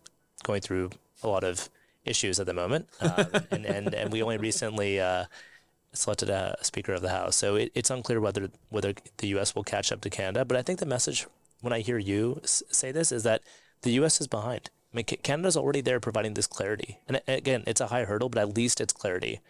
going 0.42 0.60
through 0.60 0.90
a 1.22 1.28
lot 1.28 1.44
of 1.44 1.68
issues 2.04 2.40
at 2.40 2.46
the 2.46 2.54
moment, 2.54 2.88
um, 3.00 3.26
and, 3.50 3.66
and 3.66 3.94
and 3.94 4.12
we 4.12 4.22
only 4.22 4.38
recently. 4.38 5.00
Uh, 5.00 5.24
selected 5.94 6.30
a 6.30 6.56
Speaker 6.62 6.92
of 6.92 7.02
the 7.02 7.10
House. 7.10 7.36
So 7.36 7.56
it, 7.56 7.72
it's 7.74 7.90
unclear 7.90 8.20
whether 8.20 8.50
whether 8.68 8.94
the 9.18 9.28
U.S. 9.28 9.54
will 9.54 9.64
catch 9.64 9.92
up 9.92 10.00
to 10.02 10.10
Canada. 10.10 10.44
But 10.44 10.56
I 10.56 10.62
think 10.62 10.78
the 10.78 10.86
message 10.86 11.26
when 11.60 11.72
I 11.72 11.80
hear 11.80 11.98
you 11.98 12.40
say 12.44 12.92
this 12.92 13.10
is 13.10 13.22
that 13.22 13.42
the 13.82 13.92
U.S. 13.92 14.20
is 14.20 14.26
behind. 14.26 14.70
I 14.92 14.96
mean, 14.96 15.04
Canada's 15.04 15.56
already 15.56 15.80
there 15.80 15.98
providing 15.98 16.34
this 16.34 16.46
clarity. 16.46 16.98
And 17.08 17.20
again, 17.26 17.64
it's 17.66 17.80
a 17.80 17.88
high 17.88 18.04
hurdle, 18.04 18.28
but 18.28 18.38
at 18.38 18.56
least 18.56 18.80
it's 18.80 18.92
clarity. 18.92 19.40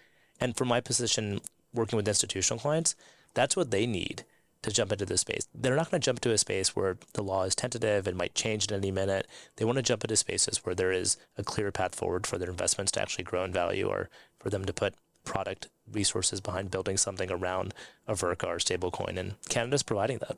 And 0.41 0.57
from 0.57 0.69
my 0.69 0.81
position 0.81 1.41
working 1.75 1.97
with 1.97 2.09
institutional 2.09 2.59
clients, 2.59 2.95
that's 3.35 3.57
what 3.57 3.71
they 3.71 3.87
need 3.87 4.25
to 4.63 4.71
jump 4.71 4.93
into 4.93 5.05
this 5.05 5.21
space. 5.21 5.47
They're 5.55 5.77
not 5.77 5.91
going 5.91 6.01
to 6.01 6.05
jump 6.05 6.19
into 6.19 6.33
a 6.33 6.39
space 6.39 6.75
where 6.75 6.97
the 7.13 7.23
law 7.23 7.45
is 7.45 7.55
tentative 7.55 8.07
and 8.07 8.17
might 8.17 8.35
change 8.35 8.65
at 8.65 8.73
any 8.73 8.91
minute. 8.91 9.27
They 9.57 9.65
want 9.67 9.77
to 9.77 9.83
jump 9.83 10.05
into 10.05 10.17
spaces 10.17 10.65
where 10.65 10.75
there 10.75 10.93
is 10.93 11.19
a 11.37 11.45
clear 11.45 11.71
path 11.71 11.95
forward 11.95 12.27
for 12.27 12.39
their 12.39 12.49
investments 12.49 12.91
to 12.93 13.03
actually 13.03 13.25
grow 13.25 13.45
in 13.45 13.53
value 13.53 13.87
or 13.87 14.09
for 14.39 14.49
them 14.49 14.65
to 14.65 14.73
put 14.73 14.95
product 15.25 15.69
resources 15.91 16.41
behind 16.41 16.71
building 16.71 16.97
something 16.97 17.31
around 17.31 17.75
a 18.07 18.15
VRCA 18.15 18.47
or 18.47 18.57
stablecoin, 18.57 19.19
and 19.19 19.35
Canada's 19.49 19.83
providing 19.83 20.19
that. 20.19 20.37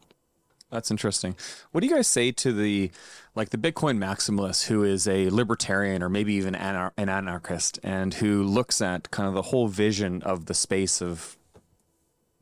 That's 0.70 0.90
interesting. 0.90 1.36
What 1.70 1.80
do 1.80 1.86
you 1.86 1.94
guys 1.94 2.08
say 2.08 2.32
to 2.32 2.52
the 2.52 2.90
like 3.36 3.50
the 3.50 3.58
Bitcoin 3.58 3.98
maximalist 3.98 4.66
who 4.66 4.82
is 4.82 5.06
a 5.06 5.30
libertarian 5.30 6.02
or 6.02 6.08
maybe 6.08 6.34
even 6.34 6.54
anar- 6.54 6.90
an 6.96 7.08
anarchist 7.08 7.78
and 7.84 8.14
who 8.14 8.42
looks 8.42 8.82
at 8.82 9.10
kind 9.12 9.28
of 9.28 9.34
the 9.34 9.42
whole 9.42 9.68
vision 9.68 10.22
of 10.22 10.46
the 10.46 10.54
space 10.54 11.00
of 11.00 11.36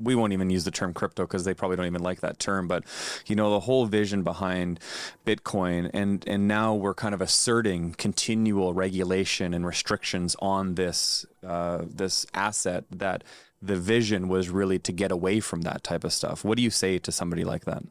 we 0.04 0.14
won't 0.14 0.32
even 0.32 0.50
use 0.50 0.64
the 0.64 0.70
term 0.70 0.92
crypto 0.92 1.24
because 1.24 1.44
they 1.44 1.54
probably 1.54 1.76
don't 1.76 1.86
even 1.86 2.02
like 2.02 2.20
that 2.20 2.38
term 2.38 2.68
but 2.68 2.84
you 3.26 3.34
know 3.34 3.50
the 3.50 3.60
whole 3.60 3.86
vision 3.86 4.22
behind 4.22 4.78
bitcoin 5.26 5.90
and 5.92 6.24
and 6.26 6.46
now 6.46 6.74
we're 6.74 6.94
kind 6.94 7.14
of 7.14 7.20
asserting 7.20 7.92
continual 7.94 8.74
regulation 8.74 9.54
and 9.54 9.66
restrictions 9.66 10.36
on 10.40 10.74
this 10.74 11.26
uh, 11.46 11.82
this 11.86 12.26
asset 12.34 12.84
that 12.90 13.24
the 13.60 13.76
vision 13.76 14.28
was 14.28 14.50
really 14.50 14.78
to 14.78 14.92
get 14.92 15.10
away 15.10 15.40
from 15.40 15.62
that 15.62 15.82
type 15.82 16.04
of 16.04 16.12
stuff 16.12 16.44
what 16.44 16.56
do 16.56 16.62
you 16.62 16.70
say 16.70 16.98
to 16.98 17.10
somebody 17.10 17.44
like 17.44 17.64
that 17.64 17.82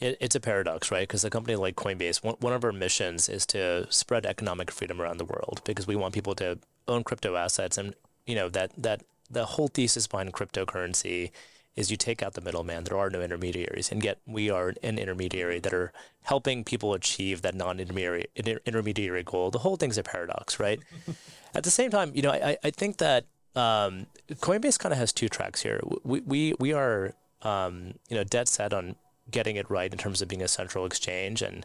it's 0.00 0.36
a 0.36 0.40
paradox, 0.40 0.92
right? 0.92 1.08
Because 1.08 1.24
a 1.24 1.30
company 1.30 1.56
like 1.56 1.74
Coinbase, 1.74 2.22
one, 2.22 2.52
of 2.52 2.64
our 2.64 2.70
missions 2.70 3.28
is 3.28 3.44
to 3.46 3.84
spread 3.90 4.26
economic 4.26 4.70
freedom 4.70 5.00
around 5.00 5.18
the 5.18 5.24
world 5.24 5.60
because 5.64 5.88
we 5.88 5.96
want 5.96 6.14
people 6.14 6.36
to 6.36 6.58
own 6.86 7.02
crypto 7.02 7.36
assets 7.36 7.76
and 7.76 7.94
you 8.26 8.34
know 8.34 8.48
that 8.48 8.70
that 8.76 9.02
the 9.30 9.44
whole 9.44 9.68
thesis 9.68 10.06
behind 10.06 10.32
cryptocurrency 10.32 11.30
is 11.76 11.92
you 11.92 11.96
take 11.96 12.22
out 12.24 12.34
the 12.34 12.40
middleman. 12.40 12.84
There 12.84 12.98
are 12.98 13.08
no 13.08 13.20
intermediaries, 13.20 13.92
and 13.92 14.02
yet 14.02 14.18
we 14.26 14.50
are 14.50 14.74
an 14.82 14.98
intermediary 14.98 15.60
that 15.60 15.72
are 15.72 15.92
helping 16.22 16.64
people 16.64 16.92
achieve 16.92 17.42
that 17.42 17.54
non-intermediary 17.54 18.26
intermediary 18.66 19.22
goal. 19.22 19.52
The 19.52 19.60
whole 19.60 19.76
thing's 19.76 19.96
a 19.96 20.02
paradox, 20.02 20.58
right? 20.58 20.80
At 21.54 21.62
the 21.62 21.70
same 21.70 21.90
time, 21.90 22.10
you 22.14 22.22
know, 22.22 22.32
I, 22.32 22.56
I 22.64 22.70
think 22.70 22.96
that 22.96 23.26
um, 23.54 24.06
Coinbase 24.28 24.78
kind 24.78 24.92
of 24.92 24.98
has 24.98 25.12
two 25.12 25.28
tracks 25.28 25.62
here. 25.62 25.80
We 26.02 26.20
we 26.20 26.54
we 26.58 26.72
are 26.72 27.14
um, 27.42 27.94
you 28.08 28.16
know 28.16 28.24
dead 28.24 28.48
set 28.48 28.72
on 28.72 28.96
getting 29.30 29.54
it 29.54 29.70
right 29.70 29.92
in 29.92 29.98
terms 29.98 30.20
of 30.20 30.26
being 30.26 30.42
a 30.42 30.48
central 30.48 30.84
exchange 30.84 31.42
and 31.42 31.64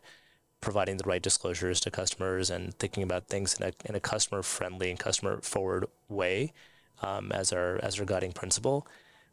providing 0.61 0.97
the 0.97 1.03
right 1.05 1.21
disclosures 1.21 1.79
to 1.81 1.91
customers 1.91 2.49
and 2.49 2.73
thinking 2.75 3.03
about 3.03 3.27
things 3.27 3.55
in 3.55 3.65
a 3.65 3.73
in 3.85 3.95
a 3.95 3.99
customer 3.99 4.43
friendly 4.43 4.91
and 4.91 4.99
customer 4.99 5.41
forward 5.41 5.85
way 6.07 6.53
um, 7.03 7.31
as 7.31 7.51
our 7.51 7.79
as 7.83 7.99
our 7.99 8.05
guiding 8.05 8.31
principle. 8.31 8.87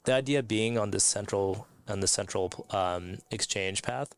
The 0.05 0.15
idea 0.15 0.43
being 0.43 0.79
on 0.79 0.91
this 0.91 1.05
central 1.05 1.67
on 1.89 2.01
the 2.01 2.07
central 2.07 2.67
um, 2.71 3.19
exchange 3.31 3.83
path, 3.83 4.15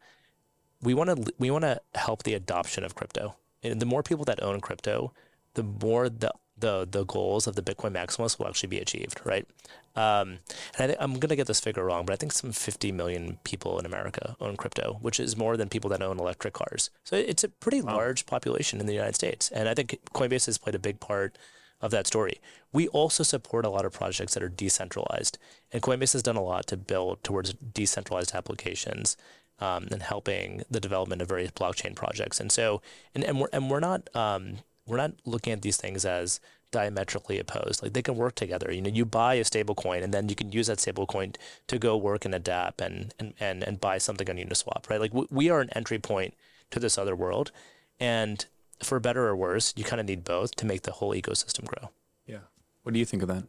we 0.80 0.94
want 0.94 1.10
to 1.10 1.32
we 1.38 1.50
want 1.50 1.62
to 1.62 1.80
help 1.94 2.22
the 2.22 2.34
adoption 2.34 2.84
of 2.84 2.94
crypto. 2.94 3.36
And 3.62 3.80
the 3.80 3.86
more 3.86 4.02
people 4.02 4.24
that 4.24 4.42
own 4.42 4.60
crypto, 4.60 5.12
the 5.54 5.62
more 5.62 6.08
the 6.08 6.32
the 6.58 6.86
the 6.90 7.04
goals 7.04 7.46
of 7.46 7.56
the 7.56 7.62
Bitcoin 7.62 7.92
maximalists 7.92 8.38
will 8.38 8.48
actually 8.48 8.68
be 8.68 8.78
achieved, 8.78 9.20
right? 9.24 9.46
Um, 9.94 10.38
and 10.78 10.92
I 10.92 11.04
am 11.04 11.14
going 11.14 11.28
to 11.28 11.36
get 11.36 11.46
this 11.46 11.60
figure 11.60 11.84
wrong, 11.84 12.06
but 12.06 12.14
I 12.14 12.16
think 12.16 12.32
some 12.32 12.50
50 12.50 12.92
million 12.92 13.38
people 13.44 13.78
in 13.78 13.84
America 13.84 14.36
own 14.40 14.56
crypto, 14.56 14.96
which 15.02 15.20
is 15.20 15.36
more 15.36 15.58
than 15.58 15.68
people 15.68 15.90
that 15.90 16.00
own 16.00 16.18
electric 16.18 16.54
cars. 16.54 16.88
So 17.04 17.14
it's 17.14 17.44
a 17.44 17.50
pretty 17.50 17.82
wow. 17.82 17.96
large 17.96 18.24
population 18.24 18.80
in 18.80 18.86
the 18.86 18.94
United 18.94 19.16
States, 19.16 19.50
and 19.50 19.68
I 19.68 19.74
think 19.74 19.98
Coinbase 20.14 20.46
has 20.46 20.56
played 20.56 20.74
a 20.74 20.78
big 20.78 20.98
part 20.98 21.36
of 21.82 21.90
that 21.90 22.06
story. 22.06 22.40
We 22.72 22.88
also 22.88 23.22
support 23.22 23.66
a 23.66 23.70
lot 23.70 23.84
of 23.84 23.92
projects 23.92 24.34
that 24.34 24.42
are 24.42 24.48
decentralized, 24.48 25.38
and 25.72 25.82
Coinbase 25.82 26.14
has 26.14 26.22
done 26.22 26.36
a 26.36 26.42
lot 26.42 26.66
to 26.68 26.76
build 26.76 27.22
towards 27.22 27.52
decentralized 27.52 28.34
applications 28.34 29.16
um, 29.58 29.88
and 29.90 30.02
helping 30.02 30.62
the 30.70 30.80
development 30.80 31.20
of 31.20 31.28
various 31.28 31.50
blockchain 31.50 31.94
projects. 31.94 32.40
And 32.40 32.50
so, 32.50 32.80
and, 33.14 33.22
and 33.24 33.40
we're 33.40 33.48
and 33.52 33.70
we're 33.70 33.80
not 33.80 34.08
um, 34.14 34.58
we're 34.86 34.96
not 34.96 35.12
looking 35.24 35.52
at 35.52 35.62
these 35.62 35.76
things 35.76 36.04
as 36.04 36.40
diametrically 36.72 37.38
opposed. 37.38 37.82
Like 37.82 37.92
they 37.92 38.02
can 38.02 38.16
work 38.16 38.34
together. 38.34 38.72
You 38.72 38.82
know, 38.82 38.90
you 38.90 39.04
buy 39.04 39.34
a 39.34 39.44
stable 39.44 39.74
coin 39.74 40.02
and 40.02 40.12
then 40.12 40.28
you 40.28 40.34
can 40.34 40.50
use 40.50 40.66
that 40.66 40.80
stable 40.80 41.06
coin 41.06 41.34
to 41.68 41.78
go 41.78 41.96
work 41.96 42.24
in 42.24 42.34
a 42.34 42.40
dApp 42.40 42.80
and, 42.80 43.14
and, 43.18 43.34
and, 43.38 43.62
and 43.62 43.80
buy 43.80 43.98
something 43.98 44.28
on 44.28 44.36
Uniswap, 44.36 44.88
right? 44.88 45.00
Like 45.00 45.14
we, 45.14 45.26
we 45.30 45.50
are 45.50 45.60
an 45.60 45.70
entry 45.74 45.98
point 45.98 46.34
to 46.70 46.80
this 46.80 46.98
other 46.98 47.14
world. 47.14 47.52
And 48.00 48.44
for 48.84 49.00
better 49.00 49.26
or 49.26 49.36
worse, 49.36 49.72
you 49.76 49.84
kind 49.84 50.00
of 50.00 50.06
need 50.06 50.24
both 50.24 50.54
to 50.56 50.66
make 50.66 50.82
the 50.82 50.92
whole 50.92 51.12
ecosystem 51.12 51.64
grow. 51.64 51.90
Yeah. 52.26 52.38
What 52.82 52.92
do 52.92 52.98
you 52.98 53.04
think 53.04 53.22
of 53.22 53.28
that? 53.28 53.44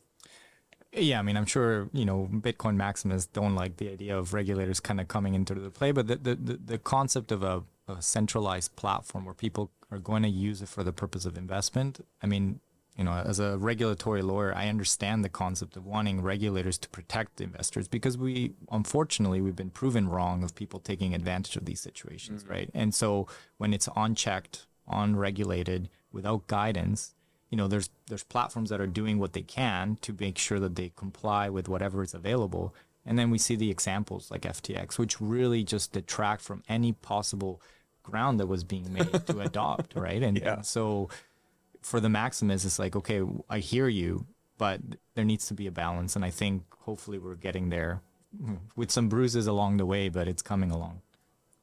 Yeah, 0.96 1.20
I 1.20 1.24
mean, 1.24 1.38
I'm 1.38 1.48
sure 1.48 1.90
you 1.92 2.06
know 2.06 2.30
Bitcoin 2.32 2.76
maximists 2.76 3.32
don't 3.32 3.56
like 3.56 3.78
the 3.78 3.90
idea 3.90 4.18
of 4.18 4.34
regulators 4.34 4.80
kind 4.80 5.02
of 5.02 5.08
coming 5.08 5.34
into 5.34 5.56
the 5.56 5.72
play, 5.72 5.92
but 5.92 6.08
the 6.08 6.18
the, 6.18 6.36
the, 6.36 6.60
the 6.64 6.78
concept 6.78 7.32
of 7.32 7.42
a, 7.42 7.64
a 7.88 8.02
centralized 8.02 8.76
platform 8.76 9.26
where 9.26 9.34
people 9.34 9.72
are 9.90 9.98
going 9.98 10.24
to 10.24 10.30
use 10.30 10.62
it 10.62 10.70
for 10.70 10.84
the 10.84 10.94
purpose 10.94 11.26
of 11.26 11.38
investment. 11.38 12.06
I 12.22 12.28
mean, 12.28 12.60
you 12.98 13.04
know, 13.04 13.14
as 13.14 13.40
a 13.40 13.58
regulatory 13.58 14.22
lawyer, 14.22 14.54
I 14.56 14.68
understand 14.68 15.24
the 15.24 15.30
concept 15.30 15.76
of 15.76 15.86
wanting 15.86 16.22
regulators 16.22 16.78
to 16.80 16.90
protect 16.90 17.42
investors 17.42 17.88
because 17.88 18.18
we, 18.18 18.54
unfortunately, 18.72 19.42
we've 19.42 19.56
been 19.56 19.72
proven 19.72 20.08
wrong 20.08 20.44
of 20.44 20.54
people 20.54 20.80
taking 20.80 21.16
advantage 21.16 21.56
of 21.56 21.66
these 21.66 21.82
situations, 21.82 22.44
mm-hmm. 22.44 22.52
right? 22.52 22.70
And 22.74 22.94
so 22.94 23.28
when 23.58 23.74
it's 23.74 23.90
unchecked 23.96 24.68
unregulated, 24.88 25.90
without 26.12 26.48
guidance, 26.48 27.14
you 27.50 27.58
know, 27.58 27.68
there's 27.68 27.90
there's 28.08 28.24
platforms 28.24 28.70
that 28.70 28.82
are 28.82 28.88
doing 28.88 29.20
what 29.20 29.34
they 29.34 29.42
can 29.42 29.98
to 30.02 30.16
make 30.20 30.38
sure 30.38 30.60
that 30.60 30.76
they 30.76 30.92
comply 30.96 31.50
with 31.50 31.70
whatever 31.70 32.02
is 32.02 32.14
available. 32.14 32.74
And 33.06 33.20
then 33.20 33.30
we 33.30 33.38
see 33.38 33.56
the 33.56 33.70
examples 33.70 34.32
like 34.32 34.42
FTX, 34.42 34.98
which 34.98 35.20
really 35.20 35.64
just 35.64 35.92
detract 35.92 36.42
from 36.42 36.64
any 36.70 36.94
possible 36.94 37.62
ground 38.02 38.40
that 38.40 38.48
was 38.48 38.64
being 38.64 38.92
made 38.94 39.12
to 39.28 39.40
adopt, 39.42 39.96
right? 39.96 40.24
And, 40.24 40.38
yeah. 40.38 40.56
and 40.56 40.66
so 40.66 41.10
for 41.82 42.00
the 42.00 42.10
Maximus, 42.10 42.66
it's 42.66 42.80
like, 42.80 42.96
okay, 42.96 43.22
I 43.50 43.60
hear 43.60 43.88
you, 43.88 44.26
but 44.58 44.80
there 45.16 45.26
needs 45.26 45.48
to 45.48 45.54
be 45.54 45.68
a 45.68 45.72
balance. 45.72 46.16
And 46.16 46.24
I 46.24 46.30
think 46.30 46.64
hopefully 46.80 47.20
we're 47.20 47.36
getting 47.36 47.70
there 47.70 48.02
hmm, 48.42 48.56
with 48.76 48.90
some 48.90 49.10
bruises 49.10 49.48
along 49.48 49.78
the 49.78 49.86
way, 49.86 50.10
but 50.10 50.28
it's 50.28 50.42
coming 50.42 50.72
along. 50.72 51.02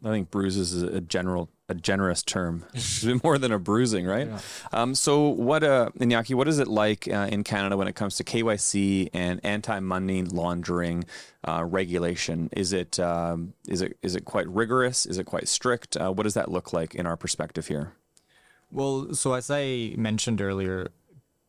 I 0.05 0.09
think 0.09 0.31
bruises 0.31 0.73
is 0.73 0.83
a 0.83 1.01
general 1.01 1.51
a 1.71 1.75
generous 1.75 2.23
term. 2.23 2.67
It's 2.75 3.05
more 3.25 3.39
than 3.39 3.53
a 3.53 3.59
bruising, 3.59 4.05
right? 4.05 4.29
Um, 4.73 4.95
so, 4.95 5.29
what, 5.29 5.63
uh, 5.63 5.91
Iñaki, 5.99 6.35
what 6.35 6.49
is 6.49 6.59
it 6.59 6.69
like 6.69 7.09
uh, 7.09 7.29
in 7.31 7.45
Canada 7.45 7.77
when 7.77 7.89
it 7.89 7.95
comes 7.95 8.17
to 8.17 8.25
KYC 8.25 9.09
and 9.15 9.41
anti-money 9.45 10.25
laundering 10.25 11.05
uh, 11.47 11.65
regulation? 11.65 12.51
Is 12.53 12.73
it 12.73 12.99
um, 12.99 13.55
is 13.69 13.81
it 13.81 13.97
is 14.03 14.17
it 14.17 14.25
quite 14.25 14.49
rigorous? 14.49 15.07
Is 15.07 15.17
it 15.17 15.25
quite 15.25 15.49
strict? 15.49 15.97
Uh, 15.97 16.11
what 16.13 16.25
does 16.25 16.35
that 16.35 16.51
look 16.51 16.73
like 16.73 16.95
in 16.95 17.07
our 17.07 17.17
perspective 17.17 17.69
here? 17.69 17.93
Well, 18.73 19.15
so 19.15 19.33
as 19.35 19.51
I 19.51 19.95
mentioned 19.97 20.41
earlier, 20.41 20.89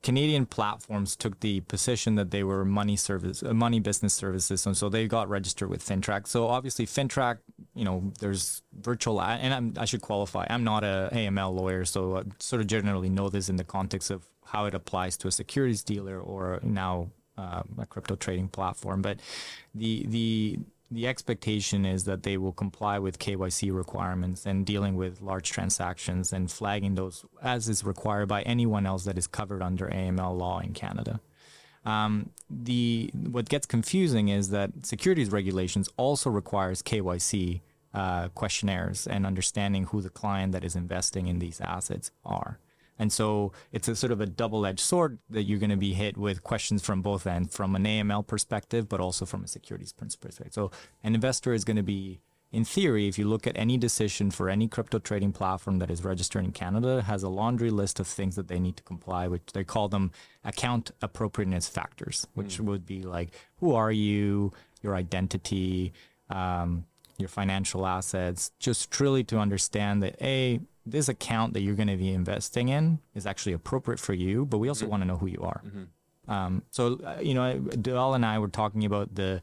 Canadian 0.03 0.47
platforms 0.47 1.15
took 1.15 1.39
the 1.41 1.61
position 1.61 2.15
that 2.15 2.31
they 2.31 2.43
were 2.43 2.65
money 2.65 2.95
service, 2.95 3.43
uh, 3.43 3.53
money 3.53 3.79
business 3.79 4.13
services, 4.13 4.65
and 4.65 4.75
so 4.75 4.89
they 4.89 5.07
got 5.07 5.29
registered 5.29 5.69
with 5.69 5.85
FINTRAC. 5.85 6.27
So 6.27 6.47
obviously, 6.47 6.87
FINTRAC, 6.87 7.37
you 7.75 7.85
know, 7.85 8.11
there's 8.19 8.63
virtual, 8.79 9.21
and 9.21 9.53
I'm, 9.53 9.73
I 9.77 9.85
should 9.85 10.01
qualify. 10.01 10.47
I'm 10.49 10.63
not 10.63 10.83
a 10.83 11.09
AML 11.13 11.53
lawyer, 11.53 11.85
so 11.85 12.17
I 12.17 12.23
sort 12.39 12.61
of 12.61 12.67
generally 12.67 13.09
know 13.09 13.29
this 13.29 13.47
in 13.47 13.57
the 13.57 13.63
context 13.63 14.09
of 14.09 14.25
how 14.45 14.65
it 14.65 14.73
applies 14.73 15.17
to 15.17 15.27
a 15.27 15.31
securities 15.31 15.83
dealer 15.83 16.19
or 16.19 16.59
now 16.63 17.11
uh, 17.37 17.61
a 17.77 17.85
crypto 17.85 18.15
trading 18.15 18.47
platform. 18.47 19.03
But 19.03 19.19
the 19.75 20.05
the 20.07 20.59
the 20.91 21.07
expectation 21.07 21.85
is 21.85 22.03
that 22.03 22.23
they 22.23 22.37
will 22.37 22.51
comply 22.51 22.99
with 22.99 23.17
KYC 23.17 23.73
requirements 23.73 24.45
and 24.45 24.65
dealing 24.65 24.95
with 24.95 25.21
large 25.21 25.49
transactions 25.49 26.33
and 26.33 26.51
flagging 26.51 26.95
those 26.95 27.25
as 27.41 27.69
is 27.69 27.85
required 27.85 28.27
by 28.27 28.41
anyone 28.41 28.85
else 28.85 29.05
that 29.05 29.17
is 29.17 29.25
covered 29.25 29.61
under 29.61 29.87
AML 29.87 30.37
law 30.37 30.59
in 30.59 30.73
Canada. 30.73 31.21
Um, 31.85 32.29
the 32.49 33.09
what 33.13 33.47
gets 33.47 33.65
confusing 33.65 34.27
is 34.27 34.49
that 34.49 34.85
securities 34.85 35.31
regulations 35.31 35.89
also 35.97 36.29
requires 36.29 36.83
KYC 36.83 37.61
uh, 37.93 38.27
questionnaires 38.29 39.07
and 39.07 39.25
understanding 39.25 39.85
who 39.85 40.01
the 40.01 40.09
client 40.09 40.51
that 40.51 40.63
is 40.63 40.75
investing 40.75 41.27
in 41.27 41.39
these 41.39 41.61
assets 41.61 42.11
are. 42.25 42.59
And 43.01 43.11
so 43.11 43.51
it's 43.71 43.87
a 43.87 43.95
sort 43.95 44.11
of 44.11 44.21
a 44.21 44.27
double-edged 44.27 44.79
sword 44.79 45.17
that 45.31 45.41
you're 45.41 45.57
going 45.57 45.71
to 45.71 45.75
be 45.75 45.93
hit 45.93 46.17
with 46.17 46.43
questions 46.43 46.83
from 46.83 47.01
both 47.01 47.25
ends, 47.25 47.55
from 47.55 47.75
an 47.75 47.83
AML 47.83 48.27
perspective, 48.27 48.87
but 48.87 48.99
also 48.99 49.25
from 49.25 49.43
a 49.43 49.47
securities 49.47 49.91
perspective. 49.91 50.53
So 50.53 50.69
an 51.03 51.15
investor 51.15 51.51
is 51.51 51.63
going 51.63 51.77
to 51.77 51.83
be, 51.83 52.19
in 52.51 52.63
theory, 52.63 53.07
if 53.07 53.17
you 53.17 53.27
look 53.27 53.47
at 53.47 53.57
any 53.57 53.75
decision 53.75 54.29
for 54.29 54.49
any 54.49 54.67
crypto 54.67 54.99
trading 54.99 55.31
platform 55.31 55.79
that 55.79 55.89
is 55.89 56.03
registered 56.03 56.45
in 56.45 56.51
Canada, 56.51 57.01
has 57.01 57.23
a 57.23 57.29
laundry 57.29 57.71
list 57.71 57.99
of 57.99 58.05
things 58.05 58.35
that 58.35 58.49
they 58.49 58.59
need 58.59 58.77
to 58.77 58.83
comply 58.83 59.27
with. 59.27 59.47
They 59.47 59.63
call 59.63 59.89
them 59.89 60.11
account 60.45 60.91
appropriateness 61.01 61.67
factors, 61.67 62.27
which 62.35 62.59
would 62.59 62.85
be 62.85 63.01
like, 63.01 63.29
who 63.61 63.73
are 63.73 63.91
you, 63.91 64.53
your 64.83 64.93
identity, 64.93 65.91
um, 66.29 66.85
your 67.17 67.29
financial 67.29 67.87
assets, 67.87 68.51
just 68.59 68.91
truly 68.91 69.23
to 69.23 69.39
understand 69.39 70.03
that 70.03 70.21
a 70.21 70.59
this 70.85 71.07
account 71.09 71.53
that 71.53 71.61
you're 71.61 71.75
going 71.75 71.87
to 71.87 71.97
be 71.97 72.09
investing 72.11 72.69
in 72.69 72.99
is 73.13 73.25
actually 73.25 73.53
appropriate 73.53 73.99
for 73.99 74.13
you, 74.13 74.45
but 74.45 74.57
we 74.57 74.67
also 74.69 74.87
want 74.87 75.01
to 75.03 75.07
know 75.07 75.17
who 75.17 75.27
you 75.27 75.41
are. 75.41 75.61
Um, 76.27 76.63
so 76.71 76.99
uh, 77.05 77.19
you 77.21 77.33
know, 77.33 77.59
Dal 77.59 78.13
and 78.13 78.25
I 78.25 78.39
were 78.39 78.47
talking 78.47 78.85
about 78.85 79.15
the 79.15 79.41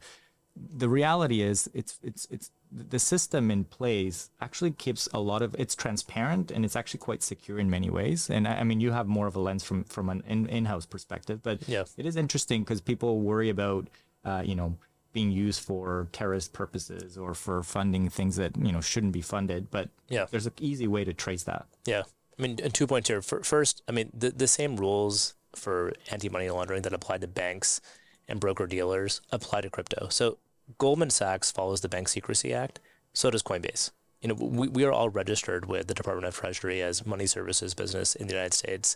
the 0.55 0.89
reality 0.89 1.41
is 1.41 1.69
it's 1.73 1.99
it's 2.03 2.27
it's 2.29 2.51
the 2.71 2.99
system 2.99 3.49
in 3.49 3.63
place 3.63 4.29
actually 4.41 4.71
keeps 4.71 5.07
a 5.13 5.19
lot 5.19 5.41
of 5.41 5.55
it's 5.57 5.73
transparent 5.75 6.51
and 6.51 6.65
it's 6.65 6.75
actually 6.75 6.99
quite 6.99 7.23
secure 7.23 7.57
in 7.59 7.69
many 7.69 7.89
ways 7.89 8.29
and 8.29 8.45
i, 8.47 8.55
I 8.59 8.63
mean 8.63 8.79
you 8.81 8.91
have 8.91 9.07
more 9.07 9.25
of 9.25 9.35
a 9.37 9.39
lens 9.39 9.63
from 9.63 9.85
from 9.85 10.09
an 10.09 10.21
in, 10.27 10.47
in-house 10.47 10.85
perspective 10.85 11.41
but 11.41 11.67
Yeah. 11.67 11.85
it 11.97 12.05
is 12.05 12.15
interesting 12.17 12.63
because 12.63 12.81
people 12.81 13.21
worry 13.21 13.49
about 13.49 13.87
uh, 14.25 14.43
you 14.45 14.53
know 14.55 14.75
being 15.19 15.31
used 15.45 15.61
for 15.69 16.07
terrorist 16.11 16.53
purposes 16.53 17.17
or 17.17 17.33
for 17.33 17.61
funding 17.63 18.09
things 18.09 18.35
that 18.41 18.51
you 18.67 18.71
know 18.71 18.81
shouldn't 18.91 19.11
be 19.11 19.21
funded 19.21 19.61
but 19.69 19.89
Yeah. 20.07 20.25
there's 20.31 20.45
an 20.45 20.53
easy 20.71 20.87
way 20.95 21.03
to 21.09 21.13
trace 21.13 21.43
that 21.51 21.65
Yeah. 21.85 22.03
I 22.37 22.41
mean, 22.41 22.57
and 22.63 22.73
two 22.73 22.87
points 22.87 23.09
here. 23.09 23.21
First, 23.21 23.83
I 23.89 23.91
mean, 23.91 24.07
the, 24.21 24.29
the 24.43 24.47
same 24.47 24.77
rules 24.77 25.33
for 25.63 25.91
anti 26.09 26.29
money 26.29 26.49
laundering 26.49 26.83
that 26.83 26.93
apply 26.93 27.17
to 27.17 27.27
banks 27.27 27.81
and 28.29 28.39
broker 28.39 28.65
dealers 28.75 29.19
apply 29.37 29.59
to 29.61 29.69
crypto. 29.69 30.07
So 30.09 30.37
Goldman 30.77 31.09
Sachs 31.09 31.51
follows 31.51 31.81
the 31.81 31.89
Bank 31.89 32.07
Secrecy 32.07 32.53
Act. 32.53 32.79
So 33.11 33.29
does 33.29 33.43
Coinbase. 33.43 33.91
You 34.21 34.29
know, 34.29 34.35
we, 34.59 34.67
we 34.69 34.83
are 34.85 34.93
all 34.97 35.09
registered 35.09 35.65
with 35.65 35.87
the 35.87 35.93
Department 35.93 36.27
of 36.27 36.35
Treasury 36.37 36.81
as 36.81 37.05
money 37.05 37.25
services 37.25 37.73
business 37.73 38.15
in 38.15 38.27
the 38.27 38.33
United 38.35 38.53
States 38.53 38.95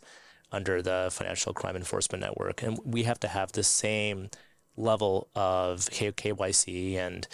under 0.58 0.82
the 0.82 1.10
Financial 1.12 1.52
Crime 1.54 1.76
Enforcement 1.76 2.22
Network. 2.24 2.64
And 2.64 2.80
we 2.86 3.04
have 3.04 3.20
to 3.22 3.28
have 3.28 3.52
the 3.52 3.64
same 3.64 4.30
level 4.78 5.28
of 5.36 5.80
KYC 5.82 6.96
and 6.98 7.28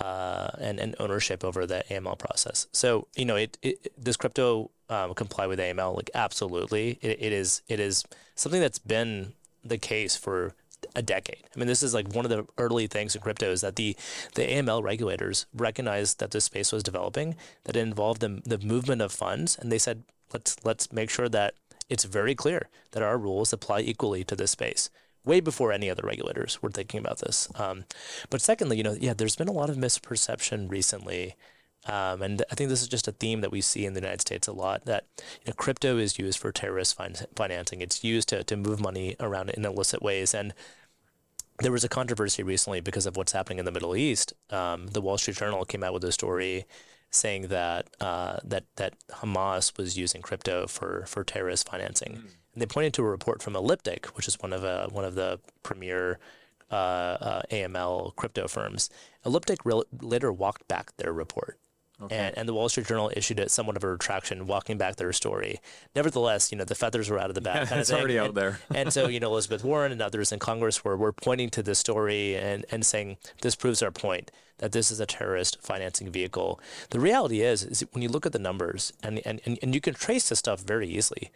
uh, 0.00 0.50
and, 0.58 0.80
and 0.80 0.96
ownership 0.98 1.44
over 1.44 1.66
the 1.66 1.84
AML 1.90 2.18
process. 2.18 2.66
So 2.72 3.06
you 3.16 3.24
know, 3.24 3.36
it, 3.36 3.58
it 3.62 3.92
does 4.02 4.16
crypto 4.16 4.70
um, 4.88 5.14
comply 5.14 5.46
with 5.46 5.58
AML? 5.58 5.96
Like 5.96 6.10
absolutely, 6.14 6.98
it, 7.02 7.18
it 7.20 7.32
is. 7.32 7.62
It 7.68 7.80
is 7.80 8.04
something 8.34 8.60
that's 8.60 8.78
been 8.78 9.34
the 9.64 9.78
case 9.78 10.16
for 10.16 10.54
a 10.96 11.02
decade. 11.02 11.44
I 11.54 11.58
mean, 11.58 11.68
this 11.68 11.82
is 11.82 11.92
like 11.92 12.14
one 12.14 12.24
of 12.24 12.30
the 12.30 12.46
early 12.56 12.86
things 12.86 13.14
in 13.14 13.20
crypto 13.20 13.50
is 13.50 13.60
that 13.60 13.76
the 13.76 13.96
the 14.34 14.42
AML 14.42 14.82
regulators 14.82 15.46
recognized 15.54 16.18
that 16.20 16.30
this 16.30 16.44
space 16.44 16.72
was 16.72 16.82
developing, 16.82 17.36
that 17.64 17.76
it 17.76 17.80
involved 17.80 18.20
the 18.20 18.40
the 18.44 18.58
movement 18.58 19.02
of 19.02 19.12
funds, 19.12 19.56
and 19.58 19.70
they 19.70 19.78
said, 19.78 20.02
let's 20.32 20.56
let's 20.64 20.92
make 20.92 21.10
sure 21.10 21.28
that 21.28 21.54
it's 21.88 22.04
very 22.04 22.34
clear 22.34 22.68
that 22.92 23.02
our 23.02 23.18
rules 23.18 23.52
apply 23.52 23.80
equally 23.80 24.24
to 24.24 24.36
this 24.36 24.52
space 24.52 24.90
way 25.24 25.40
before 25.40 25.72
any 25.72 25.90
other 25.90 26.02
regulators 26.04 26.62
were 26.62 26.70
thinking 26.70 27.00
about 27.00 27.18
this. 27.18 27.48
Um, 27.56 27.84
but 28.30 28.40
secondly, 28.40 28.76
you 28.76 28.82
know, 28.82 28.96
yeah, 28.98 29.14
there's 29.14 29.36
been 29.36 29.48
a 29.48 29.52
lot 29.52 29.70
of 29.70 29.76
misperception 29.76 30.70
recently. 30.70 31.36
Um, 31.86 32.20
and 32.20 32.42
I 32.50 32.54
think 32.54 32.68
this 32.68 32.82
is 32.82 32.88
just 32.88 33.08
a 33.08 33.12
theme 33.12 33.40
that 33.40 33.52
we 33.52 33.62
see 33.62 33.86
in 33.86 33.94
the 33.94 34.00
United 34.00 34.20
States 34.20 34.46
a 34.46 34.52
lot 34.52 34.84
that 34.84 35.06
you 35.18 35.50
know, 35.50 35.54
crypto 35.54 35.96
is 35.96 36.18
used 36.18 36.38
for 36.38 36.52
terrorist 36.52 36.96
fin- 36.96 37.26
financing. 37.34 37.80
It's 37.80 38.04
used 38.04 38.28
to, 38.28 38.44
to 38.44 38.56
move 38.56 38.80
money 38.80 39.16
around 39.18 39.50
in 39.50 39.64
illicit 39.64 40.02
ways. 40.02 40.34
And 40.34 40.52
there 41.60 41.72
was 41.72 41.84
a 41.84 41.88
controversy 41.88 42.42
recently 42.42 42.80
because 42.80 43.06
of 43.06 43.16
what's 43.16 43.32
happening 43.32 43.58
in 43.58 43.64
the 43.64 43.72
Middle 43.72 43.96
East. 43.96 44.34
Um, 44.50 44.88
the 44.88 45.00
Wall 45.00 45.18
Street 45.18 45.36
Journal 45.36 45.64
came 45.64 45.82
out 45.82 45.94
with 45.94 46.04
a 46.04 46.12
story 46.12 46.66
saying 47.10 47.48
that 47.48 47.88
uh, 48.00 48.38
that 48.44 48.64
that 48.76 48.94
Hamas 49.10 49.76
was 49.76 49.98
using 49.98 50.22
crypto 50.22 50.66
for 50.66 51.04
for 51.06 51.24
terrorist 51.24 51.68
financing. 51.68 52.22
And 52.54 52.60
they 52.62 52.66
pointed 52.66 52.92
to 52.94 53.02
a 53.02 53.08
report 53.08 53.42
from 53.42 53.54
Elliptic, 53.56 54.06
which 54.16 54.26
is 54.28 54.36
one 54.40 54.52
of 54.52 54.64
uh, 54.64 54.88
one 54.88 55.04
of 55.04 55.14
the 55.14 55.38
premier 55.62 56.18
uh, 56.70 56.74
uh, 56.74 57.42
AML 57.50 58.14
crypto 58.16 58.48
firms. 58.48 58.90
Elliptic 59.24 59.64
re- 59.64 59.82
later 60.00 60.32
walked 60.32 60.66
back 60.68 60.96
their 60.96 61.12
report. 61.12 61.58
And, 62.10 62.34
and 62.38 62.48
the 62.48 62.54
Wall 62.54 62.70
Street 62.70 62.86
Journal 62.86 63.12
issued 63.14 63.38
it 63.38 63.50
somewhat 63.50 63.76
of 63.76 63.84
a 63.84 63.88
retraction, 63.88 64.46
walking 64.46 64.78
back 64.78 64.96
their 64.96 65.12
story. 65.12 65.60
Nevertheless, 65.94 66.50
you 66.50 66.56
know 66.56 66.64
the 66.64 66.74
feathers 66.74 67.10
were 67.10 67.18
out 67.18 67.28
of 67.28 67.34
the 67.34 67.42
bag. 67.42 67.56
Yeah, 67.56 67.64
kind 67.66 67.80
of 67.82 67.90
already 67.90 68.18
out 68.18 68.28
And- 68.28 68.34
there. 68.38 68.60
and 68.74 68.90
so, 68.90 69.06
you 69.08 69.20
know, 69.20 69.28
Elizabeth 69.32 69.62
Warren 69.62 69.92
and 69.92 70.00
others 70.00 70.32
in 70.32 70.38
Congress 70.38 70.82
were, 70.82 70.96
were 70.96 71.12
pointing 71.12 71.50
to 71.50 71.62
this 71.62 71.78
story 71.78 72.36
and, 72.36 72.64
and 72.70 72.86
saying 72.86 73.18
this 73.42 73.54
proves 73.54 73.82
our 73.82 73.90
point 73.90 74.30
that 74.58 74.72
this 74.72 74.90
is 74.90 74.98
a 74.98 75.04
terrorist 75.04 75.58
financing 75.60 76.10
vehicle. 76.10 76.58
The 76.88 77.00
reality 77.00 77.42
is, 77.42 77.62
is 77.64 77.84
when 77.92 78.00
you 78.00 78.08
look 78.08 78.24
at 78.24 78.32
the 78.32 78.38
numbers 78.38 78.94
and, 79.02 79.20
and, 79.26 79.42
and, 79.44 79.58
and 79.60 79.74
you 79.74 79.82
can 79.82 79.92
trace 79.92 80.30
this 80.30 80.38
stuff 80.38 80.62
very 80.62 80.88
easily, 80.88 81.30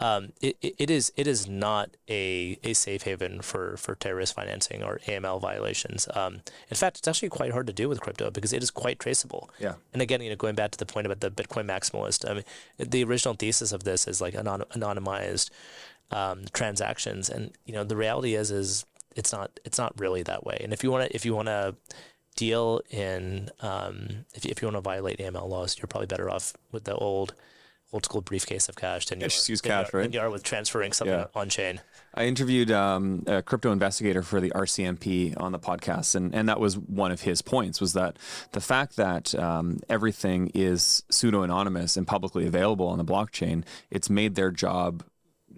um, 0.00 0.32
it, 0.40 0.56
it 0.60 0.90
is 0.90 1.12
it 1.16 1.26
is 1.26 1.48
not 1.48 1.90
a, 2.08 2.58
a 2.62 2.72
safe 2.72 3.02
haven 3.02 3.42
for, 3.42 3.76
for 3.76 3.96
terrorist 3.96 4.34
financing 4.34 4.82
or 4.82 5.00
AML 5.06 5.40
violations. 5.40 6.06
Um, 6.14 6.40
in 6.70 6.76
fact, 6.76 6.98
it's 6.98 7.08
actually 7.08 7.30
quite 7.30 7.52
hard 7.52 7.66
to 7.66 7.72
do 7.72 7.88
with 7.88 8.00
crypto 8.00 8.30
because 8.30 8.52
it 8.52 8.62
is 8.62 8.70
quite 8.70 9.00
traceable. 9.00 9.50
Yeah. 9.58 9.74
And 9.92 10.00
again, 10.00 10.20
you 10.20 10.30
know, 10.30 10.36
going 10.36 10.54
back 10.54 10.70
to 10.72 10.78
the 10.78 10.86
point 10.86 11.06
about 11.06 11.20
the 11.20 11.30
Bitcoin 11.30 11.66
maximalist, 11.66 12.28
I 12.28 12.34
mean, 12.34 12.44
the 12.78 13.02
original 13.02 13.34
thesis 13.34 13.72
of 13.72 13.82
this 13.84 14.06
is 14.06 14.20
like 14.20 14.34
anon- 14.34 14.64
anonymized 14.70 15.50
um, 16.10 16.44
transactions, 16.52 17.28
and 17.28 17.52
you 17.66 17.74
know, 17.74 17.84
the 17.84 17.96
reality 17.96 18.34
is, 18.34 18.50
is 18.50 18.86
it's 19.16 19.32
not, 19.32 19.58
it's 19.64 19.78
not 19.78 19.98
really 19.98 20.22
that 20.22 20.44
way. 20.44 20.58
And 20.62 20.72
if 20.72 20.84
you 20.84 20.92
want 20.92 21.08
to, 21.08 21.14
if 21.14 21.26
you 21.26 21.34
want 21.34 21.48
to 21.48 21.74
deal 22.36 22.80
in, 22.88 23.50
um, 23.60 24.24
if 24.32 24.46
if 24.46 24.62
you 24.62 24.68
want 24.68 24.76
to 24.76 24.80
violate 24.80 25.18
AML 25.18 25.48
laws, 25.48 25.76
you're 25.76 25.88
probably 25.88 26.06
better 26.06 26.30
off 26.30 26.54
with 26.70 26.84
the 26.84 26.94
old, 26.94 27.34
old 27.92 28.04
school 28.04 28.20
briefcase 28.20 28.68
of 28.68 28.76
cash 28.76 29.06
you 29.20 29.26
are, 29.26 29.28
just 29.28 29.48
use 29.48 29.60
cash, 29.60 29.92
right? 29.94 30.14
are 30.16 30.30
with 30.30 30.42
transferring 30.42 30.92
something 30.92 31.18
Yeah. 31.18 31.26
on 31.34 31.48
chain. 31.48 31.80
I 32.14 32.24
interviewed 32.26 32.70
um, 32.70 33.22
a 33.26 33.42
crypto 33.42 33.70
investigator 33.72 34.22
for 34.22 34.40
the 34.40 34.50
RCMP 34.50 35.40
on 35.40 35.52
the 35.52 35.58
podcast, 35.58 36.14
and, 36.14 36.34
and 36.34 36.48
that 36.48 36.60
was 36.60 36.76
one 36.76 37.12
of 37.12 37.22
his 37.22 37.42
points 37.42 37.80
was 37.80 37.92
that 37.94 38.18
the 38.52 38.60
fact 38.60 38.96
that 38.96 39.34
um, 39.34 39.78
everything 39.88 40.50
is 40.54 41.02
pseudo 41.10 41.42
anonymous 41.42 41.96
and 41.96 42.06
publicly 42.06 42.46
available 42.46 42.88
on 42.88 42.98
the 42.98 43.04
blockchain, 43.04 43.64
it's 43.90 44.10
made 44.10 44.34
their 44.34 44.50
job 44.50 45.04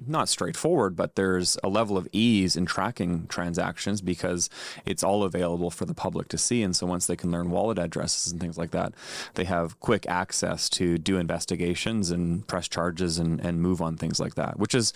not 0.07 0.28
straightforward, 0.28 0.96
but 0.96 1.14
there's 1.14 1.59
a 1.62 1.68
level 1.68 1.96
of 1.96 2.09
ease 2.12 2.57
in 2.57 2.66
tracking 2.66 3.26
transactions 3.26 4.01
because 4.01 4.48
it's 4.84 5.03
all 5.03 5.22
available 5.22 5.70
for 5.70 5.84
the 5.84 5.94
public 5.94 6.28
to 6.28 6.38
see. 6.38 6.62
And 6.62 6.74
so 6.74 6.86
once 6.86 7.07
they 7.07 7.16
can 7.16 7.30
learn 7.30 7.51
wallet 7.51 7.78
addresses 7.78 8.32
and 8.32 8.40
things 8.40 8.59
like 8.59 8.70
that, 8.70 8.92
they 9.34 9.44
have 9.44 9.78
quick 9.80 10.07
access 10.09 10.68
to 10.70 10.98
do 10.98 11.18
investigations 11.18 12.11
and 12.11 12.46
press 12.46 12.68
charges 12.68 13.18
and, 13.18 13.40
and 13.40 13.61
move 13.61 13.80
on 13.80 13.96
things 13.96 14.20
like 14.20 14.34
that, 14.34 14.59
which 14.59 14.74
is 14.74 14.92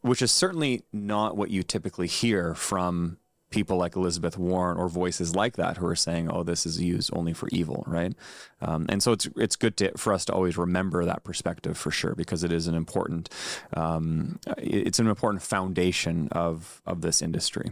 which 0.00 0.22
is 0.22 0.30
certainly 0.30 0.84
not 0.92 1.36
what 1.36 1.50
you 1.50 1.62
typically 1.62 2.06
hear 2.06 2.54
from 2.54 3.18
people 3.50 3.76
like 3.76 3.96
Elizabeth 3.96 4.36
Warren 4.36 4.76
or 4.76 4.88
voices 4.88 5.34
like 5.34 5.56
that 5.56 5.78
who 5.78 5.86
are 5.86 5.96
saying, 5.96 6.30
"Oh, 6.30 6.42
this 6.42 6.66
is 6.66 6.80
used 6.80 7.10
only 7.12 7.32
for 7.32 7.48
evil," 7.50 7.84
right? 7.86 8.14
Um, 8.60 8.86
and 8.88 9.02
so 9.02 9.12
it's 9.12 9.28
it's 9.36 9.56
good 9.56 9.76
to, 9.78 9.96
for 9.96 10.12
us 10.12 10.24
to 10.26 10.32
always 10.32 10.56
remember 10.56 11.04
that 11.04 11.24
perspective 11.24 11.76
for 11.76 11.90
sure 11.90 12.14
because 12.14 12.44
it 12.44 12.52
is 12.52 12.66
an 12.66 12.74
important 12.74 13.28
um, 13.74 14.38
it's 14.58 14.98
an 14.98 15.08
important 15.08 15.42
foundation 15.42 16.28
of 16.32 16.82
of 16.86 17.00
this 17.00 17.22
industry. 17.22 17.70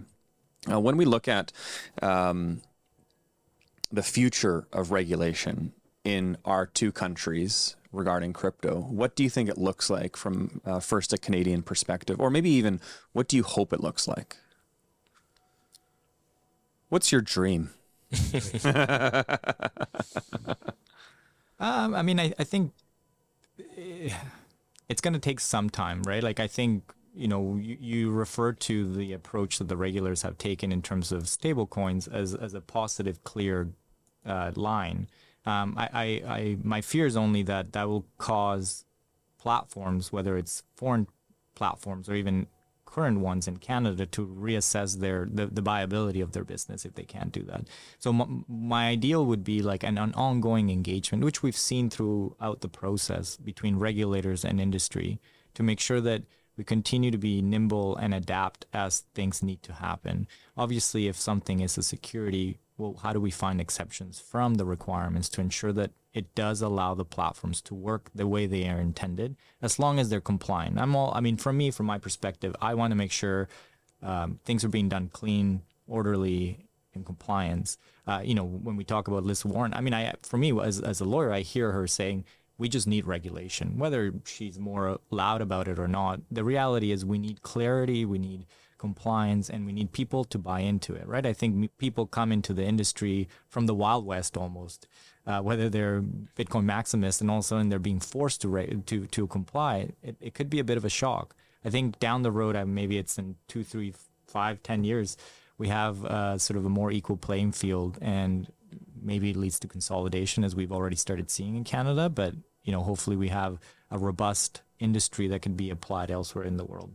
Uh, 0.71 0.81
when 0.81 0.97
we 0.97 1.05
look 1.05 1.29
at 1.29 1.53
um, 2.03 2.63
the 3.93 4.03
future 4.03 4.67
of 4.73 4.91
regulation 4.91 5.73
in 6.05 6.37
our 6.45 6.67
two 6.67 6.91
countries 6.91 7.77
regarding 7.93 8.33
crypto, 8.33 8.81
what 8.81 9.15
do 9.15 9.23
you 9.23 9.31
think 9.31 9.49
it 9.49 9.59
looks 9.59 9.89
like 9.89 10.17
from 10.17 10.61
uh, 10.65 10.81
first 10.81 11.13
a 11.13 11.19
Canadian 11.19 11.63
perspective, 11.63 12.21
or 12.21 12.31
maybe 12.31 12.51
even 12.51 12.81
what 13.13 13.29
do 13.29 13.37
you 13.37 13.43
hope 13.43 13.73
it 13.73 13.81
looks 13.81 14.09
like? 14.09 14.37
What's 16.89 17.13
your 17.13 17.21
dream? 17.21 17.71
Um, 21.59 21.95
I 21.95 22.03
mean, 22.03 22.21
I, 22.21 22.33
I 22.39 22.45
think 22.45 22.73
eh, 23.79 24.11
it's 24.89 25.01
going 25.01 25.15
to 25.15 25.21
take 25.21 25.41
some 25.41 25.71
time, 25.71 26.03
right? 26.03 26.23
Like, 26.23 26.39
I 26.39 26.47
think, 26.47 26.93
you 27.15 27.29
know, 27.29 27.57
you, 27.57 27.77
you 27.81 28.11
refer 28.11 28.53
to 28.53 28.93
the 28.93 29.13
approach 29.13 29.59
that 29.59 29.69
the 29.69 29.77
regulars 29.77 30.23
have 30.23 30.37
taken 30.39 30.71
in 30.71 30.83
terms 30.83 31.13
of 31.13 31.29
stable 31.29 31.67
coins 31.67 32.09
as, 32.09 32.35
as 32.35 32.55
a 32.55 32.61
positive, 32.61 33.25
clear 33.25 33.71
uh, 34.27 34.53
line. 34.55 35.09
Um, 35.47 35.75
I, 35.79 35.89
I, 35.93 36.05
I, 36.35 36.57
my 36.63 36.81
fear 36.81 37.07
is 37.07 37.17
only 37.17 37.43
that 37.45 37.73
that 37.73 37.89
will 37.89 38.07
cause 38.19 38.85
platforms, 39.39 40.13
whether 40.13 40.37
it's 40.37 40.63
foreign 40.75 41.07
platforms 41.55 42.09
or 42.09 42.15
even 42.15 42.49
current 42.87 43.21
ones 43.21 43.47
in 43.47 43.59
Canada 43.59 44.07
to 44.07 44.27
reassess 44.27 44.99
their 45.01 45.29
the, 45.31 45.47
the 45.47 45.61
viability 45.61 46.23
of 46.23 46.33
their 46.33 46.45
business 46.45 46.85
if 46.87 46.95
they 46.95 47.05
can't 47.05 47.33
do 47.33 47.43
that. 47.43 47.69
So 47.99 48.11
m- 48.11 48.45
my 48.49 48.89
ideal 48.89 49.27
would 49.27 49.45
be 49.45 49.61
like 49.61 49.85
an, 49.85 49.99
an 49.99 50.15
ongoing 50.15 50.71
engagement, 50.71 51.25
which 51.25 51.43
we've 51.43 51.57
seen 51.57 51.91
throughout 51.91 52.61
the 52.61 52.69
process 52.69 53.37
between 53.37 53.77
regulators 53.79 54.45
and 54.45 54.61
industry, 54.61 55.21
to 55.55 55.63
make 55.63 55.81
sure 55.81 56.01
that 56.01 56.23
we 56.57 56.65
continue 56.65 57.11
to 57.11 57.19
be 57.19 57.43
nimble 57.43 57.97
and 57.97 58.15
adapt 58.15 58.65
as 58.73 59.05
things 59.15 59.43
need 59.43 59.63
to 59.63 59.75
happen. 59.75 60.27
Obviously, 60.57 61.07
if 61.07 61.17
something 61.17 61.61
is 61.61 61.77
a 61.77 61.83
security, 61.83 62.59
well, 62.79 62.99
how 63.03 63.13
do 63.13 63.21
we 63.21 63.31
find 63.31 63.61
exceptions 63.61 64.21
from 64.21 64.55
the 64.55 64.65
requirements 64.65 65.29
to 65.31 65.41
ensure 65.41 65.73
that 65.73 65.93
it 66.13 66.35
does 66.35 66.63
allow 66.63 66.95
the 66.95 67.05
platforms 67.05 67.61
to 67.63 67.75
work 67.75 68.11
the 68.15 68.27
way 68.27 68.47
they 68.47 68.69
are 68.69 68.81
intended, 68.81 69.37
as 69.61 69.79
long 69.79 69.99
as 69.99 70.09
they're 70.09 70.21
compliant. 70.21 70.79
I'm 70.79 70.97
all, 70.97 71.13
I 71.15 71.21
mean, 71.21 71.37
from 71.37 71.57
me, 71.59 71.71
from 71.71 71.87
my 71.87 71.99
perspective, 71.99 72.57
I 72.61 72.75
want 72.75 72.91
to 72.91 72.97
make 72.97 73.13
sure 73.13 73.49
um, 74.03 74.41
things 74.45 74.65
are 74.65 74.69
being 74.69 74.89
done 74.89 75.11
clean, 75.13 75.63
orderly, 75.87 76.67
in 76.95 77.05
compliance. 77.05 77.79
Uh, 78.07 78.23
you 78.25 78.35
know, 78.35 78.45
when 78.45 78.77
we 78.77 78.85
talk 78.85 79.09
about 79.09 79.25
Liz 79.25 79.45
Warren, 79.45 79.75
I 79.75 79.81
mean, 79.81 79.95
I 79.95 80.15
for 80.23 80.39
me 80.39 80.59
as 80.61 80.81
as 80.81 81.01
a 81.01 81.05
lawyer, 81.05 81.33
I 81.33 81.41
hear 81.41 81.73
her 81.73 81.87
saying 81.87 82.25
we 82.59 82.69
just 82.69 82.87
need 82.87 83.07
regulation, 83.07 83.79
whether 83.79 84.15
she's 84.25 84.59
more 84.59 84.99
loud 85.11 85.43
about 85.43 85.69
it 85.69 85.79
or 85.79 85.89
not. 85.89 86.21
The 86.31 86.45
reality 86.45 86.91
is 86.91 87.05
we 87.05 87.19
need 87.19 87.43
clarity, 87.43 88.05
we 88.05 88.19
need 88.19 88.47
compliance, 88.79 89.49
and 89.51 89.67
we 89.67 89.73
need 89.73 89.93
people 89.93 90.25
to 90.25 90.39
buy 90.39 90.61
into 90.61 90.95
it, 90.95 91.07
right? 91.07 91.27
I 91.27 91.33
think 91.33 91.77
people 91.79 92.07
come 92.07 92.33
into 92.33 92.53
the 92.53 92.65
industry 92.65 93.29
from 93.49 93.67
the 93.67 93.75
Wild 93.75 94.07
West 94.07 94.37
almost, 94.37 94.87
uh, 95.27 95.41
whether 95.41 95.69
they're 95.69 96.03
Bitcoin 96.37 96.65
maximists 96.65 97.21
and 97.21 97.31
all 97.31 97.39
of 97.39 97.45
a 97.45 97.47
sudden 97.47 97.69
they're 97.69 97.79
being 97.79 98.01
forced 98.01 98.41
to 98.43 98.83
to 98.87 99.07
to 99.07 99.27
comply. 99.27 99.91
It, 100.03 100.17
it 100.21 100.35
could 100.35 100.51
be 100.51 100.59
a 100.59 100.65
bit 100.65 100.77
of 100.77 100.85
a 100.85 100.91
shock. 100.91 101.35
I 101.65 101.71
think 101.71 101.99
down 101.99 102.23
the 102.23 102.31
road, 102.31 102.55
maybe 102.67 102.97
it's 102.97 103.19
in 103.19 103.37
two, 103.49 103.65
three, 103.65 103.93
five, 104.27 104.63
ten 104.63 104.85
years, 104.85 105.17
we 105.59 105.69
have 105.69 106.05
uh, 106.05 106.39
sort 106.39 106.57
of 106.57 106.65
a 106.65 106.69
more 106.69 106.93
equal 106.93 107.17
playing 107.17 107.53
field, 107.53 107.99
and 108.01 108.47
maybe 109.03 109.31
it 109.31 109.37
leads 109.37 109.59
to 109.61 109.69
consolidation 109.69 110.45
as 110.45 110.55
we've 110.55 110.73
already 110.73 110.97
started 110.97 111.31
seeing 111.31 111.57
in 111.57 111.65
Canada. 111.65 112.09
But 112.09 112.35
you 112.63 112.73
know, 112.73 112.83
hopefully, 112.83 113.17
we 113.17 113.29
have 113.29 113.59
a 113.91 113.99
robust 113.99 114.63
industry 114.79 115.29
that 115.29 115.43
can 115.43 115.55
be 115.55 115.71
applied 115.71 116.11
elsewhere 116.11 116.45
in 116.45 116.57
the 116.57 116.65
world. 116.65 116.93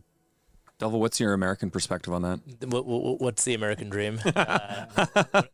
Dhawal, 0.82 0.98
what's 0.98 1.20
your 1.20 1.32
American 1.32 1.70
perspective 1.70 2.12
on 2.12 2.22
that? 2.22 2.40
What, 2.66 2.84
what, 2.86 3.20
what's 3.20 3.44
the 3.44 3.54
American 3.54 3.88
dream? 3.88 4.20
Uh, 4.24 4.86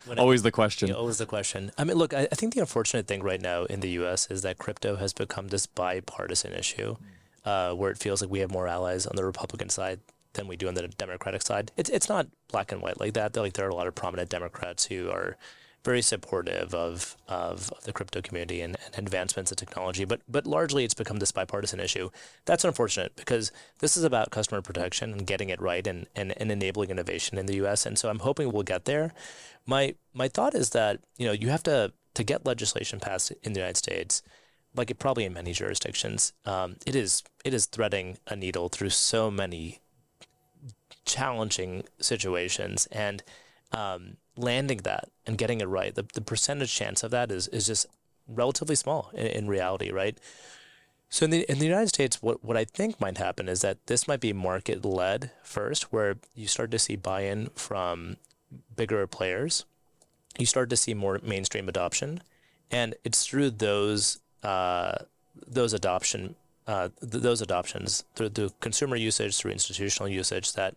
when 0.07 0.19
I- 0.19 0.23
Always 0.23 0.43
the 0.43 0.51
question. 0.51 0.93
Always 0.93 1.19
the 1.19 1.27
question. 1.27 1.71
I 1.77 1.85
mean, 1.85 1.97
look, 1.97 2.15
I, 2.15 2.23
I 2.33 2.35
think 2.35 2.55
the 2.55 2.61
unfortunate 2.61 3.07
thing 3.07 3.23
right 3.23 3.41
now 3.41 3.65
in 3.65 3.81
the 3.81 3.91
U.S. 3.91 4.27
is 4.31 4.43
that 4.43 4.59
crypto 4.59 4.97
has 4.97 5.13
become 5.13 5.49
this 5.49 5.67
bipartisan 5.67 6.53
issue, 6.55 6.97
uh, 7.45 7.73
where 7.75 7.91
it 7.91 7.99
feels 7.99 8.23
like 8.23 8.31
we 8.31 8.39
have 8.41 8.51
more 8.51 8.67
allies 8.69 9.07
on 9.07 9.17
the 9.17 9.25
Republican 9.25 9.69
side 9.69 10.01
than 10.35 10.47
we 10.49 10.57
do 10.57 10.69
on 10.69 10.75
the 10.75 10.89
Democratic 10.89 11.43
side. 11.43 11.73
It's 11.77 11.91
it's 11.91 12.09
not 12.09 12.27
black 12.51 12.73
and 12.73 12.81
white 12.81 13.01
like 13.01 13.15
that. 13.15 13.37
Like 13.37 13.55
there 13.55 13.67
are 13.67 13.71
a 13.71 13.75
lot 13.75 13.87
of 13.87 13.95
prominent 13.95 14.31
Democrats 14.31 14.87
who 14.87 15.11
are 15.11 15.37
very 15.85 16.03
supportive 16.03 16.75
of 16.75 17.17
of 17.29 17.73
the 17.85 17.93
crypto 17.93 18.21
community 18.21 18.61
and, 18.61 18.77
and 18.95 19.07
advancements 19.07 19.51
in 19.51 19.57
technology, 19.57 20.05
but 20.05 20.21
but 20.29 20.47
largely 20.47 20.85
it's 20.85 20.95
become 20.95 21.19
this 21.19 21.33
bipartisan 21.33 21.81
issue. 21.81 22.11
That's 22.45 22.65
unfortunate 22.65 23.17
because 23.17 23.53
this 23.81 23.97
is 23.97 24.05
about 24.05 24.31
customer 24.31 24.63
protection 24.63 25.13
and 25.13 25.27
getting 25.27 25.49
it 25.49 25.61
right 25.61 25.87
and, 25.87 26.07
and, 26.15 26.35
and 26.37 26.51
enabling 26.51 26.91
innovation 26.91 27.39
in 27.39 27.47
the 27.47 27.57
U.S. 27.57 27.87
And 27.87 27.99
so 27.99 28.09
I'm 28.09 28.21
hoping 28.21 28.53
we'll 28.53 28.63
get 28.63 28.85
there. 28.85 29.13
My 29.67 29.95
my 30.13 30.29
thought 30.29 30.55
is 30.55 30.71
that 30.71 31.01
you 31.17 31.27
know 31.27 31.33
you 31.33 31.49
have 31.49 31.63
to 31.65 31.93
to 32.15 32.25
get 32.25 32.45
legislation 32.45 32.99
passed 32.99 33.33
in 33.43 33.53
the 33.53 33.61
United 33.61 33.77
States, 33.77 34.23
like 34.75 34.91
it 34.91 34.99
probably 34.99 35.25
in 35.25 35.33
many 35.33 35.53
jurisdictions, 35.53 36.33
um, 36.45 36.77
it 36.87 36.97
is 36.97 37.23
it 37.45 37.55
is 37.55 37.67
threading 37.67 38.19
a 38.27 38.37
needle 38.37 38.69
through 38.69 38.91
so 38.91 39.31
many 39.31 39.81
challenging 41.05 41.85
situations 42.01 42.87
and 42.93 43.23
um, 43.73 44.17
landing 44.37 44.79
that 44.79 45.11
and 45.27 45.39
getting 45.39 45.61
it 45.61 45.69
right. 45.69 45.95
The, 45.95 46.07
the 46.15 46.21
percentage 46.21 46.75
chance 46.75 47.03
of 47.03 47.11
that 47.11 47.31
is 47.31 47.49
is 47.49 47.67
just 47.67 47.87
relatively 48.27 48.77
small 48.77 49.11
in, 49.15 49.27
in 49.27 49.49
reality, 49.49 49.91
right? 49.91 50.19
So 51.11 51.25
in 51.25 51.31
the 51.31 51.51
in 51.51 51.59
the 51.59 51.67
United 51.67 51.89
States, 51.89 52.23
what, 52.23 52.45
what 52.45 52.57
I 52.57 52.65
think 52.65 53.01
might 53.01 53.19
happen 53.19 53.49
is 53.49 53.63
that 53.63 53.87
this 53.87 54.07
might 54.07 54.21
be 54.21 54.33
market 54.33 54.85
led 54.85 55.31
first, 55.43 55.93
where 55.93 56.17
you 56.35 56.47
start 56.47 56.71
to 56.73 56.79
see 56.79 56.97
buy 56.97 57.23
in 57.23 57.49
from 57.55 58.17
bigger 58.77 59.07
players. 59.07 59.65
You 60.39 60.47
start 60.47 60.71
to 60.71 60.77
see 60.77 60.95
more 60.95 61.19
mainstream 61.23 61.69
adoption, 61.69 62.23
and 62.71 62.95
it's 63.05 63.27
through 63.27 63.51
those 63.53 64.21
uh, 64.43 64.99
those 65.47 65.73
adoption 65.73 66.37
uh, 66.67 66.91
th- 67.01 67.23
those 67.23 67.41
adoptions 67.41 68.05
through 68.15 68.29
the 68.29 68.53
consumer 68.61 68.97
usage, 68.97 69.37
through 69.37 69.53
institutional 69.53 70.09
usage, 70.09 70.53
that 70.53 70.77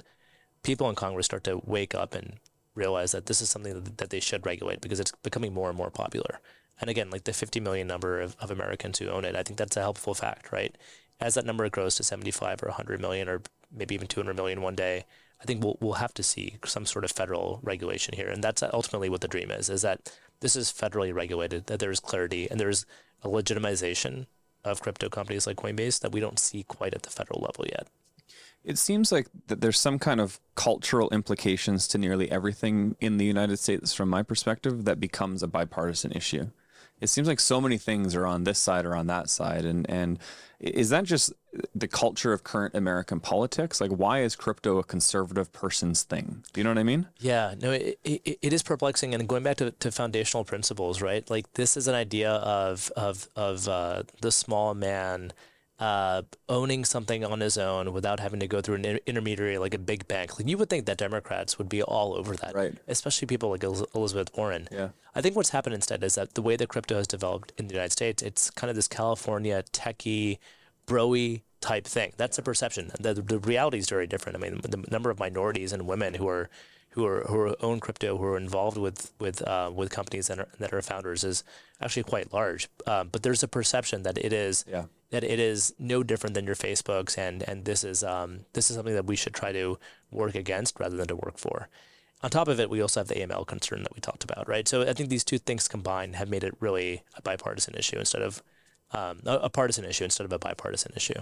people 0.64 0.89
in 0.89 0.96
Congress 0.96 1.26
start 1.26 1.44
to 1.44 1.62
wake 1.66 1.94
up 1.94 2.16
and 2.16 2.39
realize 2.76 3.11
that 3.11 3.26
this 3.26 3.41
is 3.41 3.49
something 3.49 3.74
that, 3.74 3.97
that 3.97 4.09
they 4.09 4.19
should 4.19 4.45
regulate 4.45 4.82
because 4.82 4.99
it's 4.99 5.11
becoming 5.24 5.53
more 5.53 5.69
and 5.69 5.78
more 5.78 5.89
popular. 5.89 6.39
And 6.80 6.89
again, 6.89 7.09
like 7.11 7.26
the 7.26 7.34
50 7.34 7.59
million 7.59 7.88
number 7.88 8.19
of, 8.19 8.36
of 8.39 8.49
Americans 8.49 8.99
who 8.99 9.09
own 9.09 9.26
it, 9.26 9.36
I 9.36 9.43
think 9.43 9.57
that's 9.57 9.78
a 9.78 9.82
helpful 9.82 10.13
fact, 10.13 10.51
right? 10.51 10.76
As 11.19 11.36
that 11.36 11.45
number 11.45 11.69
grows 11.69 11.95
to 11.95 12.03
75 12.03 12.63
or 12.63 12.67
100 12.67 12.99
million 12.99 13.30
or 13.30 13.41
maybe 13.72 13.93
even 13.93 14.07
200 14.07 14.36
million 14.36 14.61
one 14.61 14.76
day, 14.76 15.05
I 15.39 15.45
think 15.45 15.63
we'll, 15.63 15.78
we'll 15.80 15.93
have 15.93 16.13
to 16.15 16.24
see 16.24 16.57
some 16.65 16.86
sort 16.86 17.05
of 17.05 17.11
federal 17.11 17.59
regulation 17.63 18.15
here. 18.15 18.30
And 18.30 18.43
that's 18.43 18.63
ultimately 18.63 19.09
what 19.09 19.22
the 19.22 19.28
dream 19.28 19.51
is, 19.51 19.69
is 19.69 19.82
that 19.84 20.11
this 20.39 20.55
is 20.55 20.72
federally 20.72 21.13
regulated, 21.13 21.67
that 21.67 21.80
there 21.80 21.91
is 21.91 21.99
clarity 21.99 22.49
and 22.49 22.59
there's 22.59 22.86
a 23.24 23.28
legitimization 23.28 24.26
of 24.63 24.82
crypto 24.82 25.09
companies 25.09 25.47
like 25.47 25.57
Coinbase 25.57 25.99
that 26.01 26.11
we 26.11 26.19
don't 26.19 26.39
see 26.39 26.63
quite 26.63 26.93
at 26.93 27.03
the 27.03 27.09
federal 27.09 27.41
level 27.41 27.65
yet. 27.67 27.88
It 28.64 28.78
seems 28.78 29.12
like 29.12 29.28
that 29.47 29.62
there's 29.62 29.80
some 29.80 29.97
kind 29.97 30.20
of 30.20 30.39
cultural 30.55 31.09
implications 31.09 31.88
to 31.89 31.97
nearly 31.97 32.30
everything 32.30 32.95
in 32.99 33.18
the 33.18 33.26
United 33.26 33.57
States, 33.57 33.93
from 33.93 34.09
my 34.09 34.24
perspective, 34.24 34.86
that 34.86 34.99
becomes 34.99 35.41
a 35.41 35.47
bipartisan 35.47 36.12
issue. 36.12 36.51
It 36.99 37.09
seems 37.09 37.28
like 37.28 37.39
so 37.39 37.59
many 37.59 37.80
things 37.80 38.16
are 38.16 38.28
on 38.28 38.43
this 38.43 38.59
side 38.59 38.86
or 38.86 38.95
on 38.95 39.07
that 39.07 39.28
side, 39.28 39.66
and 39.66 39.89
and 39.89 40.20
is 40.59 40.89
that 40.89 41.05
just 41.05 41.34
the 41.74 41.88
culture 41.88 42.32
of 42.32 42.43
current 42.43 42.76
American 42.76 43.20
politics? 43.20 43.82
Like, 43.82 43.89
why 43.89 44.22
is 44.22 44.36
crypto 44.36 44.78
a 44.78 44.84
conservative 44.84 45.51
person's 45.51 46.03
thing? 46.03 46.43
Do 46.53 46.59
you 46.59 46.64
know 46.64 46.70
what 46.70 46.78
I 46.78 46.84
mean? 46.84 47.07
Yeah, 47.20 47.55
no, 47.59 47.72
it, 47.72 47.99
it, 48.03 48.38
it 48.43 48.53
is 48.53 48.62
perplexing. 48.62 49.16
And 49.16 49.28
going 49.28 49.41
back 49.41 49.57
to, 49.57 49.72
to 49.72 49.91
foundational 49.91 50.43
principles, 50.43 51.01
right? 51.01 51.28
Like 51.28 51.51
this 51.53 51.76
is 51.76 51.88
an 51.88 51.95
idea 51.95 52.32
of 52.32 52.91
of 52.95 53.28
of 53.36 53.68
uh, 53.68 54.03
the 54.22 54.32
small 54.32 54.76
man 54.76 55.34
uh, 55.82 56.21
owning 56.47 56.86
something 56.86 57.25
on 57.25 57.39
his 57.39 57.57
own 57.57 57.91
without 57.91 58.19
having 58.19 58.39
to 58.39 58.47
go 58.47 58.61
through 58.61 58.75
an 58.75 58.86
inter- 58.86 59.03
intermediary 59.07 59.57
like 59.57 59.73
a 59.73 59.79
big 59.79 60.07
bank. 60.07 60.38
Like 60.38 60.47
you 60.47 60.57
would 60.59 60.69
think 60.69 60.86
that 60.86 60.97
Democrats 60.97 61.57
would 61.57 61.67
be 61.69 61.82
all 61.82 62.13
over 62.13 62.36
that, 62.36 62.53
Right. 62.55 62.73
Especially 62.88 63.25
people 63.25 63.49
like 63.49 63.63
Eliz- 63.63 63.84
Elizabeth 63.95 64.29
Warren. 64.38 64.67
Yeah. 64.71 64.89
I 65.15 65.21
think 65.21 65.36
what's 65.36 65.49
happened 65.49 65.73
instead 65.75 66.03
is 66.03 66.15
that 66.15 66.36
the 66.36 66.41
way 66.43 66.55
that 66.55 66.69
crypto 66.69 66.95
has 66.97 67.07
developed 67.07 67.51
in 67.57 67.67
the 67.67 67.73
United 67.73 67.91
States, 67.91 68.21
it's 68.21 68.51
kind 68.51 68.69
of 68.69 68.75
this 68.75 68.88
California 68.88 69.63
techie, 69.73 70.38
broy 70.88 71.41
type 71.61 71.86
thing. 71.86 72.13
That's 72.15 72.38
a 72.38 72.41
perception. 72.43 72.91
The, 72.99 73.15
the 73.15 73.39
reality 73.39 73.79
is 73.79 73.89
very 73.89 74.07
different. 74.07 74.38
I 74.38 74.41
mean, 74.41 74.61
the 74.61 74.84
number 74.91 75.09
of 75.09 75.19
minorities 75.19 75.73
and 75.73 75.88
women 75.88 76.13
who 76.13 76.27
are 76.27 76.49
who 76.92 77.06
are 77.06 77.22
who 77.28 77.38
are 77.39 77.56
own 77.62 77.80
crypto, 77.80 78.18
who 78.18 78.24
are 78.26 78.38
involved 78.38 78.78
with 78.78 79.12
with 79.20 79.42
uh, 79.48 79.72
with 79.74 79.89
companies 79.89 80.28
that 80.28 80.39
are 80.39 80.48
that 80.60 80.74
are 80.74 80.82
founders 80.82 81.24
is 81.24 81.44
actually 81.82 82.04
quite 82.04 82.34
large. 82.34 82.68
Um, 82.88 83.10
but 83.12 83.24
there's 83.24 83.44
a 83.44 83.48
perception 83.48 84.04
that 84.04 84.18
it 84.18 84.34
is 84.34 84.66
Yeah. 84.68 84.86
that 85.10 85.24
it 85.24 85.39
is 85.39 85.74
no 85.80 86.04
different 86.04 86.34
than 86.36 86.46
your 86.46 86.56
Facebooks, 86.56 87.18
and 87.18 87.44
and 87.50 87.66
this 87.66 87.84
is 87.84 88.04
um, 88.04 88.46
this 88.54 88.70
is 88.70 88.76
something 88.76 88.94
that 88.96 89.06
we 89.06 89.16
should 89.16 89.34
try 89.34 89.52
to 89.52 89.78
work 90.12 90.36
against 90.36 90.80
rather 90.80 90.98
than 90.98 91.08
to 91.08 91.16
work 91.16 91.38
for. 91.38 91.70
on 92.24 92.30
top 92.30 92.48
of 92.48 92.60
it, 92.60 92.70
we 92.70 92.82
also 92.82 93.00
have 93.00 93.08
the 93.08 93.16
AML 93.16 93.46
concern 93.48 93.82
that 93.84 93.96
we 93.96 94.00
talked 94.02 94.24
about, 94.24 94.48
right? 94.48 94.68
So 94.68 94.84
I 94.84 94.94
think 94.94 95.10
these 95.10 95.24
two 95.24 95.39
things 95.39 95.68
combined 95.68 96.16
have 96.18 96.30
made 96.30 96.44
it 96.44 96.54
really 96.60 97.02
a 97.16 97.22
bipartisan 97.22 97.74
issue 97.76 97.98
instead 97.98 98.22
of 98.22 98.44
um, 98.92 99.22
a, 99.26 99.36
a 99.48 99.50
partisan 99.50 99.86
issue 99.86 100.04
instead 100.04 100.26
of 100.26 100.34
a 100.34 100.38
bipartisan 100.38 100.92
issue. 100.96 101.22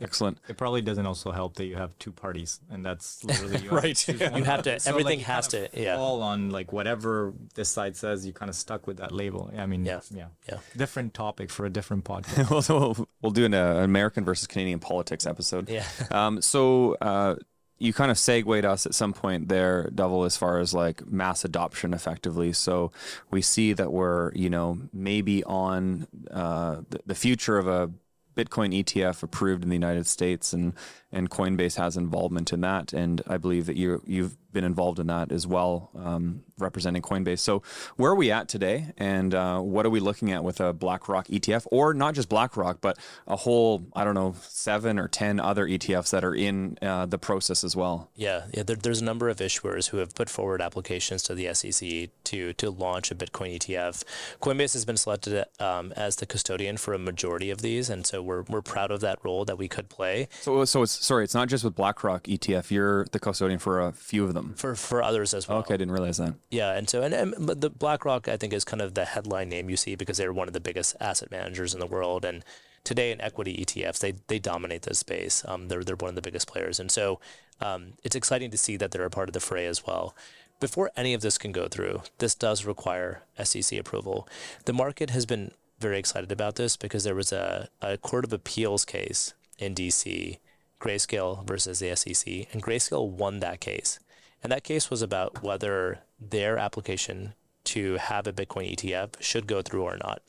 Excellent. 0.00 0.38
It 0.48 0.56
probably 0.56 0.80
doesn't 0.82 1.06
also 1.06 1.30
help 1.32 1.54
that 1.56 1.66
you 1.66 1.76
have 1.76 1.90
two 1.98 2.12
parties, 2.12 2.60
and 2.70 2.84
that's 2.84 3.22
literally 3.28 3.58
you 3.58 3.70
Right. 3.70 3.98
Have. 4.00 4.34
You 4.38 4.44
have 4.44 4.62
to 4.62 4.78
So, 4.78 4.90
everything 4.90 5.20
has 5.20 5.48
to 5.48 5.68
yeah 5.74 5.96
fall 5.96 6.22
on 6.22 6.50
like 6.50 6.72
whatever 6.72 7.32
this 7.54 7.68
side 7.68 7.96
says. 7.96 8.26
You 8.26 8.32
kind 8.32 8.48
of 8.48 8.54
stuck 8.54 8.86
with 8.86 8.98
that 8.98 9.12
label. 9.12 9.50
I 9.56 9.66
mean, 9.66 9.84
Yeah. 9.84 10.00
yeah, 10.14 10.26
Yeah. 10.48 10.58
Different 10.76 11.14
topic 11.14 11.50
for 11.50 11.66
a 11.66 11.70
different 11.70 12.04
podcast. 12.12 12.68
we'll, 12.68 12.80
we'll, 12.80 13.08
we'll 13.22 13.32
do 13.32 13.44
an 13.44 13.54
uh, 13.54 13.74
American 13.82 14.24
versus 14.24 14.46
Canadian 14.46 14.78
politics 14.78 15.26
episode. 15.26 15.68
yeah 15.68 15.84
Um, 16.10 16.40
so 16.42 16.96
uh, 17.00 17.36
you 17.80 17.92
kind 17.92 18.10
of 18.10 18.18
segued 18.18 18.64
us 18.64 18.86
at 18.86 18.94
some 18.94 19.12
point 19.12 19.48
there, 19.48 19.88
Dhawal, 19.94 20.26
as 20.26 20.36
far 20.36 20.58
as 20.58 20.74
like 20.74 21.06
mass 21.06 21.44
adoption 21.44 21.94
effectively. 21.94 22.52
So 22.52 22.90
we 23.30 23.40
see 23.42 23.72
that 23.72 23.92
we're, 23.92 24.32
you 24.34 24.50
know, 24.50 24.78
maybe 24.92 25.44
on 25.44 26.06
uh, 26.30 26.82
the 27.06 27.14
future 27.14 27.56
of 27.58 27.66
a 27.68 27.90
Bitcoin 28.38 28.72
ETF 28.72 29.24
approved 29.24 29.64
in 29.64 29.68
the 29.68 29.74
United 29.74 30.06
States, 30.06 30.52
and 30.52 30.72
and 31.10 31.28
Coinbase 31.28 31.76
has 31.76 31.96
involvement 31.96 32.52
in 32.52 32.60
that, 32.60 32.92
and 32.92 33.20
I 33.26 33.36
believe 33.36 33.66
that 33.66 33.76
you 33.76 34.00
you've 34.06 34.36
been 34.52 34.64
involved 34.64 34.98
in 34.98 35.06
that 35.08 35.30
as 35.30 35.46
well, 35.46 35.90
um, 35.94 36.42
representing 36.58 37.02
Coinbase. 37.02 37.40
So 37.40 37.62
where 37.96 38.12
are 38.12 38.14
we 38.14 38.30
at 38.30 38.48
today, 38.48 38.92
and 38.96 39.34
uh, 39.34 39.60
what 39.60 39.86
are 39.86 39.90
we 39.90 40.00
looking 40.00 40.32
at 40.32 40.42
with 40.42 40.60
a 40.60 40.72
BlackRock 40.72 41.28
ETF, 41.28 41.66
or 41.70 41.94
not 41.94 42.14
just 42.14 42.28
BlackRock, 42.28 42.80
but 42.80 42.98
a 43.26 43.36
whole 43.36 43.86
I 43.94 44.04
don't 44.04 44.14
know 44.14 44.34
seven 44.42 44.98
or 44.98 45.08
ten 45.08 45.38
other 45.40 45.66
ETFs 45.66 46.10
that 46.10 46.24
are 46.24 46.34
in 46.34 46.78
uh, 46.80 47.06
the 47.06 47.18
process 47.18 47.64
as 47.64 47.76
well. 47.76 48.10
Yeah, 48.14 48.46
yeah. 48.54 48.62
There, 48.62 48.76
there's 48.76 49.00
a 49.00 49.04
number 49.04 49.28
of 49.28 49.38
issuers 49.38 49.90
who 49.90 49.98
have 49.98 50.14
put 50.14 50.30
forward 50.30 50.62
applications 50.62 51.22
to 51.24 51.34
the 51.34 51.52
SEC 51.52 52.10
to 52.24 52.52
to 52.54 52.70
launch 52.70 53.10
a 53.10 53.14
Bitcoin 53.14 53.58
ETF. 53.58 54.04
Coinbase 54.40 54.72
has 54.72 54.84
been 54.84 54.96
selected 54.96 55.44
um, 55.60 55.92
as 55.92 56.16
the 56.16 56.26
custodian 56.26 56.76
for 56.76 56.94
a 56.94 56.98
majority 56.98 57.50
of 57.50 57.62
these, 57.62 57.90
and 57.90 58.06
so 58.06 58.22
we're 58.22 58.42
we're 58.48 58.62
proud 58.62 58.90
of 58.90 59.00
that 59.00 59.18
role 59.22 59.44
that 59.44 59.58
we 59.58 59.68
could 59.68 59.88
play 59.88 60.28
So 60.40 60.64
so 60.64 60.82
it's 60.82 60.92
sorry, 60.92 61.24
it's 61.24 61.34
not 61.34 61.48
just 61.48 61.64
with 61.64 61.74
BlackRock 61.74 62.24
ETF. 62.24 62.70
You're 62.70 63.04
the 63.12 63.18
custodian 63.18 63.58
for 63.58 63.80
a 63.80 63.92
few 63.92 64.24
of 64.24 64.34
them. 64.34 64.37
For 64.56 64.74
for 64.74 65.02
others 65.02 65.34
as 65.34 65.48
well. 65.48 65.58
Okay, 65.58 65.74
I 65.74 65.76
didn't 65.76 65.92
realize 65.92 66.18
that. 66.18 66.34
Yeah, 66.50 66.72
and 66.72 66.88
so 66.88 67.02
and, 67.02 67.14
and 67.14 67.34
but 67.38 67.60
the 67.60 67.70
BlackRock 67.70 68.28
I 68.28 68.36
think 68.36 68.52
is 68.52 68.64
kind 68.64 68.82
of 68.82 68.94
the 68.94 69.04
headline 69.04 69.48
name 69.48 69.70
you 69.70 69.76
see 69.76 69.94
because 69.94 70.18
they're 70.18 70.32
one 70.32 70.48
of 70.48 70.54
the 70.54 70.60
biggest 70.60 70.96
asset 71.00 71.30
managers 71.30 71.74
in 71.74 71.80
the 71.80 71.86
world, 71.86 72.24
and 72.24 72.44
today 72.84 73.12
in 73.12 73.20
equity 73.20 73.64
ETFs 73.64 74.00
they 74.00 74.14
they 74.28 74.38
dominate 74.38 74.82
this 74.82 74.98
space. 74.98 75.44
Um, 75.46 75.68
they're 75.68 75.84
they're 75.84 75.96
one 75.96 76.10
of 76.10 76.14
the 76.14 76.22
biggest 76.22 76.48
players, 76.48 76.80
and 76.80 76.90
so 76.90 77.20
um, 77.60 77.94
it's 78.04 78.16
exciting 78.16 78.50
to 78.50 78.58
see 78.58 78.76
that 78.76 78.90
they're 78.90 79.04
a 79.04 79.10
part 79.10 79.28
of 79.28 79.32
the 79.32 79.40
fray 79.40 79.66
as 79.66 79.86
well. 79.86 80.14
Before 80.60 80.90
any 80.96 81.14
of 81.14 81.20
this 81.20 81.38
can 81.38 81.52
go 81.52 81.68
through, 81.68 82.02
this 82.18 82.34
does 82.34 82.64
require 82.64 83.22
SEC 83.42 83.78
approval. 83.78 84.28
The 84.64 84.72
market 84.72 85.10
has 85.10 85.24
been 85.24 85.52
very 85.78 85.98
excited 85.98 86.32
about 86.32 86.56
this 86.56 86.76
because 86.76 87.04
there 87.04 87.14
was 87.14 87.32
a, 87.32 87.68
a 87.80 87.96
court 87.96 88.24
of 88.24 88.32
appeals 88.32 88.84
case 88.84 89.34
in 89.58 89.74
DC, 89.74 90.38
Grayscale 90.80 91.46
versus 91.46 91.78
the 91.78 91.94
SEC, 91.94 92.48
and 92.52 92.62
Grayscale 92.62 93.08
won 93.08 93.40
that 93.40 93.60
case. 93.60 94.00
And 94.42 94.52
that 94.52 94.64
case 94.64 94.90
was 94.90 95.02
about 95.02 95.42
whether 95.42 96.00
their 96.20 96.58
application 96.58 97.34
to 97.64 97.96
have 97.96 98.26
a 98.26 98.32
Bitcoin 98.32 98.74
ETF 98.74 99.20
should 99.20 99.46
go 99.46 99.62
through 99.62 99.82
or 99.82 99.98
not. 99.98 100.22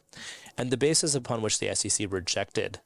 And 0.57 0.71
the 0.71 0.77
basis 0.77 1.15
upon 1.15 1.41
which 1.41 1.59
the 1.59 1.73
SEC 1.73 2.11
rejected 2.11 2.79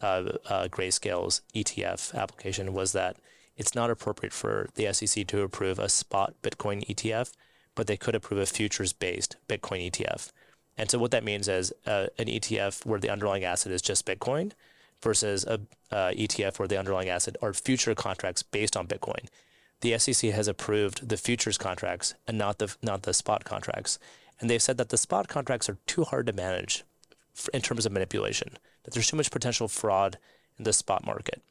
uh, 0.00 0.32
uh, 0.48 0.68
Grayscale's 0.68 1.42
ETF 1.54 2.14
application 2.14 2.72
was 2.72 2.92
that 2.92 3.16
it's 3.56 3.74
not 3.74 3.90
appropriate 3.90 4.32
for 4.32 4.68
the 4.74 4.92
SEC 4.92 5.26
to 5.28 5.42
approve 5.42 5.78
a 5.78 5.88
spot 5.88 6.34
Bitcoin 6.42 6.86
ETF, 6.86 7.32
but 7.74 7.86
they 7.86 7.96
could 7.96 8.14
approve 8.14 8.40
a 8.40 8.46
futures 8.46 8.92
based 8.92 9.36
Bitcoin 9.48 9.90
ETF. 9.90 10.32
And 10.76 10.90
so 10.90 10.98
what 10.98 11.12
that 11.12 11.24
means 11.24 11.46
is 11.46 11.72
uh, 11.86 12.06
an 12.18 12.26
ETF 12.26 12.84
where 12.84 12.98
the 12.98 13.10
underlying 13.10 13.44
asset 13.44 13.72
is 13.72 13.82
just 13.82 14.06
Bitcoin 14.06 14.52
versus 15.02 15.44
a 15.44 15.60
uh, 15.92 16.10
ETF 16.12 16.58
where 16.58 16.66
the 16.66 16.78
underlying 16.78 17.08
asset 17.08 17.36
are 17.40 17.52
future 17.52 17.94
contracts 17.94 18.42
based 18.42 18.76
on 18.76 18.88
Bitcoin. 18.88 19.26
The 19.84 19.98
SEC 19.98 20.30
has 20.30 20.48
approved 20.48 21.10
the 21.10 21.18
futures 21.18 21.58
contracts 21.58 22.14
and 22.26 22.38
not 22.38 22.56
the 22.56 22.74
not 22.80 23.02
the 23.02 23.12
spot 23.12 23.44
contracts, 23.44 23.98
and 24.40 24.48
they've 24.48 24.62
said 24.62 24.78
that 24.78 24.88
the 24.88 24.96
spot 24.96 25.28
contracts 25.28 25.68
are 25.68 25.76
too 25.86 26.04
hard 26.04 26.26
to 26.26 26.32
manage 26.32 26.84
in 27.52 27.60
terms 27.60 27.84
of 27.84 27.92
manipulation. 27.92 28.56
That 28.82 28.94
there's 28.94 29.08
too 29.08 29.18
much 29.18 29.30
potential 29.30 29.68
fraud 29.68 30.16
in 30.56 30.64
the 30.64 30.72
spot 30.72 31.04
market. 31.04 31.42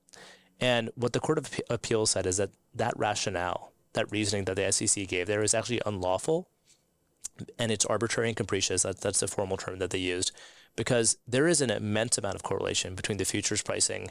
And 0.60 0.90
what 0.96 1.14
the 1.14 1.20
Court 1.20 1.38
of 1.38 1.52
Appe- 1.52 1.62
Appeals 1.70 2.10
said 2.10 2.26
is 2.26 2.38
that 2.38 2.50
that 2.74 2.98
rationale, 2.98 3.72
that 3.94 4.12
reasoning 4.12 4.46
that 4.46 4.56
the 4.56 4.72
SEC 4.72 5.08
gave 5.08 5.28
there 5.28 5.44
is 5.44 5.54
actually 5.54 5.82
unlawful 5.86 6.48
and 7.60 7.72
it's 7.72 7.86
arbitrary 7.86 8.30
and 8.30 8.38
capricious. 8.38 8.82
That, 8.82 9.00
that's 9.00 9.20
the 9.20 9.28
formal 9.28 9.58
term 9.58 9.78
that 9.78 9.92
they 9.92 10.00
used 10.00 10.32
because 10.76 11.20
there 11.28 11.48
is 11.48 11.62
an 11.62 11.70
immense 11.70 12.18
amount 12.18 12.34
of 12.34 12.42
correlation 12.42 12.96
between 12.96 13.20
the 13.20 13.26
futures 13.26 13.62
pricing 13.62 14.10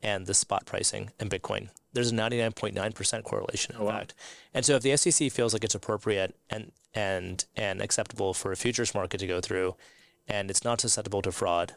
and 0.00 0.26
the 0.26 0.34
spot 0.34 0.64
pricing 0.64 1.10
in 1.18 1.28
Bitcoin. 1.28 1.70
There's 1.94 2.12
a 2.12 2.14
99.9% 2.14 3.22
correlation, 3.22 3.76
in 3.78 3.86
fact. 3.86 4.14
And 4.52 4.64
so 4.64 4.74
if 4.74 4.82
the 4.82 4.96
SEC 4.96 5.32
feels 5.32 5.52
like 5.52 5.64
it's 5.64 5.74
appropriate 5.74 6.34
and, 6.50 6.72
and, 6.92 7.44
and 7.56 7.80
acceptable 7.80 8.34
for 8.34 8.52
a 8.52 8.56
futures 8.56 8.94
market 8.94 9.18
to 9.18 9.26
go 9.26 9.40
through, 9.40 9.76
and 10.28 10.50
it's 10.50 10.64
not 10.64 10.80
susceptible 10.80 11.22
to 11.22 11.32
fraud, 11.32 11.74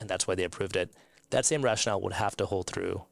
and 0.00 0.08
that's 0.08 0.26
why 0.26 0.34
they 0.34 0.44
approved 0.44 0.76
it, 0.76 0.92
that 1.30 1.46
same 1.46 1.62
rationale 1.62 2.00
would 2.00 2.14
have 2.14 2.36
to 2.36 2.46
hold 2.46 2.66
through 2.66 3.02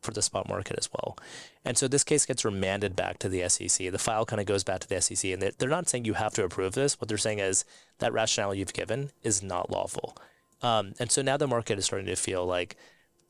for 0.00 0.12
the 0.12 0.22
spot 0.22 0.48
market 0.48 0.76
as 0.78 0.88
well. 0.92 1.16
And 1.64 1.76
so 1.78 1.88
this 1.88 2.04
case 2.04 2.26
gets 2.26 2.44
remanded 2.44 2.94
back 2.94 3.18
to 3.20 3.28
the 3.28 3.48
SEC. 3.48 3.90
The 3.90 3.98
file 3.98 4.26
kind 4.26 4.40
of 4.40 4.46
goes 4.46 4.64
back 4.64 4.80
to 4.80 4.88
the 4.88 5.00
SEC, 5.00 5.30
and 5.30 5.40
they're, 5.40 5.52
they're 5.58 5.68
not 5.68 5.88
saying 5.88 6.04
you 6.04 6.14
have 6.14 6.34
to 6.34 6.44
approve 6.44 6.74
this. 6.74 7.00
What 7.00 7.08
they're 7.08 7.18
saying 7.18 7.38
is 7.38 7.64
that 7.98 8.12
rationale 8.12 8.54
you've 8.54 8.74
given 8.74 9.10
is 9.22 9.42
not 9.42 9.70
lawful. 9.70 10.16
Um, 10.62 10.94
and 10.98 11.10
so 11.10 11.22
now 11.22 11.36
the 11.36 11.46
market 11.46 11.78
is 11.78 11.86
starting 11.86 12.06
to 12.06 12.16
feel 12.16 12.46
like 12.46 12.76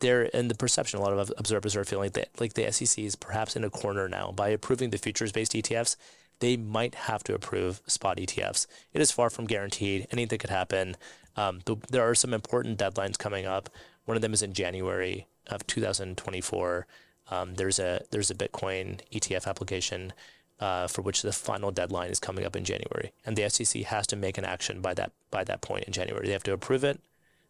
they're 0.01 0.24
in 0.24 0.49
the 0.49 0.55
perception. 0.55 0.99
A 0.99 1.03
lot 1.03 1.12
of 1.12 1.32
observers 1.36 1.76
are 1.76 1.84
feeling 1.84 2.11
that 2.11 2.28
like 2.40 2.55
the 2.55 2.70
SEC 2.70 3.05
is 3.05 3.16
perhaps 3.16 3.57
in 3.57 3.64
a 3.64 3.70
corner 3.70 4.09
now 4.09 4.32
by 4.32 4.49
approving 4.49 4.90
the 4.90 4.99
futures-based 4.99 5.53
ETFs. 5.53 5.97
They 6.40 6.57
might 6.57 6.95
have 6.95 7.22
to 7.24 7.34
approve 7.34 7.80
spot 7.86 8.18
ETFs. 8.18 8.66
It 8.92 9.01
is 9.01 9.12
far 9.12 9.30
from 9.30 9.47
guaranteed. 9.47 10.07
Anything 10.11 10.38
could 10.38 10.51
happen. 10.51 10.97
Um, 11.36 11.61
there 11.90 12.09
are 12.09 12.14
some 12.14 12.34
important 12.34 12.78
deadlines 12.78 13.18
coming 13.18 13.47
up. 13.47 13.70
One 14.05 14.16
of 14.16 14.22
them 14.22 14.34
is 14.34 14.42
in 14.42 14.53
January 14.53 15.26
of 15.47 15.66
2024. 15.66 16.86
Um, 17.30 17.55
there's 17.55 17.78
a 17.78 18.03
there's 18.11 18.30
a 18.30 18.34
Bitcoin 18.34 19.01
ETF 19.12 19.47
application 19.47 20.12
uh, 20.61 20.86
for 20.86 21.03
which 21.03 21.22
the 21.22 21.32
final 21.32 21.70
deadline 21.70 22.11
is 22.11 22.20
coming 22.20 22.45
up 22.45 22.57
in 22.57 22.64
January, 22.64 23.12
and 23.24 23.36
the 23.36 23.49
SEC 23.49 23.82
has 23.84 24.07
to 24.09 24.16
make 24.16 24.38
an 24.38 24.45
action 24.45 24.80
by 24.80 24.95
that 24.95 25.12
by 25.30 25.45
that 25.45 25.62
point 25.62 25.84
in 25.84 25.92
January. 25.92 26.26
They 26.26 26.32
have 26.32 26.42
to 26.45 26.53
approve 26.53 26.84
it, 26.84 27.01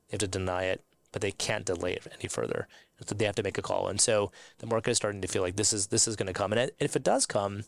they 0.08 0.12
have 0.12 0.20
to 0.20 0.28
deny 0.28 0.64
it, 0.64 0.82
but 1.14 1.22
they 1.22 1.30
can't 1.30 1.64
delay 1.64 1.92
it 1.92 2.08
any 2.18 2.28
further. 2.28 2.66
So 3.06 3.14
they 3.14 3.24
have 3.24 3.36
to 3.36 3.42
make 3.44 3.56
a 3.56 3.62
call, 3.62 3.86
and 3.86 4.00
so 4.00 4.32
the 4.58 4.66
market 4.66 4.90
is 4.90 4.96
starting 4.96 5.22
to 5.22 5.28
feel 5.28 5.42
like 5.42 5.54
this 5.54 5.72
is 5.72 5.86
this 5.86 6.08
is 6.08 6.16
going 6.16 6.26
to 6.26 6.32
come, 6.32 6.52
and 6.52 6.72
if 6.78 6.96
it 6.96 7.04
does 7.04 7.24
come, 7.24 7.64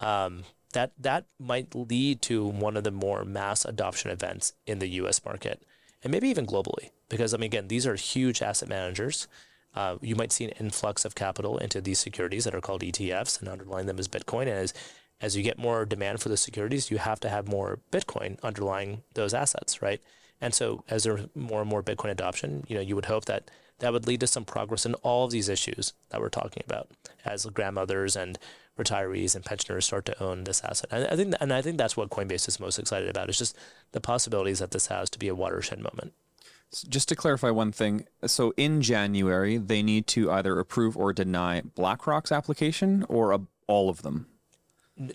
um, 0.00 0.44
that 0.72 0.92
that 0.98 1.26
might 1.38 1.74
lead 1.74 2.22
to 2.22 2.44
one 2.46 2.76
of 2.76 2.84
the 2.84 2.90
more 2.90 3.24
mass 3.24 3.64
adoption 3.66 4.10
events 4.10 4.54
in 4.66 4.78
the 4.78 4.88
U.S. 5.00 5.24
market, 5.24 5.62
and 6.02 6.10
maybe 6.10 6.28
even 6.28 6.46
globally, 6.46 6.90
because 7.08 7.34
I 7.34 7.36
mean, 7.36 7.46
again, 7.46 7.68
these 7.68 7.86
are 7.86 7.96
huge 7.96 8.40
asset 8.40 8.68
managers. 8.68 9.28
Uh, 9.74 9.96
you 10.00 10.16
might 10.16 10.32
see 10.32 10.44
an 10.46 10.52
influx 10.58 11.04
of 11.04 11.14
capital 11.14 11.58
into 11.58 11.82
these 11.82 11.98
securities 11.98 12.44
that 12.44 12.54
are 12.54 12.62
called 12.62 12.80
ETFs, 12.80 13.40
and 13.40 13.48
underlying 13.48 13.86
them 13.86 13.98
is 13.98 14.08
Bitcoin. 14.08 14.42
And 14.42 14.50
as 14.50 14.72
as 15.20 15.36
you 15.36 15.42
get 15.42 15.58
more 15.58 15.84
demand 15.84 16.20
for 16.20 16.28
the 16.30 16.36
securities, 16.36 16.90
you 16.90 16.98
have 16.98 17.20
to 17.20 17.28
have 17.28 17.48
more 17.48 17.78
Bitcoin 17.90 18.40
underlying 18.42 19.02
those 19.14 19.34
assets, 19.34 19.82
right? 19.82 20.02
And 20.40 20.54
so, 20.54 20.84
as 20.88 21.04
there's 21.04 21.26
more 21.34 21.60
and 21.60 21.70
more 21.70 21.82
Bitcoin 21.82 22.10
adoption, 22.10 22.64
you 22.68 22.74
know, 22.74 22.82
you 22.82 22.94
would 22.94 23.06
hope 23.06 23.24
that 23.26 23.50
that 23.78 23.92
would 23.92 24.06
lead 24.06 24.20
to 24.20 24.26
some 24.26 24.44
progress 24.44 24.86
in 24.86 24.94
all 24.96 25.24
of 25.24 25.30
these 25.30 25.48
issues 25.48 25.92
that 26.10 26.20
we're 26.20 26.28
talking 26.28 26.62
about, 26.66 26.90
as 27.24 27.46
grandmothers 27.46 28.16
and 28.16 28.38
retirees 28.78 29.34
and 29.34 29.44
pensioners 29.44 29.86
start 29.86 30.04
to 30.06 30.22
own 30.22 30.44
this 30.44 30.62
asset. 30.62 30.90
And 30.90 31.06
I 31.06 31.16
think, 31.16 31.34
and 31.40 31.52
I 31.52 31.62
think 31.62 31.78
that's 31.78 31.96
what 31.96 32.10
Coinbase 32.10 32.48
is 32.48 32.60
most 32.60 32.78
excited 32.78 33.08
about. 33.08 33.28
Is 33.28 33.38
just 33.38 33.56
the 33.92 34.00
possibilities 34.00 34.58
that 34.58 34.70
this 34.70 34.86
has 34.88 35.10
to 35.10 35.18
be 35.18 35.28
a 35.28 35.34
watershed 35.34 35.78
moment. 35.78 36.12
Just 36.88 37.08
to 37.08 37.16
clarify 37.16 37.50
one 37.50 37.72
thing, 37.72 38.06
so 38.26 38.52
in 38.56 38.82
January 38.82 39.56
they 39.56 39.82
need 39.82 40.06
to 40.08 40.30
either 40.30 40.58
approve 40.58 40.96
or 40.96 41.12
deny 41.12 41.62
BlackRock's 41.62 42.32
application 42.32 43.04
or 43.08 43.32
a, 43.32 43.40
all 43.66 43.88
of 43.88 44.02
them. 44.02 44.26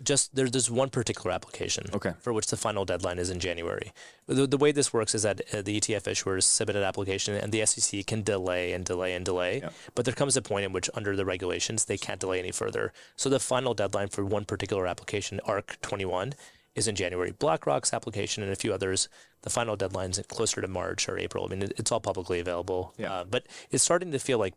Just 0.03 0.36
there, 0.36 0.47
there's 0.47 0.69
one 0.69 0.89
particular 0.89 1.32
application 1.32 1.86
Okay. 1.91 2.13
for 2.19 2.32
which 2.34 2.47
the 2.47 2.57
final 2.57 2.86
deadline 2.86 3.17
is 3.17 3.32
in 3.32 3.39
January. 3.39 3.91
The, 4.27 4.45
the 4.45 4.57
way 4.57 4.71
this 4.71 4.93
works 4.93 5.15
is 5.15 5.23
that 5.23 5.41
uh, 5.51 5.63
the 5.63 5.79
ETF 5.79 6.03
issuers 6.03 6.43
submit 6.43 6.75
an 6.75 6.84
application 6.84 7.34
and 7.34 7.51
the 7.51 7.65
SEC 7.65 8.05
can 8.05 8.21
delay 8.21 8.73
and 8.73 8.86
delay 8.86 9.13
and 9.15 9.25
delay. 9.25 9.61
Yep. 9.61 9.73
But 9.95 10.05
there 10.05 10.13
comes 10.13 10.38
a 10.38 10.41
point 10.43 10.65
in 10.65 10.71
which, 10.73 10.88
under 10.93 11.15
the 11.15 11.25
regulations, 11.25 11.86
they 11.86 11.97
can't 11.97 12.19
delay 12.19 12.38
any 12.38 12.51
further. 12.51 12.93
So 13.15 13.27
the 13.27 13.39
final 13.39 13.73
deadline 13.73 14.09
for 14.09 14.23
one 14.23 14.45
particular 14.45 14.86
application, 14.86 15.39
ARK 15.45 15.77
21, 15.82 16.34
is 16.75 16.88
in 16.88 16.95
January. 16.95 17.32
BlackRock's 17.32 17.91
application 17.91 18.43
and 18.43 18.51
a 18.51 18.55
few 18.55 18.73
others, 18.73 19.09
the 19.41 19.49
final 19.49 19.75
deadline's 19.75 20.21
closer 20.27 20.61
to 20.61 20.67
March 20.67 21.09
or 21.09 21.17
April. 21.17 21.45
I 21.45 21.47
mean, 21.49 21.63
it, 21.63 21.73
it's 21.77 21.91
all 21.91 21.99
publicly 21.99 22.39
available. 22.39 22.93
Yeah. 22.99 23.11
Uh, 23.11 23.23
but 23.23 23.47
it's 23.71 23.84
starting 23.84 24.11
to 24.11 24.19
feel 24.19 24.38
like 24.38 24.53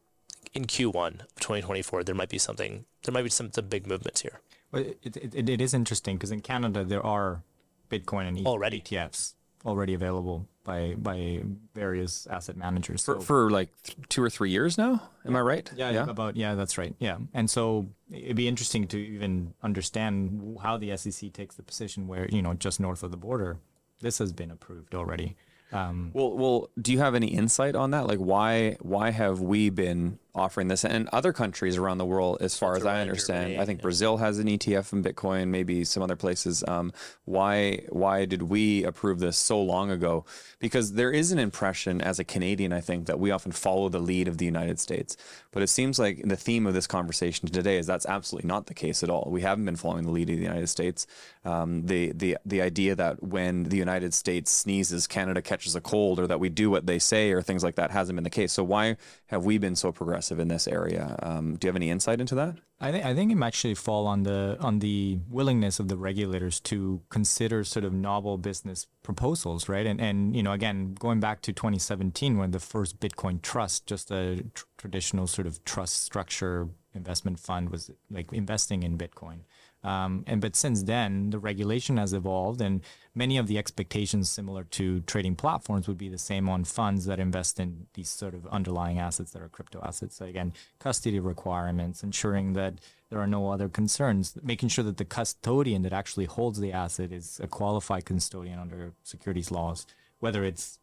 in 0.52 0.66
Q1 0.66 1.22
of 1.22 1.34
2024, 1.40 2.04
there 2.04 2.14
might 2.14 2.28
be 2.28 2.38
something, 2.38 2.84
there 3.04 3.12
might 3.12 3.22
be 3.22 3.30
some, 3.30 3.50
some 3.52 3.68
big 3.68 3.86
movements 3.86 4.20
here. 4.20 4.40
But 4.74 4.86
it, 5.02 5.16
it, 5.16 5.34
it, 5.34 5.48
it 5.48 5.60
is 5.60 5.72
interesting 5.74 6.16
because 6.16 6.30
in 6.30 6.40
Canada 6.40 6.84
there 6.84 7.04
are 7.04 7.42
Bitcoin 7.90 8.28
and 8.28 8.38
E- 8.38 8.44
Already. 8.44 8.80
ETFs 8.80 9.34
already 9.66 9.94
available 9.94 10.46
by 10.62 10.94
by 10.98 11.42
various 11.74 12.26
asset 12.26 12.56
managers. 12.56 13.02
For, 13.04 13.14
So- 13.14 13.20
for 13.20 13.50
like 13.50 13.70
th- 13.82 13.96
two 14.08 14.22
or 14.22 14.28
three 14.30 14.50
years 14.50 14.76
now. 14.76 15.00
Am 15.24 15.34
I 15.36 15.40
right? 15.40 15.70
yeah, 15.76 16.04
about 16.08 16.36
yeah, 16.36 16.54
that's 16.54 16.76
right. 16.76 16.94
Yeah, 16.98 17.16
and 17.32 17.48
so 17.48 17.86
it'd 18.10 18.36
be 18.36 18.46
interesting 18.48 18.86
to 18.88 18.98
even 18.98 19.54
understand 19.62 20.58
how 20.62 20.76
the 20.76 20.94
SEC 20.96 21.32
takes 21.32 21.54
the 21.56 21.62
position 21.62 22.06
where 22.08 22.26
you 22.28 22.42
know 22.42 22.54
just 22.54 22.78
north 22.80 23.02
of 23.02 23.10
the 23.10 23.16
border, 23.16 23.56
this 24.00 24.18
has 24.18 24.32
been 24.32 24.50
approved 24.50 24.94
already. 24.94 25.34
Um, 25.72 26.10
Well, 26.12 26.36
well, 26.36 26.70
do 26.80 26.92
you 26.92 26.98
have 27.00 27.14
any 27.14 27.28
insight 27.28 27.74
on 27.74 27.90
that? 27.92 28.06
Like, 28.06 28.18
why 28.18 28.76
why 28.80 29.10
have 29.10 29.40
we 29.40 29.70
been 29.70 30.18
offering 30.34 30.66
this, 30.68 30.84
and 30.84 31.08
other 31.12 31.32
countries 31.32 31.76
around 31.76 31.98
the 31.98 32.04
world, 32.04 32.38
as 32.40 32.58
far 32.58 32.76
as 32.76 32.84
I 32.84 33.00
understand, 33.00 33.60
I 33.60 33.64
think 33.64 33.78
yeah. 33.78 33.82
Brazil 33.82 34.16
has 34.16 34.38
an 34.38 34.48
ETF 34.48 34.92
in 34.92 35.02
Bitcoin, 35.04 35.48
maybe 35.48 35.84
some 35.84 36.02
other 36.02 36.16
places. 36.16 36.64
Um, 36.66 36.92
why 37.24 37.84
why 37.90 38.24
did 38.24 38.42
we 38.42 38.82
approve 38.84 39.20
this 39.20 39.38
so 39.38 39.62
long 39.62 39.90
ago? 39.90 40.24
Because 40.58 40.94
there 40.94 41.12
is 41.12 41.30
an 41.30 41.38
impression 41.38 42.00
as 42.00 42.18
a 42.18 42.24
Canadian, 42.24 42.72
I 42.72 42.80
think, 42.80 43.06
that 43.06 43.20
we 43.20 43.30
often 43.30 43.52
follow 43.52 43.88
the 43.88 44.00
lead 44.00 44.26
of 44.26 44.38
the 44.38 44.44
United 44.44 44.80
States, 44.80 45.16
but 45.52 45.62
it 45.62 45.68
seems 45.68 45.98
like 46.00 46.22
the 46.24 46.36
theme 46.36 46.66
of 46.66 46.74
this 46.74 46.88
conversation 46.88 47.48
today 47.48 47.78
is 47.78 47.86
that's 47.86 48.06
absolutely 48.06 48.48
not 48.48 48.66
the 48.66 48.74
case 48.74 49.04
at 49.04 49.10
all. 49.10 49.28
We 49.30 49.42
haven't 49.42 49.66
been 49.66 49.76
following 49.76 50.04
the 50.04 50.10
lead 50.10 50.30
of 50.30 50.36
the 50.36 50.42
United 50.42 50.68
States. 50.68 51.06
Um, 51.44 51.86
the 51.86 52.12
the 52.12 52.38
the 52.44 52.60
idea 52.60 52.96
that 52.96 53.22
when 53.22 53.64
the 53.64 53.76
United 53.76 54.12
States 54.14 54.50
sneezes, 54.50 55.06
Canada 55.06 55.42
catches 55.42 55.76
a 55.76 55.80
cold, 55.80 56.18
or 56.18 56.26
that 56.26 56.40
we 56.40 56.48
do 56.48 56.70
what 56.70 56.86
they 56.86 56.98
say, 56.98 57.30
or 57.30 57.40
things 57.40 57.62
like 57.62 57.76
that, 57.76 57.92
hasn't 57.92 58.16
been 58.16 58.24
the 58.24 58.30
case. 58.30 58.52
So 58.52 58.64
why 58.64 58.96
have 59.28 59.44
we 59.44 59.58
been 59.58 59.76
so 59.76 59.92
progressive 59.92 60.23
in 60.30 60.48
this 60.48 60.66
area? 60.66 61.16
Um, 61.22 61.56
do 61.56 61.66
you 61.66 61.68
have 61.68 61.76
any 61.76 61.90
insight 61.90 62.20
into 62.20 62.34
that? 62.34 62.56
I 62.80 62.90
think 62.92 63.04
I 63.04 63.14
think 63.14 63.32
it 63.32 63.36
might 63.36 63.48
actually 63.48 63.74
fall 63.74 64.06
on 64.06 64.24
the 64.24 64.56
on 64.60 64.80
the 64.80 65.18
willingness 65.30 65.78
of 65.78 65.88
the 65.88 65.96
regulators 65.96 66.60
to 66.60 67.00
consider 67.08 67.64
sort 67.64 67.84
of 67.84 67.92
novel 67.92 68.36
business 68.36 68.86
proposals, 69.02 69.68
right? 69.68 69.86
And 69.86 70.00
and 70.00 70.36
you 70.36 70.42
know, 70.42 70.52
again, 70.52 70.94
going 70.98 71.20
back 71.20 71.40
to 71.42 71.52
2017 71.52 72.36
when 72.36 72.50
the 72.50 72.58
first 72.60 73.00
Bitcoin 73.00 73.40
trust, 73.42 73.86
just 73.86 74.10
a 74.10 74.44
tr- 74.54 74.64
traditional 74.76 75.26
sort 75.26 75.46
of 75.46 75.64
trust 75.64 76.02
structure 76.02 76.68
investment 76.94 77.38
fund, 77.40 77.70
was 77.70 77.90
like 78.10 78.32
investing 78.32 78.82
in 78.82 78.98
Bitcoin. 78.98 79.40
Um, 79.84 80.24
and 80.26 80.40
but 80.40 80.56
since 80.56 80.82
then, 80.82 81.30
the 81.30 81.38
regulation 81.38 81.98
has 81.98 82.14
evolved, 82.14 82.60
and 82.62 82.80
many 83.14 83.36
of 83.36 83.46
the 83.46 83.58
expectations 83.58 84.30
similar 84.30 84.64
to 84.64 85.00
trading 85.02 85.36
platforms 85.36 85.86
would 85.86 85.98
be 85.98 86.08
the 86.08 86.18
same 86.18 86.48
on 86.48 86.64
funds 86.64 87.04
that 87.04 87.20
invest 87.20 87.60
in 87.60 87.86
these 87.92 88.08
sort 88.08 88.34
of 88.34 88.46
underlying 88.46 88.98
assets 88.98 89.32
that 89.32 89.42
are 89.42 89.48
crypto 89.48 89.80
assets. 89.84 90.16
So 90.16 90.24
again, 90.24 90.54
custody 90.78 91.20
requirements, 91.20 92.02
ensuring 92.02 92.54
that 92.54 92.74
there 93.10 93.20
are 93.20 93.26
no 93.26 93.50
other 93.50 93.68
concerns, 93.68 94.36
making 94.42 94.70
sure 94.70 94.84
that 94.84 94.96
the 94.96 95.04
custodian 95.04 95.82
that 95.82 95.92
actually 95.92 96.24
holds 96.24 96.58
the 96.58 96.72
asset 96.72 97.12
is 97.12 97.38
a 97.42 97.46
qualified 97.46 98.06
custodian 98.06 98.58
under 98.58 98.92
securities 99.02 99.50
laws, 99.50 99.86
whether 100.18 100.44
it's 100.44 100.78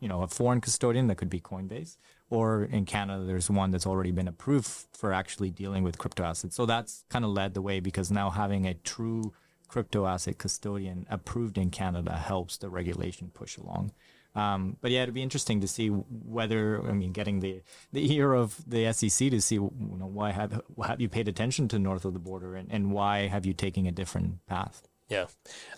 you 0.00 0.08
know 0.08 0.22
a 0.22 0.28
foreign 0.28 0.60
custodian 0.60 1.06
that 1.06 1.16
could 1.16 1.30
be 1.30 1.40
Coinbase, 1.40 1.96
or 2.28 2.64
in 2.64 2.84
Canada 2.84 3.24
there's 3.24 3.50
one 3.50 3.70
that's 3.70 3.86
already 3.86 4.10
been 4.10 4.28
approved 4.28 4.68
for 4.92 5.12
actually 5.12 5.50
dealing 5.50 5.82
with 5.84 5.98
crypto 5.98 6.24
assets. 6.24 6.56
So 6.56 6.66
that's 6.66 7.04
kind 7.08 7.24
of 7.24 7.30
led 7.30 7.54
the 7.54 7.62
way 7.62 7.80
because 7.80 8.10
now 8.10 8.30
having 8.30 8.66
a 8.66 8.74
true 8.74 9.32
crypto 9.68 10.06
asset 10.06 10.38
custodian 10.38 11.06
approved 11.08 11.56
in 11.56 11.70
Canada 11.70 12.16
helps 12.16 12.56
the 12.56 12.68
regulation 12.68 13.30
push 13.32 13.56
along. 13.56 13.92
Um, 14.34 14.76
but 14.80 14.90
yeah, 14.90 15.02
it'd 15.02 15.14
be 15.14 15.22
interesting 15.22 15.60
to 15.60 15.68
see 15.68 15.88
whether 15.88 16.86
I 16.88 16.92
mean 16.92 17.12
getting 17.12 17.40
the 17.40 17.62
the 17.92 18.14
ear 18.14 18.32
of 18.32 18.56
the 18.66 18.92
SEC 18.92 19.30
to 19.30 19.40
see 19.40 19.56
you 19.56 19.96
know 19.98 20.06
why 20.06 20.30
have 20.32 20.60
have 20.84 21.00
you 21.00 21.08
paid 21.08 21.28
attention 21.28 21.66
to 21.68 21.78
north 21.78 22.04
of 22.04 22.12
the 22.12 22.20
border 22.20 22.54
and, 22.54 22.70
and 22.70 22.92
why 22.92 23.26
have 23.26 23.44
you 23.44 23.52
taken 23.52 23.86
a 23.86 23.92
different 23.92 24.46
path? 24.46 24.82
Yeah, 25.10 25.26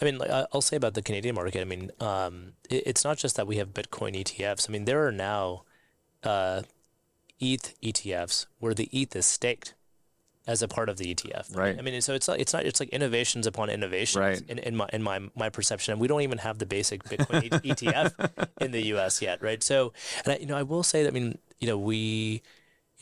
I 0.01 0.05
mean, 0.05 0.21
I'll 0.53 0.61
say 0.61 0.77
about 0.77 0.93
the 0.95 1.03
Canadian 1.03 1.35
market. 1.35 1.63
I 1.63 1.65
mean, 1.65 1.91
um, 2.01 2.53
it, 2.69 2.83
it's 2.87 3.03
not 3.03 3.17
just 3.17 3.35
that 3.37 3.47
we 3.47 3.57
have 3.57 3.73
Bitcoin 3.73 4.15
ETFs. 4.15 4.69
I 4.69 4.73
mean, 4.73 4.85
there 4.85 5.07
are 5.07 5.13
now 5.13 5.63
uh, 6.23 6.63
ETH 7.41 7.75
ETFs 7.83 8.47
where 8.59 8.75
the 8.75 8.91
ETH 8.93 9.17
is 9.17 9.27
staked 9.27 9.75
as 10.47 10.61
a 10.61 10.69
part 10.69 10.89
of 10.89 10.99
the 10.99 11.15
ETF. 11.15 11.57
Right. 11.57 11.79
I 11.79 11.83
mean, 11.83 12.01
so 12.01 12.15
it's 12.15 12.29
like 12.29 12.41
it's 12.41 12.53
not 12.53 12.65
it's 12.65 12.81
like 12.81 12.89
innovations 12.91 13.47
upon 13.47 13.71
innovations. 13.71 14.21
Right. 14.21 14.43
In, 14.49 14.59
in 14.59 14.77
my 14.77 14.89
in 14.93 15.03
my 15.03 15.21
my 15.37 15.49
perception, 15.49 15.93
and 15.93 16.01
we 16.01 16.09
don't 16.09 16.23
even 16.23 16.39
have 16.39 16.59
the 16.59 16.67
basic 16.67 17.03
Bitcoin 17.05 17.49
ETF 17.49 18.49
in 18.61 18.73
the 18.73 18.87
U.S. 18.87 19.23
yet, 19.23 19.43
right? 19.43 19.63
So, 19.63 19.93
and 20.25 20.35
I, 20.35 20.37
you 20.39 20.47
know, 20.47 20.57
I 20.57 20.63
will 20.63 20.83
say 20.83 21.03
that 21.03 21.09
I 21.09 21.13
mean, 21.13 21.39
you 21.59 21.69
know, 21.69 21.79
we. 21.79 22.43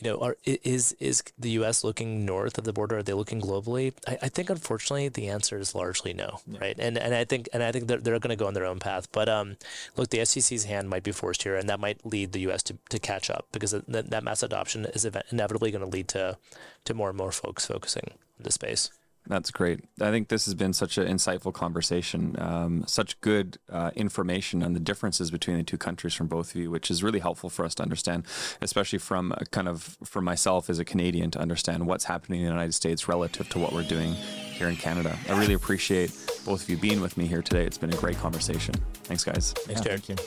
You 0.01 0.11
know, 0.11 0.17
are 0.19 0.37
is 0.43 0.93
is 0.99 1.23
the 1.37 1.51
U.S. 1.51 1.83
looking 1.83 2.25
north 2.25 2.57
of 2.57 2.63
the 2.63 2.73
border? 2.73 2.97
Are 2.97 3.03
they 3.03 3.13
looking 3.13 3.39
globally? 3.39 3.93
I, 4.07 4.17
I 4.23 4.29
think, 4.29 4.49
unfortunately, 4.49 5.09
the 5.09 5.27
answer 5.27 5.59
is 5.59 5.75
largely 5.75 6.13
no, 6.13 6.39
right? 6.59 6.75
And 6.79 6.97
and 6.97 7.13
I 7.13 7.23
think 7.23 7.49
and 7.53 7.61
I 7.61 7.71
think 7.71 7.87
they're, 7.87 7.99
they're 7.99 8.19
going 8.19 8.35
to 8.35 8.35
go 8.35 8.47
on 8.47 8.55
their 8.55 8.65
own 8.65 8.79
path. 8.79 9.11
But 9.11 9.29
um, 9.29 9.57
look, 9.95 10.09
the 10.09 10.25
SEC's 10.25 10.63
hand 10.63 10.89
might 10.89 11.03
be 11.03 11.11
forced 11.11 11.43
here, 11.43 11.55
and 11.55 11.69
that 11.69 11.79
might 11.79 12.05
lead 12.05 12.31
the 12.31 12.41
U.S. 12.41 12.63
to, 12.63 12.77
to 12.89 12.99
catch 12.99 13.29
up 13.29 13.45
because 13.51 13.71
that, 13.71 14.09
that 14.09 14.23
mass 14.23 14.41
adoption 14.41 14.85
is 14.85 15.07
inevitably 15.31 15.71
going 15.71 15.83
to 15.83 15.89
lead 15.89 16.07
to 16.09 16.37
to 16.85 16.93
more 16.93 17.09
and 17.09 17.17
more 17.17 17.31
folks 17.31 17.67
focusing 17.67 18.03
on 18.09 18.17
the 18.39 18.51
space. 18.51 18.89
That's 19.27 19.51
great. 19.51 19.81
I 20.01 20.09
think 20.09 20.27
this 20.29 20.45
has 20.45 20.55
been 20.55 20.73
such 20.73 20.97
an 20.97 21.07
insightful 21.07 21.53
conversation, 21.53 22.35
um, 22.39 22.83
such 22.87 23.19
good 23.21 23.59
uh, 23.69 23.91
information 23.95 24.63
on 24.63 24.73
the 24.73 24.79
differences 24.79 25.29
between 25.31 25.57
the 25.57 25.63
two 25.63 25.77
countries 25.77 26.13
from 26.13 26.27
both 26.27 26.49
of 26.49 26.55
you, 26.59 26.71
which 26.71 26.89
is 26.89 27.03
really 27.03 27.19
helpful 27.19 27.49
for 27.49 27.63
us 27.63 27.75
to 27.75 27.83
understand, 27.83 28.25
especially 28.61 28.99
from 28.99 29.31
a 29.37 29.45
kind 29.45 29.67
of 29.67 29.97
for 30.03 30.21
myself 30.21 30.69
as 30.69 30.79
a 30.79 30.85
Canadian 30.85 31.29
to 31.31 31.39
understand 31.39 31.85
what's 31.85 32.05
happening 32.05 32.39
in 32.41 32.45
the 32.47 32.51
United 32.51 32.73
States 32.73 33.07
relative 33.07 33.47
to 33.49 33.59
what 33.59 33.71
we're 33.73 33.83
doing 33.87 34.13
here 34.13 34.67
in 34.67 34.75
Canada. 34.75 35.17
I 35.29 35.39
really 35.39 35.53
appreciate 35.53 36.09
both 36.45 36.63
of 36.63 36.69
you 36.69 36.77
being 36.77 36.99
with 36.99 37.15
me 37.15 37.27
here 37.27 37.41
today. 37.43 37.65
It's 37.65 37.77
been 37.77 37.93
a 37.93 37.97
great 37.97 38.17
conversation. 38.17 38.73
Thanks, 39.03 39.23
guys. 39.23 39.53
Thanks, 39.53 39.81
Yeah, 39.81 39.85
Jarrett. 39.97 40.03
thank 40.03 40.19
you. 40.19 40.25